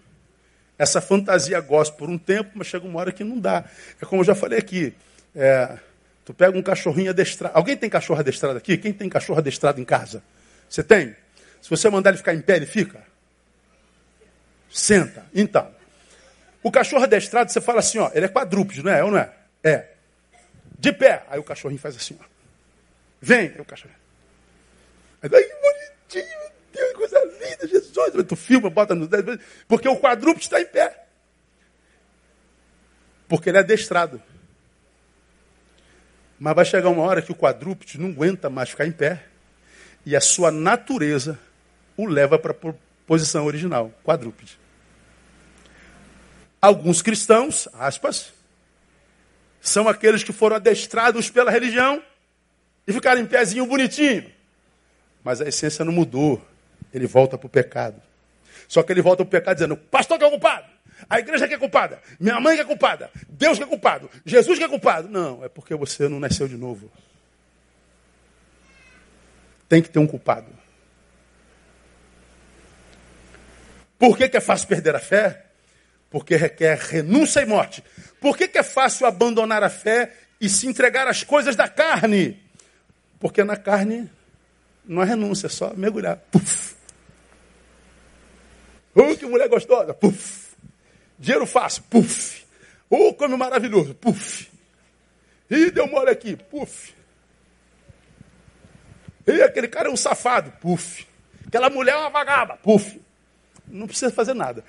essa 0.76 1.00
fantasia 1.00 1.62
gospel 1.62 2.00
por 2.00 2.10
um 2.10 2.18
tempo, 2.18 2.50
mas 2.56 2.66
chega 2.66 2.84
uma 2.84 3.00
hora 3.00 3.12
que 3.12 3.24
não 3.24 3.40
dá. 3.40 3.64
É 4.02 4.06
como 4.06 4.22
eu 4.22 4.26
já 4.26 4.34
falei 4.34 4.58
aqui. 4.58 4.96
É, 5.36 5.78
tu 6.26 6.34
pega 6.34 6.58
um 6.58 6.64
cachorrinho 6.64 7.12
adestrado. 7.12 7.56
Alguém 7.56 7.78
tem 7.78 7.92
cachorro 7.92 8.20
adestrado 8.20 8.58
aqui? 8.58 8.76
Quem 8.76 8.92
tem 8.92 9.08
cachorro 9.08 9.38
adestrado 9.38 9.80
em 9.80 9.86
casa? 9.86 10.24
Você 10.68 10.82
tem? 10.82 11.16
Se 11.62 11.70
você 11.70 11.88
mandar 11.92 12.10
ele 12.10 12.18
ficar 12.18 12.34
em 12.34 12.42
pé, 12.42 12.56
ele 12.56 12.66
fica? 12.66 13.00
Senta. 14.72 15.24
Então, 15.32 15.70
o 16.64 16.72
cachorro 16.72 17.04
adestrado, 17.04 17.52
você 17.52 17.62
fala 17.62 17.82
assim, 17.82 18.00
ó, 18.00 18.10
ele 18.16 18.26
é 18.26 18.30
quadrúpede, 18.30 18.82
não 18.82 18.92
é? 18.92 19.04
Ou 19.04 19.12
não 19.12 19.20
é? 19.20 19.32
É. 19.64 19.90
De 20.80 20.92
pé. 20.92 21.24
Aí 21.30 21.38
o 21.38 21.44
cachorrinho 21.44 21.80
faz 21.80 21.96
assim, 21.96 22.18
ó. 22.20 22.26
Vem. 23.22 23.50
Aí 23.50 23.62
o 23.62 23.66
cachorro. 23.66 23.94
Aí, 25.22 25.30
meu 26.20 26.52
Deus, 26.72 26.94
coisa 26.94 27.20
linda, 27.26 27.68
Jesus. 27.68 28.26
Tu 28.28 28.36
filma, 28.36 28.70
bota 28.70 28.94
no 28.96 29.08
dedo. 29.08 29.40
Porque 29.68 29.88
o 29.88 30.00
quadrúpede 30.00 30.46
está 30.46 30.62
em 30.62 30.66
pé. 30.66 31.06
Porque 33.28 33.50
ele 33.50 33.58
é 33.58 33.62
adestrado. 33.62 34.22
Mas 36.40 36.56
vai 36.56 36.66
chegar 36.66 36.90
uma 36.90 37.04
hora 37.04 37.22
que 37.22 37.32
o 37.32 37.36
quadrúpede 37.36 38.00
não 38.00 38.10
aguenta 38.10 38.50
mais 38.50 38.70
ficar 38.70 38.86
em 38.86 38.92
pé. 38.92 39.24
E 40.06 40.16
a 40.16 40.22
sua 40.22 40.52
natureza 40.52 41.40
o 41.96 42.06
leva 42.06 42.38
para 42.38 42.52
a 42.52 42.74
posição 43.06 43.46
original, 43.46 43.92
quadrúpede. 44.04 44.60
Alguns 46.62 47.02
cristãos, 47.02 47.68
aspas, 47.74 48.34
são 49.62 49.88
aqueles 49.88 50.24
que 50.24 50.34
foram 50.34 50.58
adestrados 50.58 51.30
pela 51.30 51.52
religião 51.52 52.02
e 52.88 52.94
ficaram 52.94 53.22
em 53.22 53.26
pezinho 53.26 53.66
bonitinho. 53.66 54.30
Mas 55.24 55.42
a 55.42 55.48
essência 55.48 55.86
não 55.86 55.94
mudou. 55.94 56.42
Ele 56.94 57.08
volta 57.08 57.38
para 57.38 57.48
o 57.48 57.50
pecado. 57.50 58.02
Só 58.68 58.84
que 58.84 58.92
ele 58.92 59.02
volta 59.02 59.24
para 59.24 59.28
o 59.28 59.32
pecado 59.32 59.56
dizendo: 59.56 59.78
pastor 59.78 60.18
que 60.18 60.26
é 60.26 60.30
culpado, 60.30 60.68
a 61.10 61.20
igreja 61.20 61.48
que 61.48 61.54
é 61.54 61.58
culpada, 61.58 62.02
minha 62.20 62.40
mãe 62.40 62.56
que 62.56 62.62
é 62.62 62.66
culpada, 62.66 63.10
Deus 63.30 63.58
que 63.58 63.64
é 63.64 63.68
culpado, 63.68 64.10
Jesus 64.26 64.58
que 64.58 64.64
é 64.64 64.70
culpado. 64.70 65.10
Não, 65.10 65.44
é 65.44 65.50
porque 65.50 65.76
você 65.76 66.08
não 66.08 66.20
nasceu 66.20 66.48
de 66.48 66.56
novo. 66.56 66.92
Tem 69.68 69.82
que 69.82 69.90
ter 69.90 70.00
um 70.00 70.08
culpado. 70.08 70.48
Por 73.98 74.18
que, 74.18 74.28
que 74.28 74.38
é 74.38 74.42
fácil 74.42 74.68
perder 74.68 74.96
a 74.96 75.00
fé? 75.00 75.46
Porque 76.10 76.36
requer 76.36 76.78
renúncia 76.78 77.42
e 77.42 77.46
morte. 77.46 77.84
Por 78.20 78.38
que, 78.38 78.48
que 78.48 78.58
é 78.58 78.64
fácil 78.64 79.08
abandonar 79.08 79.64
a 79.64 79.70
fé 79.70 80.12
e 80.40 80.50
se 80.50 80.68
entregar 80.68 81.08
às 81.08 81.24
coisas 81.24 81.56
da 81.56 81.68
carne? 81.68 82.44
Porque 83.20 83.44
na 83.44 83.56
carne 83.56 84.12
não 84.86 85.02
há 85.02 85.06
renúncia, 85.06 85.48
é 85.48 85.50
só 85.50 85.74
mergulhar. 85.74 86.18
Puf. 86.32 86.76
Oh, 88.96 89.16
que 89.16 89.26
mulher 89.26 89.48
gostosa! 89.50 89.94
Puf. 89.94 90.54
Dinheiro 91.18 91.46
fácil, 91.46 91.84
puf. 91.90 92.46
Oh, 92.90 93.14
come 93.14 93.36
maravilhoso, 93.36 93.96
puf. 93.96 94.50
Ih, 95.50 95.72
deu 95.72 95.88
mole 95.88 96.10
aqui, 96.10 96.36
puf. 96.36 96.94
E 99.26 99.42
aquele 99.42 99.68
cara 99.68 99.90
é 99.90 99.92
um 99.92 99.98
safado, 99.98 100.52
puf. 100.60 101.08
Aquela 101.48 101.70
mulher 101.70 101.94
é 101.94 101.98
uma 101.98 102.10
vagaba, 102.10 102.58
puf. 102.58 103.00
Não 103.68 103.88
precisa 103.88 104.12
fazer 104.12 104.34
nada. 104.34 104.64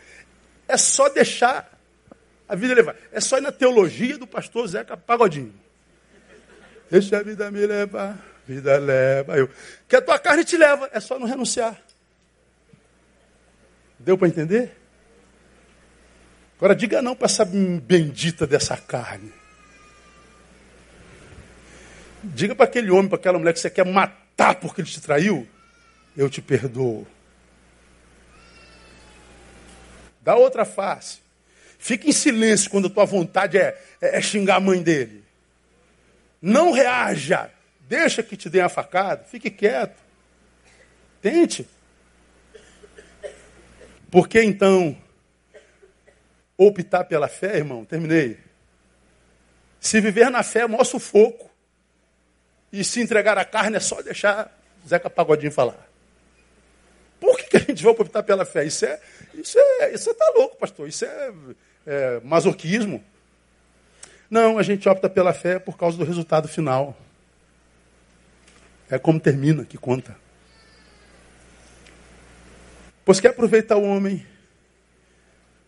É 0.69 0.77
só 0.77 1.09
deixar 1.09 1.71
a 2.49 2.55
vida 2.55 2.75
levar. 2.75 2.97
É 3.13 3.21
só 3.21 3.39
ir 3.39 3.41
na 3.41 3.53
teologia 3.53 4.17
do 4.17 4.27
pastor 4.27 4.67
Zeca 4.69 4.97
Pagodinho. 4.97 5.55
Deixa 6.91 7.19
a 7.19 7.23
vida 7.23 7.51
me 7.51 7.67
levar, 7.67 8.19
vida 8.47 8.79
leva 8.79 9.37
eu. 9.37 9.49
Que 9.89 9.97
a 9.97 10.03
tua 10.03 10.19
carne 10.19 10.45
te 10.45 10.57
leva, 10.57 10.89
é 10.93 11.01
só 11.01 11.19
não 11.19 11.27
renunciar. 11.27 11.81
Deu 13.99 14.19
para 14.19 14.29
entender? 14.29 14.77
Agora 16.57 16.75
diga 16.75 17.03
não 17.03 17.17
para 17.17 17.27
essa 17.27 17.45
bendita 17.45 18.47
dessa 18.47 18.77
carne. 18.77 19.33
Diga 22.23 22.55
para 22.55 22.65
aquele 22.65 22.91
homem, 22.91 23.09
para 23.09 23.19
aquela 23.19 23.39
mulher 23.39 23.53
que 23.53 23.61
você 23.61 23.71
quer 23.71 23.85
matar 23.85 24.55
porque 24.57 24.81
ele 24.81 24.89
te 24.89 25.01
traiu, 25.01 25.47
eu 26.17 26.31
te 26.31 26.41
perdoo. 26.41 27.07
Dá 30.23 30.35
outra 30.37 30.65
face. 30.65 31.19
Fique 31.79 32.09
em 32.09 32.13
silêncio 32.13 32.71
quando 32.71 32.87
a 32.87 32.91
tua 32.91 33.05
vontade 33.05 33.59
é, 33.59 33.79
é, 34.01 34.17
é 34.17 34.23
xingar 34.23 34.57
a 34.57 34.61
mãe 34.61 34.83
dele. 34.83 35.23
Não 36.41 36.73
reaja. 36.73 37.51
Deixa 37.89 38.23
que 38.23 38.37
te 38.37 38.49
dê 38.49 38.61
a 38.61 38.69
facada. 38.69 39.25
Fique 39.25 39.51
quieto. 39.51 40.03
Tente. 41.21 41.69
Porque 44.11 44.43
então 44.43 44.97
optar 46.57 47.05
pela 47.05 47.29
fé, 47.29 47.57
irmão, 47.57 47.85
terminei. 47.85 48.39
Se 49.81 50.01
viver 50.01 50.31
na 50.31 50.43
fé 50.43 50.61
é 50.61 50.67
o 50.67 50.69
maior 50.69 50.85
sufoco. 50.85 51.51
E 52.73 52.83
se 52.83 53.01
entregar 53.01 53.39
a 53.39 53.45
carne 53.45 53.77
é 53.77 53.81
só 53.81 54.03
deixar 54.03 54.51
Zeca 54.87 55.09
Pagodinho 55.09 55.53
falar. 55.53 55.89
Por 57.21 57.37
que, 57.39 57.45
que 57.45 57.57
a 57.57 57.61
gente 57.61 57.83
vai 57.83 57.93
optar 57.93 58.23
pela 58.23 58.45
fé? 58.45 58.65
Isso 58.65 58.85
é, 58.85 59.01
isso 59.35 59.59
é, 59.59 59.95
isso 59.95 60.11
é 60.11 60.15
tá 60.15 60.33
louco, 60.37 60.57
pastor. 60.57 60.89
Isso 60.89 61.05
é, 61.05 61.33
é 61.87 62.21
masoquismo. 62.25 63.03
Não, 64.29 64.59
a 64.59 64.63
gente 64.63 64.89
opta 64.89 65.09
pela 65.09 65.33
fé 65.33 65.59
por 65.59 65.77
causa 65.77 65.97
do 65.97 66.05
resultado 66.05 66.49
final. 66.49 66.97
É 68.95 68.99
como 68.99 69.19
termina 69.19 69.65
que 69.65 69.77
conta. 69.77 70.17
Pois 73.05 73.19
quer 73.19 73.31
aproveitar 73.31 73.77
o 73.77 73.83
homem 73.83 74.25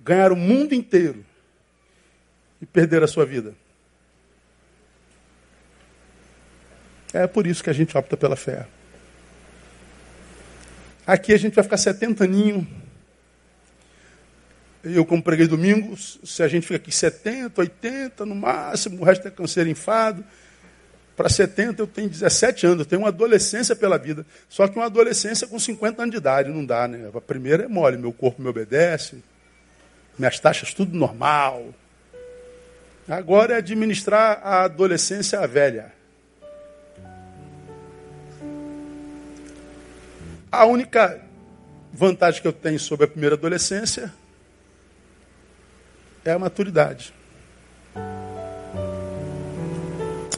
ganhar 0.01 0.31
o 0.31 0.37
mundo 0.37 0.73
inteiro 0.73 1.27
e 2.63 2.67
perder 2.67 3.03
a 3.03 3.09
sua 3.09 3.27
vida. 3.27 3.53
É 7.13 7.27
por 7.27 7.49
isso 7.49 7.65
que 7.65 7.71
a 7.71 7.73
gente 7.73 7.99
opta 7.99 8.17
pela 8.17 8.37
fé. 8.37 8.69
Aqui 11.05 11.33
a 11.33 11.37
gente 11.37 11.55
vai 11.55 11.65
ficar 11.65 11.79
70 11.79 12.23
aninhos. 12.23 12.65
Eu, 14.85 15.05
como 15.05 15.21
preguei 15.21 15.49
domingo, 15.49 15.97
se 15.97 16.45
a 16.45 16.47
gente 16.47 16.63
fica 16.63 16.77
aqui 16.77 16.93
70, 16.93 17.61
80 17.61 18.25
no 18.25 18.37
máximo, 18.37 19.01
o 19.01 19.05
resto 19.05 19.27
é 19.27 19.33
câncer 19.33 19.67
enfado. 19.67 20.25
Para 21.17 21.31
70 21.31 21.81
eu 21.81 21.87
tenho 21.87 22.11
17 22.11 22.67
anos, 22.67 22.81
eu 22.81 22.85
tenho 22.85 23.03
uma 23.03 23.09
adolescência 23.09 23.75
pela 23.75 23.97
vida. 23.97 24.27
Só 24.51 24.69
que 24.69 24.77
uma 24.77 24.85
adolescência 24.85 25.47
com 25.47 25.59
50 25.59 26.03
anos 26.03 26.11
de 26.13 26.19
idade, 26.19 26.51
não 26.51 26.65
dá, 26.65 26.87
né? 26.87 27.11
A 27.15 27.21
primeira 27.21 27.65
é 27.65 27.69
mole, 27.69 27.97
meu 27.97 28.13
corpo 28.13 28.43
me 28.43 28.49
obedece, 28.49 29.25
minhas 30.19 30.39
taxas 30.39 30.75
tudo 30.75 30.95
normal. 30.95 31.75
Agora 33.09 33.55
é 33.55 33.57
administrar 33.57 34.41
a 34.43 34.65
adolescência 34.65 35.47
velha. 35.47 35.91
A 40.53 40.67
única 40.67 41.21
vantagem 41.93 42.43
que 42.43 42.49
eu 42.49 42.53
tenho 42.53 42.79
sobre 42.79 43.07
a 43.07 43.09
primeira 43.09 43.37
adolescência 43.37 44.13
é 46.25 46.33
a 46.33 46.39
maturidade. 46.39 47.16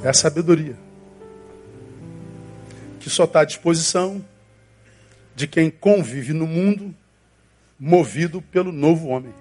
É 0.03 0.09
a 0.09 0.15
sabedoria. 0.15 0.77
Que 3.01 3.11
só 3.11 3.25
está 3.25 3.41
à 3.41 3.45
disposição 3.45 4.25
de 5.35 5.47
quem 5.47 5.71
convive 5.71 6.33
no 6.33 6.47
mundo 6.47 6.95
movido 7.79 8.43
pelo 8.43 8.73
novo 8.73 9.09
homem 9.09 9.33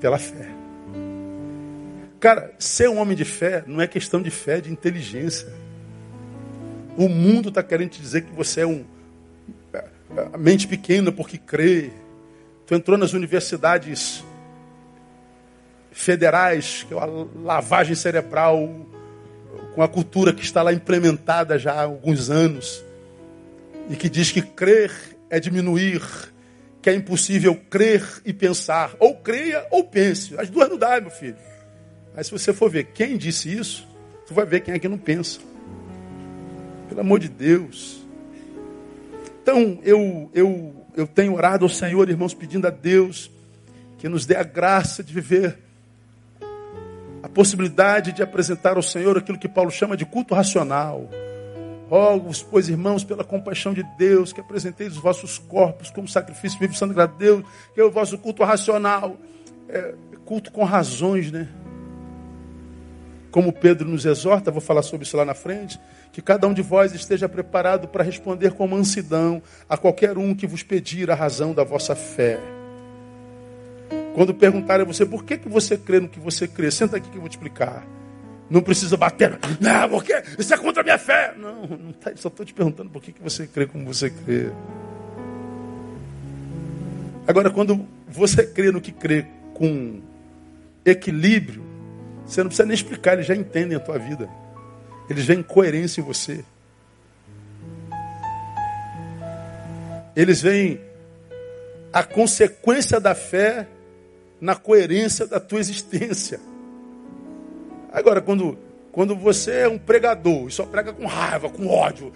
pela 0.00 0.18
fé. 0.18 0.48
Cara, 2.20 2.52
ser 2.58 2.88
um 2.88 2.98
homem 2.98 3.16
de 3.16 3.24
fé 3.24 3.64
não 3.66 3.80
é 3.80 3.86
questão 3.86 4.20
de 4.20 4.30
fé, 4.30 4.58
é 4.58 4.60
de 4.60 4.72
inteligência. 4.72 5.52
O 6.96 7.08
mundo 7.08 7.48
está 7.48 7.62
querendo 7.62 7.90
te 7.90 8.00
dizer 8.00 8.22
que 8.22 8.32
você 8.32 8.62
é 8.62 8.66
um 8.66 8.84
é, 9.72 9.84
é, 10.16 10.38
mente 10.38 10.66
pequena 10.66 11.12
porque 11.12 11.38
crê. 11.38 11.90
Tu 12.66 12.74
entrou 12.74 12.98
nas 12.98 13.12
universidades 13.12 14.24
federais, 15.92 16.84
que 16.86 16.92
é 16.92 16.96
uma 16.96 17.28
lavagem 17.42 17.94
cerebral 17.94 18.86
com 19.74 19.82
a 19.82 19.88
cultura 19.88 20.32
que 20.32 20.42
está 20.42 20.62
lá 20.62 20.72
implementada 20.72 21.58
já 21.58 21.72
há 21.72 21.82
alguns 21.82 22.30
anos 22.30 22.84
e 23.90 23.96
que 23.96 24.08
diz 24.08 24.30
que 24.30 24.42
crer 24.42 24.92
é 25.30 25.38
diminuir 25.38 26.02
que 26.86 26.90
é 26.90 26.94
impossível 26.94 27.56
crer 27.68 28.04
e 28.24 28.32
pensar. 28.32 28.94
Ou 29.00 29.16
creia 29.16 29.66
ou 29.72 29.82
pense. 29.82 30.38
As 30.38 30.48
duas 30.48 30.68
não 30.68 30.78
dá, 30.78 31.00
meu 31.00 31.10
filho. 31.10 31.34
Mas 32.14 32.28
se 32.28 32.32
você 32.32 32.52
for 32.52 32.70
ver 32.70 32.84
quem 32.94 33.16
disse 33.16 33.52
isso, 33.52 33.84
tu 34.24 34.32
vai 34.32 34.46
ver 34.46 34.60
quem 34.60 34.72
é 34.72 34.78
que 34.78 34.88
não 34.88 34.96
pensa. 34.96 35.40
Pelo 36.88 37.00
amor 37.00 37.18
de 37.18 37.28
Deus. 37.28 38.06
Então, 39.42 39.80
eu, 39.82 40.30
eu, 40.32 40.86
eu 40.96 41.08
tenho 41.08 41.34
orado 41.34 41.64
ao 41.64 41.68
Senhor, 41.68 42.08
irmãos, 42.08 42.34
pedindo 42.34 42.68
a 42.68 42.70
Deus 42.70 43.32
que 43.98 44.08
nos 44.08 44.24
dê 44.24 44.36
a 44.36 44.44
graça 44.44 45.02
de 45.02 45.12
viver 45.12 45.58
possibilidade 47.36 48.12
de 48.12 48.22
apresentar 48.22 48.76
ao 48.76 48.82
Senhor 48.82 49.18
aquilo 49.18 49.38
que 49.38 49.46
Paulo 49.46 49.70
chama 49.70 49.94
de 49.94 50.06
culto 50.06 50.34
racional 50.34 51.06
Rogo-vos, 51.88 52.42
pois, 52.42 52.68
irmãos, 52.68 53.04
pela 53.04 53.22
compaixão 53.22 53.72
de 53.72 53.84
Deus, 53.96 54.32
que 54.32 54.40
apresenteis 54.40 54.94
os 54.94 54.98
vossos 54.98 55.38
corpos 55.38 55.88
como 55.88 56.08
sacrifício 56.08 56.58
vivo, 56.58 56.74
santo 56.74 57.00
a 57.00 57.06
Deus, 57.06 57.44
que 57.74 57.80
é 57.80 57.84
o 57.84 57.90
vosso 57.90 58.18
culto 58.18 58.42
racional. 58.42 59.16
É, 59.68 59.94
culto 60.24 60.50
com 60.50 60.64
razões, 60.64 61.30
né? 61.30 61.48
como 63.30 63.52
Pedro 63.52 63.88
nos 63.88 64.06
exorta, 64.06 64.50
vou 64.50 64.62
falar 64.62 64.82
sobre 64.82 65.04
isso 65.06 65.16
lá 65.16 65.24
na 65.24 65.34
frente, 65.34 65.78
que 66.10 66.22
cada 66.22 66.46
um 66.48 66.54
de 66.54 66.62
vós 66.62 66.94
esteja 66.94 67.28
preparado 67.28 67.86
para 67.86 68.02
responder 68.02 68.52
com 68.52 68.66
mansidão 68.66 69.42
a 69.68 69.76
qualquer 69.76 70.16
um 70.16 70.34
que 70.34 70.46
vos 70.46 70.62
pedir 70.62 71.10
a 71.10 71.14
razão 71.14 71.52
da 71.52 71.62
vossa 71.62 71.94
fé. 71.94 72.55
Quando 74.16 74.32
perguntarem 74.32 74.82
a 74.82 74.86
você 74.86 75.04
por 75.04 75.24
que, 75.24 75.36
que 75.36 75.46
você 75.46 75.76
crê 75.76 76.00
no 76.00 76.08
que 76.08 76.18
você 76.18 76.48
crê, 76.48 76.70
senta 76.70 76.96
aqui 76.96 77.10
que 77.10 77.16
eu 77.18 77.20
vou 77.20 77.28
te 77.28 77.36
explicar. 77.36 77.86
Não 78.48 78.62
precisa 78.62 78.96
bater. 78.96 79.38
Não, 79.60 79.90
porque 79.90 80.10
isso 80.38 80.54
é 80.54 80.56
contra 80.56 80.80
a 80.80 80.84
minha 80.84 80.96
fé. 80.96 81.34
Não, 81.36 81.66
não 81.66 81.92
tá, 81.92 82.12
só 82.16 82.28
estou 82.28 82.46
te 82.46 82.54
perguntando 82.54 82.88
por 82.88 83.02
que, 83.02 83.12
que 83.12 83.22
você 83.22 83.46
crê 83.46 83.66
como 83.66 83.84
você 83.84 84.08
crê. 84.08 84.48
Agora, 87.28 87.50
quando 87.50 87.86
você 88.08 88.46
crê 88.46 88.72
no 88.72 88.80
que 88.80 88.90
crê 88.90 89.26
com 89.52 90.00
equilíbrio, 90.82 91.62
você 92.24 92.40
não 92.40 92.48
precisa 92.48 92.64
nem 92.64 92.74
explicar, 92.74 93.12
eles 93.12 93.26
já 93.26 93.36
entendem 93.36 93.76
a 93.76 93.80
tua 93.80 93.98
vida. 93.98 94.30
Eles 95.10 95.26
veem 95.26 95.42
coerência 95.42 96.00
em 96.00 96.04
você. 96.04 96.42
Eles 100.16 100.40
veem 100.40 100.80
a 101.92 102.02
consequência 102.02 102.98
da 102.98 103.14
fé 103.14 103.68
na 104.40 104.54
coerência 104.54 105.26
da 105.26 105.40
tua 105.40 105.60
existência. 105.60 106.40
Agora, 107.92 108.20
quando, 108.20 108.58
quando 108.92 109.16
você 109.16 109.60
é 109.60 109.68
um 109.68 109.78
pregador 109.78 110.48
e 110.48 110.50
só 110.50 110.64
prega 110.64 110.92
com 110.92 111.06
raiva, 111.06 111.48
com 111.48 111.66
ódio, 111.68 112.12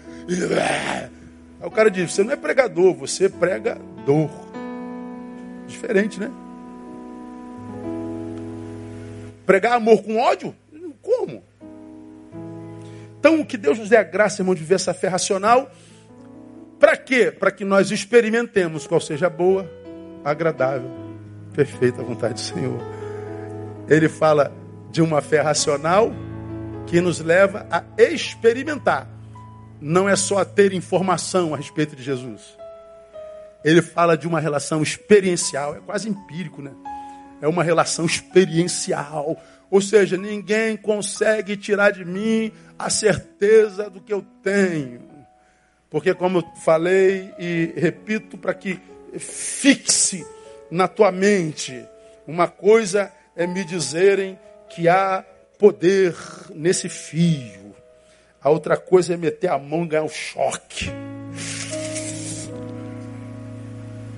aí 1.61 1.67
o 1.67 1.71
cara 1.71 1.89
diz: 1.89 2.13
você 2.13 2.23
não 2.23 2.31
é 2.31 2.35
pregador, 2.35 2.93
você 2.93 3.25
é 3.25 3.29
pregador. 3.29 4.29
Diferente, 5.67 6.19
né? 6.19 6.29
Pregar 9.45 9.73
amor 9.73 10.03
com 10.03 10.17
ódio? 10.17 10.55
Como? 11.01 11.43
Então, 13.19 13.43
que 13.43 13.57
Deus 13.57 13.77
nos 13.77 13.89
dê 13.89 13.97
a 13.97 14.03
graça, 14.03 14.41
irmão, 14.41 14.55
de 14.55 14.61
viver 14.61 14.75
essa 14.75 14.93
fé 14.93 15.07
racional. 15.07 15.71
Para 16.79 16.97
quê? 16.97 17.31
Para 17.31 17.51
que 17.51 17.63
nós 17.63 17.91
experimentemos 17.91 18.87
qual 18.87 18.99
seja 18.99 19.29
boa, 19.29 19.69
agradável, 20.23 20.89
perfeita 21.53 22.01
a 22.01 22.05
vontade 22.05 22.35
do 22.35 22.39
Senhor. 22.39 22.81
Ele 23.87 24.07
fala 24.07 24.51
de 24.91 25.01
uma 25.01 25.21
fé 25.21 25.41
racional 25.41 26.11
que 26.87 26.99
nos 27.01 27.19
leva 27.19 27.65
a 27.69 27.83
experimentar. 27.97 29.07
Não 29.79 30.07
é 30.07 30.15
só 30.15 30.43
ter 30.45 30.73
informação 30.73 31.53
a 31.53 31.57
respeito 31.57 31.95
de 31.95 32.03
Jesus. 32.03 32.57
Ele 33.63 33.81
fala 33.81 34.17
de 34.17 34.27
uma 34.27 34.39
relação 34.39 34.81
experiencial, 34.81 35.75
é 35.75 35.79
quase 35.79 36.09
empírico, 36.09 36.61
né? 36.61 36.71
É 37.41 37.47
uma 37.47 37.63
relação 37.63 38.05
experiencial. 38.05 39.37
Ou 39.69 39.81
seja, 39.81 40.17
ninguém 40.17 40.75
consegue 40.75 41.55
tirar 41.55 41.91
de 41.91 42.03
mim 42.03 42.51
a 42.77 42.89
certeza 42.89 43.89
do 43.89 44.01
que 44.01 44.13
eu 44.13 44.23
tenho. 44.43 45.01
Porque, 45.89 46.13
como 46.13 46.39
eu 46.39 46.43
falei 46.63 47.33
e 47.37 47.73
repito, 47.75 48.37
para 48.37 48.53
que 48.53 48.79
fixe 49.17 50.25
na 50.71 50.87
tua 50.87 51.11
mente, 51.11 51.85
uma 52.25 52.47
coisa 52.47 53.11
é 53.35 53.45
me 53.45 53.65
dizerem 53.65 54.39
que 54.69 54.87
há 54.87 55.23
poder 55.59 56.15
nesse 56.55 56.87
fio, 56.87 57.75
a 58.41 58.49
outra 58.49 58.77
coisa 58.77 59.13
é 59.13 59.17
meter 59.17 59.49
a 59.51 59.59
mão 59.59 59.83
e 59.83 59.87
ganhar 59.87 60.03
um 60.03 60.09
choque. 60.09 60.89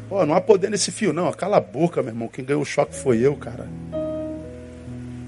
Pô, 0.08 0.26
não 0.26 0.36
há 0.36 0.40
poder 0.40 0.70
nesse 0.70 0.92
fio, 0.92 1.12
não. 1.12 1.30
Cala 1.34 1.58
a 1.58 1.60
boca, 1.60 2.02
meu 2.02 2.12
irmão. 2.12 2.30
Quem 2.30 2.46
ganhou 2.46 2.62
o 2.62 2.66
choque 2.66 2.96
foi 2.96 3.20
eu, 3.20 3.36
cara. 3.36 3.68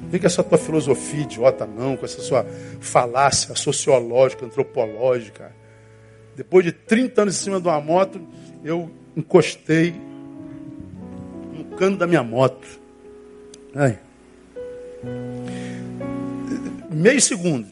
Vem 0.10 0.22
com 0.22 0.28
essa 0.28 0.44
tua 0.44 0.58
filosofia 0.58 1.24
idiota, 1.24 1.66
não, 1.66 1.98
com 1.98 2.06
essa 2.06 2.22
sua 2.22 2.46
falácia 2.80 3.54
sociológica, 3.56 4.46
antropológica. 4.46 5.52
Depois 6.36 6.64
de 6.64 6.72
30 6.72 7.24
anos 7.24 7.36
em 7.36 7.44
cima 7.44 7.60
de 7.60 7.68
uma 7.68 7.82
moto, 7.82 8.22
eu 8.64 8.90
encostei 9.18 9.94
cano 11.76 11.98
da 11.98 12.08
minha 12.08 12.24
moto. 12.24 12.68
Meio 16.90 17.22
segundo. 17.22 17.68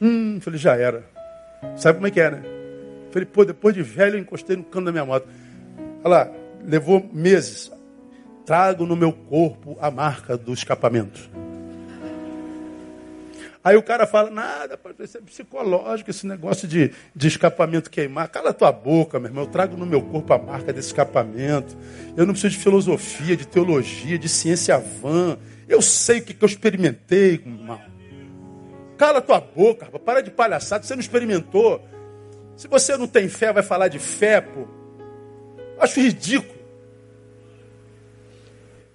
Hum, 0.00 0.40
falei, 0.40 0.58
já 0.58 0.74
era. 0.76 1.04
Sabe 1.76 1.96
como 1.96 2.06
é 2.06 2.10
que 2.10 2.20
é, 2.20 2.30
né? 2.30 2.42
Falei, 3.10 3.26
pô, 3.26 3.44
depois 3.44 3.74
de 3.74 3.82
velho 3.82 4.16
eu 4.16 4.20
encostei 4.20 4.56
no 4.56 4.64
cano 4.64 4.86
da 4.86 4.92
minha 4.92 5.04
moto. 5.04 5.28
Olha 6.02 6.08
lá, 6.08 6.32
levou 6.64 7.08
meses. 7.12 7.70
Trago 8.46 8.86
no 8.86 8.96
meu 8.96 9.12
corpo 9.12 9.76
a 9.80 9.90
marca 9.90 10.36
do 10.36 10.52
escapamento. 10.52 11.30
Aí 13.62 13.76
o 13.76 13.82
cara 13.82 14.06
fala, 14.06 14.30
nada, 14.30 14.78
isso 15.00 15.18
é 15.18 15.20
psicológico, 15.20 16.08
esse 16.08 16.26
negócio 16.26 16.66
de, 16.66 16.92
de 17.14 17.28
escapamento 17.28 17.90
queimar. 17.90 18.28
Cala 18.28 18.54
tua 18.54 18.72
boca, 18.72 19.20
meu 19.20 19.28
irmão. 19.28 19.44
Eu 19.44 19.50
trago 19.50 19.76
no 19.76 19.84
meu 19.84 20.00
corpo 20.00 20.32
a 20.32 20.38
marca 20.38 20.72
desse 20.72 20.88
escapamento. 20.88 21.76
Eu 22.16 22.24
não 22.24 22.32
preciso 22.32 22.56
de 22.56 22.62
filosofia, 22.62 23.36
de 23.36 23.46
teologia, 23.46 24.18
de 24.18 24.30
ciência 24.30 24.78
vã. 24.78 25.36
Eu 25.68 25.82
sei 25.82 26.20
o 26.20 26.22
que, 26.22 26.32
que 26.32 26.42
eu 26.42 26.48
experimentei, 26.48 27.34
irmão. 27.34 27.80
Cala 28.96 29.20
tua 29.20 29.40
boca, 29.40 29.84
rapaz. 29.84 30.04
para 30.04 30.22
de 30.22 30.30
palhaçada. 30.30 30.82
Você 30.82 30.94
não 30.94 31.00
experimentou. 31.00 31.84
Se 32.56 32.66
você 32.66 32.96
não 32.96 33.06
tem 33.06 33.28
fé, 33.28 33.52
vai 33.52 33.62
falar 33.62 33.88
de 33.88 33.98
fé, 33.98 34.40
pô. 34.40 34.66
Acho 35.78 36.00
ridículo. 36.00 36.58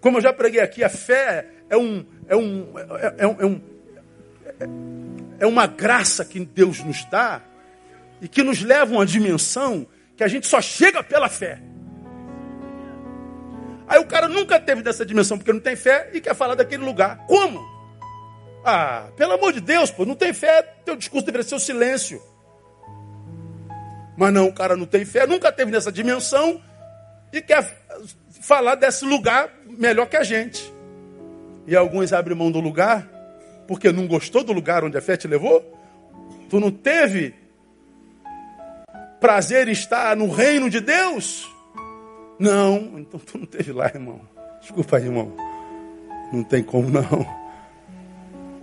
Como 0.01 0.17
eu 0.17 0.21
já 0.21 0.33
preguei 0.33 0.61
aqui, 0.61 0.83
a 0.83 0.89
fé 0.89 1.47
é 1.69 1.77
um, 1.77 2.05
é 2.27 2.35
um, 2.35 2.73
é, 2.77 3.15
é 3.19 3.27
um, 3.27 3.41
é 3.41 3.45
um 3.45 3.74
é 5.39 5.45
uma 5.45 5.67
graça 5.67 6.23
que 6.23 6.39
Deus 6.43 6.83
nos 6.83 7.03
dá 7.05 7.41
e 8.21 8.27
que 8.27 8.43
nos 8.43 8.61
leva 8.61 8.93
a 8.93 8.97
uma 8.97 9.05
dimensão 9.05 9.85
que 10.15 10.23
a 10.23 10.27
gente 10.27 10.47
só 10.47 10.61
chega 10.61 11.03
pela 11.03 11.27
fé. 11.27 11.61
Aí 13.87 13.99
o 13.99 14.05
cara 14.05 14.27
nunca 14.27 14.59
teve 14.59 14.81
dessa 14.81 15.05
dimensão 15.05 15.37
porque 15.37 15.53
não 15.53 15.59
tem 15.59 15.75
fé 15.75 16.09
e 16.13 16.21
quer 16.21 16.33
falar 16.33 16.55
daquele 16.55 16.83
lugar. 16.83 17.25
Como? 17.27 17.63
Ah, 18.63 19.09
pelo 19.15 19.33
amor 19.33 19.53
de 19.53 19.61
Deus, 19.61 19.91
pô, 19.91 20.05
não 20.05 20.15
tem 20.15 20.33
fé, 20.33 20.63
teu 20.83 20.95
discurso 20.95 21.25
deveria 21.25 21.47
ser 21.47 21.55
o 21.55 21.59
silêncio. 21.59 22.21
Mas 24.17 24.33
não, 24.33 24.47
o 24.47 24.53
cara 24.53 24.75
não 24.75 24.85
tem 24.85 25.05
fé, 25.05 25.27
nunca 25.27 25.51
teve 25.51 25.71
nessa 25.71 25.91
dimensão 25.91 26.61
e 27.31 27.41
quer 27.41 27.63
falar 28.41 28.75
desse 28.75 29.05
lugar 29.05 29.49
melhor 29.67 30.07
que 30.07 30.17
a 30.17 30.23
gente. 30.23 30.73
E 31.67 31.75
alguns 31.75 32.13
abrem 32.13 32.35
mão 32.35 32.49
do 32.49 32.59
lugar 32.59 33.14
porque 33.67 33.91
não 33.91 34.07
gostou 34.07 34.43
do 34.43 34.53
lugar 34.53 34.83
onde 34.83 34.97
a 34.97 35.01
fé 35.01 35.17
te 35.17 35.27
levou? 35.27 35.63
Tu 36.49 36.59
não 36.59 36.71
teve 36.71 37.33
prazer 39.19 39.67
em 39.67 39.71
estar 39.71 40.15
no 40.15 40.29
reino 40.29 40.69
de 40.69 40.79
Deus? 40.79 41.49
Não, 42.37 42.99
então 42.99 43.19
tu 43.19 43.37
não 43.37 43.45
teve 43.45 43.71
lá, 43.71 43.87
irmão. 43.87 44.21
Desculpa 44.61 44.99
irmão. 44.99 45.33
Não 46.31 46.43
tem 46.43 46.63
como 46.63 46.89
não. 46.89 47.25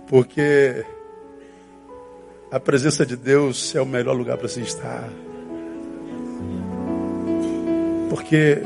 Porque 0.07 0.85
a 2.51 2.59
presença 2.59 3.05
de 3.05 3.15
Deus 3.15 3.73
é 3.75 3.81
o 3.81 3.85
melhor 3.85 4.15
lugar 4.15 4.37
para 4.37 4.47
se 4.47 4.61
estar. 4.61 5.09
Porque 8.09 8.61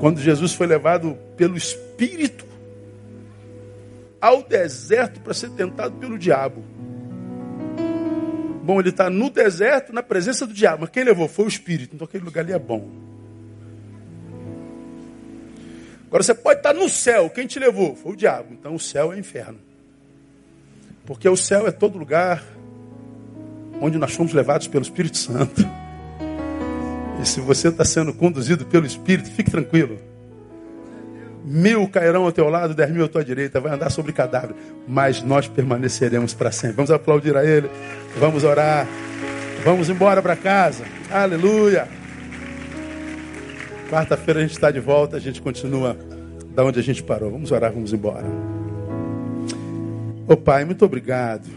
quando 0.00 0.18
Jesus 0.20 0.54
foi 0.54 0.66
levado 0.66 1.16
pelo 1.36 1.56
Espírito 1.56 2.47
ao 4.20 4.42
deserto 4.42 5.20
para 5.20 5.34
ser 5.34 5.50
tentado 5.50 5.96
pelo 5.96 6.18
diabo. 6.18 6.64
Bom, 8.62 8.80
ele 8.80 8.90
está 8.90 9.08
no 9.08 9.30
deserto, 9.30 9.92
na 9.92 10.02
presença 10.02 10.46
do 10.46 10.52
diabo. 10.52 10.82
Mas 10.82 10.90
quem 10.90 11.02
levou 11.02 11.26
foi 11.26 11.46
o 11.46 11.48
Espírito. 11.48 11.94
Então 11.94 12.04
aquele 12.06 12.24
lugar 12.24 12.44
ali 12.44 12.52
é 12.52 12.58
bom. 12.58 12.88
Agora 16.06 16.22
você 16.22 16.34
pode 16.34 16.60
estar 16.60 16.74
no 16.74 16.88
céu. 16.88 17.30
Quem 17.30 17.46
te 17.46 17.58
levou? 17.58 17.96
Foi 17.96 18.12
o 18.12 18.16
diabo. 18.16 18.52
Então 18.52 18.74
o 18.74 18.80
céu 18.80 19.12
é 19.12 19.18
inferno. 19.18 19.58
Porque 21.06 21.28
o 21.28 21.36
céu 21.36 21.66
é 21.66 21.70
todo 21.70 21.98
lugar 21.98 22.44
onde 23.80 23.96
nós 23.96 24.12
fomos 24.12 24.32
levados 24.32 24.66
pelo 24.66 24.82
Espírito 24.82 25.16
Santo. 25.16 25.62
E 27.22 27.26
se 27.26 27.40
você 27.40 27.68
está 27.68 27.84
sendo 27.84 28.12
conduzido 28.12 28.66
pelo 28.66 28.86
Espírito, 28.86 29.30
fique 29.30 29.50
tranquilo. 29.50 29.98
Mil 31.50 31.88
cairão 31.88 32.24
ao 32.24 32.32
teu 32.32 32.50
lado, 32.50 32.74
dez 32.74 32.90
mil 32.90 33.06
à 33.06 33.08
tua 33.08 33.24
direita, 33.24 33.58
vai 33.58 33.72
andar 33.72 33.88
sobre 33.88 34.12
cadáver, 34.12 34.54
mas 34.86 35.22
nós 35.22 35.48
permaneceremos 35.48 36.34
para 36.34 36.52
sempre. 36.52 36.76
Vamos 36.76 36.90
aplaudir 36.90 37.34
a 37.38 37.42
Ele, 37.42 37.70
vamos 38.18 38.44
orar, 38.44 38.86
vamos 39.64 39.88
embora 39.88 40.20
para 40.20 40.36
casa. 40.36 40.84
Aleluia. 41.10 41.88
Quarta-feira 43.88 44.40
a 44.40 44.42
gente 44.42 44.52
está 44.52 44.70
de 44.70 44.78
volta, 44.78 45.16
a 45.16 45.20
gente 45.20 45.40
continua 45.40 45.96
da 46.54 46.62
onde 46.62 46.80
a 46.80 46.82
gente 46.82 47.02
parou. 47.02 47.30
Vamos 47.30 47.50
orar, 47.50 47.72
vamos 47.72 47.94
embora. 47.94 48.26
Ô 50.26 50.34
oh, 50.34 50.36
Pai, 50.36 50.66
muito 50.66 50.84
obrigado. 50.84 51.48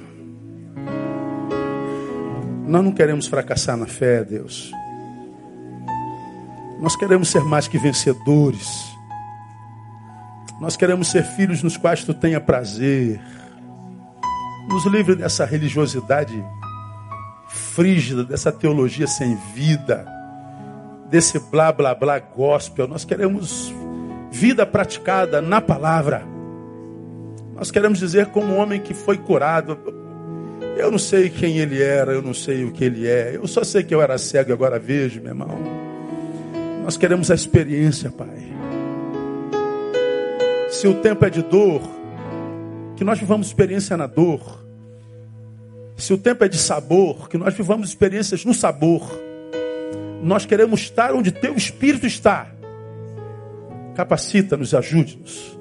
Nós 2.66 2.82
não 2.82 2.94
queremos 2.94 3.28
fracassar 3.28 3.76
na 3.76 3.88
fé, 3.88 4.24
Deus. 4.24 4.72
Nós 6.80 6.96
queremos 6.96 7.30
ser 7.30 7.42
mais 7.42 7.68
que 7.68 7.78
vencedores 7.78 8.91
Nós 10.62 10.78
queremos 10.78 11.08
ser 11.08 11.24
filhos 11.24 11.64
nos 11.64 11.76
quais 11.76 12.04
tu 12.04 12.14
tenha 12.14 12.40
prazer. 12.40 13.20
Nos 14.70 14.86
livre 14.86 15.16
dessa 15.16 15.44
religiosidade 15.44 16.46
frígida, 17.48 18.24
dessa 18.24 18.52
teologia 18.52 19.08
sem 19.08 19.36
vida, 19.56 20.06
desse 21.10 21.40
blá 21.40 21.72
blá 21.72 21.96
blá 21.96 22.20
gospel. 22.20 22.88
Nós 22.88 23.04
queremos 23.04 23.74
vida 24.32 24.64
praticada 24.64 25.42
na 25.42 25.60
palavra. 25.60 26.24
Nós 27.56 27.72
queremos 27.72 27.98
dizer 27.98 28.28
como 28.28 28.54
um 28.54 28.60
homem 28.60 28.80
que 28.80 28.94
foi 28.94 29.18
curado. 29.18 29.80
Eu 30.78 30.92
não 30.92 31.00
sei 31.00 31.32
quem 31.32 31.58
ele 31.58 31.82
era, 31.82 32.14
eu 32.14 32.22
não 32.22 32.36
sei 32.36 32.66
o 32.66 32.72
que 32.72 32.84
ele 32.84 33.08
é. 33.08 33.36
Eu 33.36 33.48
só 33.48 33.64
sei 33.64 33.84
que 33.84 33.96
eu 33.96 34.02
era 34.02 34.16
cego 34.20 34.52
e 34.52 34.54
agora 34.54 34.78
vejo, 34.78 35.22
meu 35.22 35.32
irmão. 35.32 35.58
Nós 36.84 36.98
queremos 36.98 37.32
a 37.32 37.36
experiência, 37.36 38.12
Pai. 38.12 38.52
Se 40.82 40.88
o 40.88 40.96
tempo 40.96 41.24
é 41.24 41.30
de 41.30 41.44
dor, 41.44 41.80
que 42.96 43.04
nós 43.04 43.20
vivamos 43.20 43.46
experiência 43.46 43.96
na 43.96 44.08
dor. 44.08 44.66
Se 45.96 46.12
o 46.12 46.18
tempo 46.18 46.44
é 46.44 46.48
de 46.48 46.58
sabor, 46.58 47.30
que 47.30 47.38
nós 47.38 47.54
vivamos 47.54 47.90
experiências 47.90 48.44
no 48.44 48.52
sabor. 48.52 49.04
Nós 50.24 50.44
queremos 50.44 50.80
estar 50.80 51.14
onde 51.14 51.32
teu 51.32 51.54
espírito 51.54 52.08
está. 52.08 52.48
Capacita-nos, 53.94 54.74
ajude-nos 54.74 55.56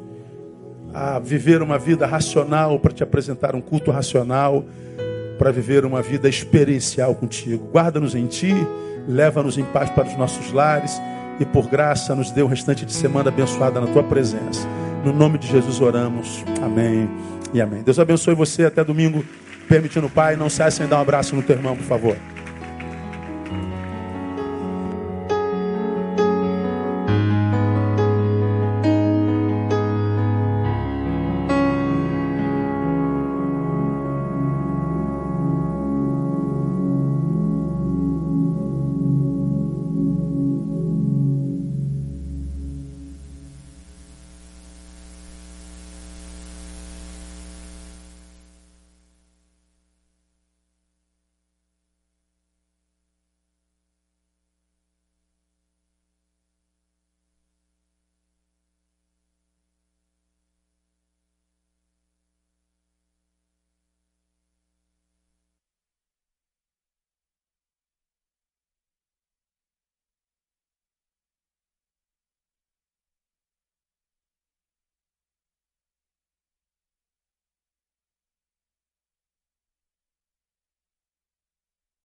a 0.95 1.19
viver 1.19 1.61
uma 1.61 1.79
vida 1.79 2.07
racional 2.07 2.81
para 2.81 2.95
te 2.95 3.03
apresentar 3.03 3.55
um 3.55 3.61
culto 3.61 3.91
racional, 3.91 4.65
para 5.39 5.53
viver 5.53 5.85
uma 5.85 6.01
vida 6.01 6.31
experiencial 6.31 7.15
contigo. 7.15 7.69
Guarda-nos 7.71 8.15
em 8.15 8.27
ti, 8.27 8.55
leva-nos 9.07 9.59
em 9.59 9.67
paz 9.67 9.91
para 9.91 10.09
os 10.09 10.17
nossos 10.17 10.51
lares 10.51 10.99
e 11.39 11.45
por 11.45 11.69
graça 11.69 12.15
nos 12.15 12.31
dê 12.31 12.41
o 12.41 12.47
restante 12.47 12.87
de 12.87 12.93
semana 12.95 13.29
abençoada 13.29 13.83
na 13.83 13.87
tua 13.89 14.03
presença. 14.03 14.67
No 15.05 15.13
nome 15.13 15.39
de 15.39 15.47
Jesus 15.47 15.81
oramos. 15.81 16.45
Amém 16.63 17.09
e 17.53 17.61
amém. 17.61 17.83
Deus 17.83 17.99
abençoe 17.99 18.35
você 18.35 18.65
até 18.65 18.85
domingo, 18.85 19.25
permitindo 19.69 20.07
o 20.07 20.11
Pai. 20.11 20.37
Não 20.37 20.49
cesse 20.49 20.83
em 20.83 20.87
dar 20.87 20.99
um 20.99 21.03
abraço 21.03 21.35
no 21.35 21.43
teu 21.43 21.57
irmão, 21.57 21.77
por 21.77 21.85
favor. 21.85 22.17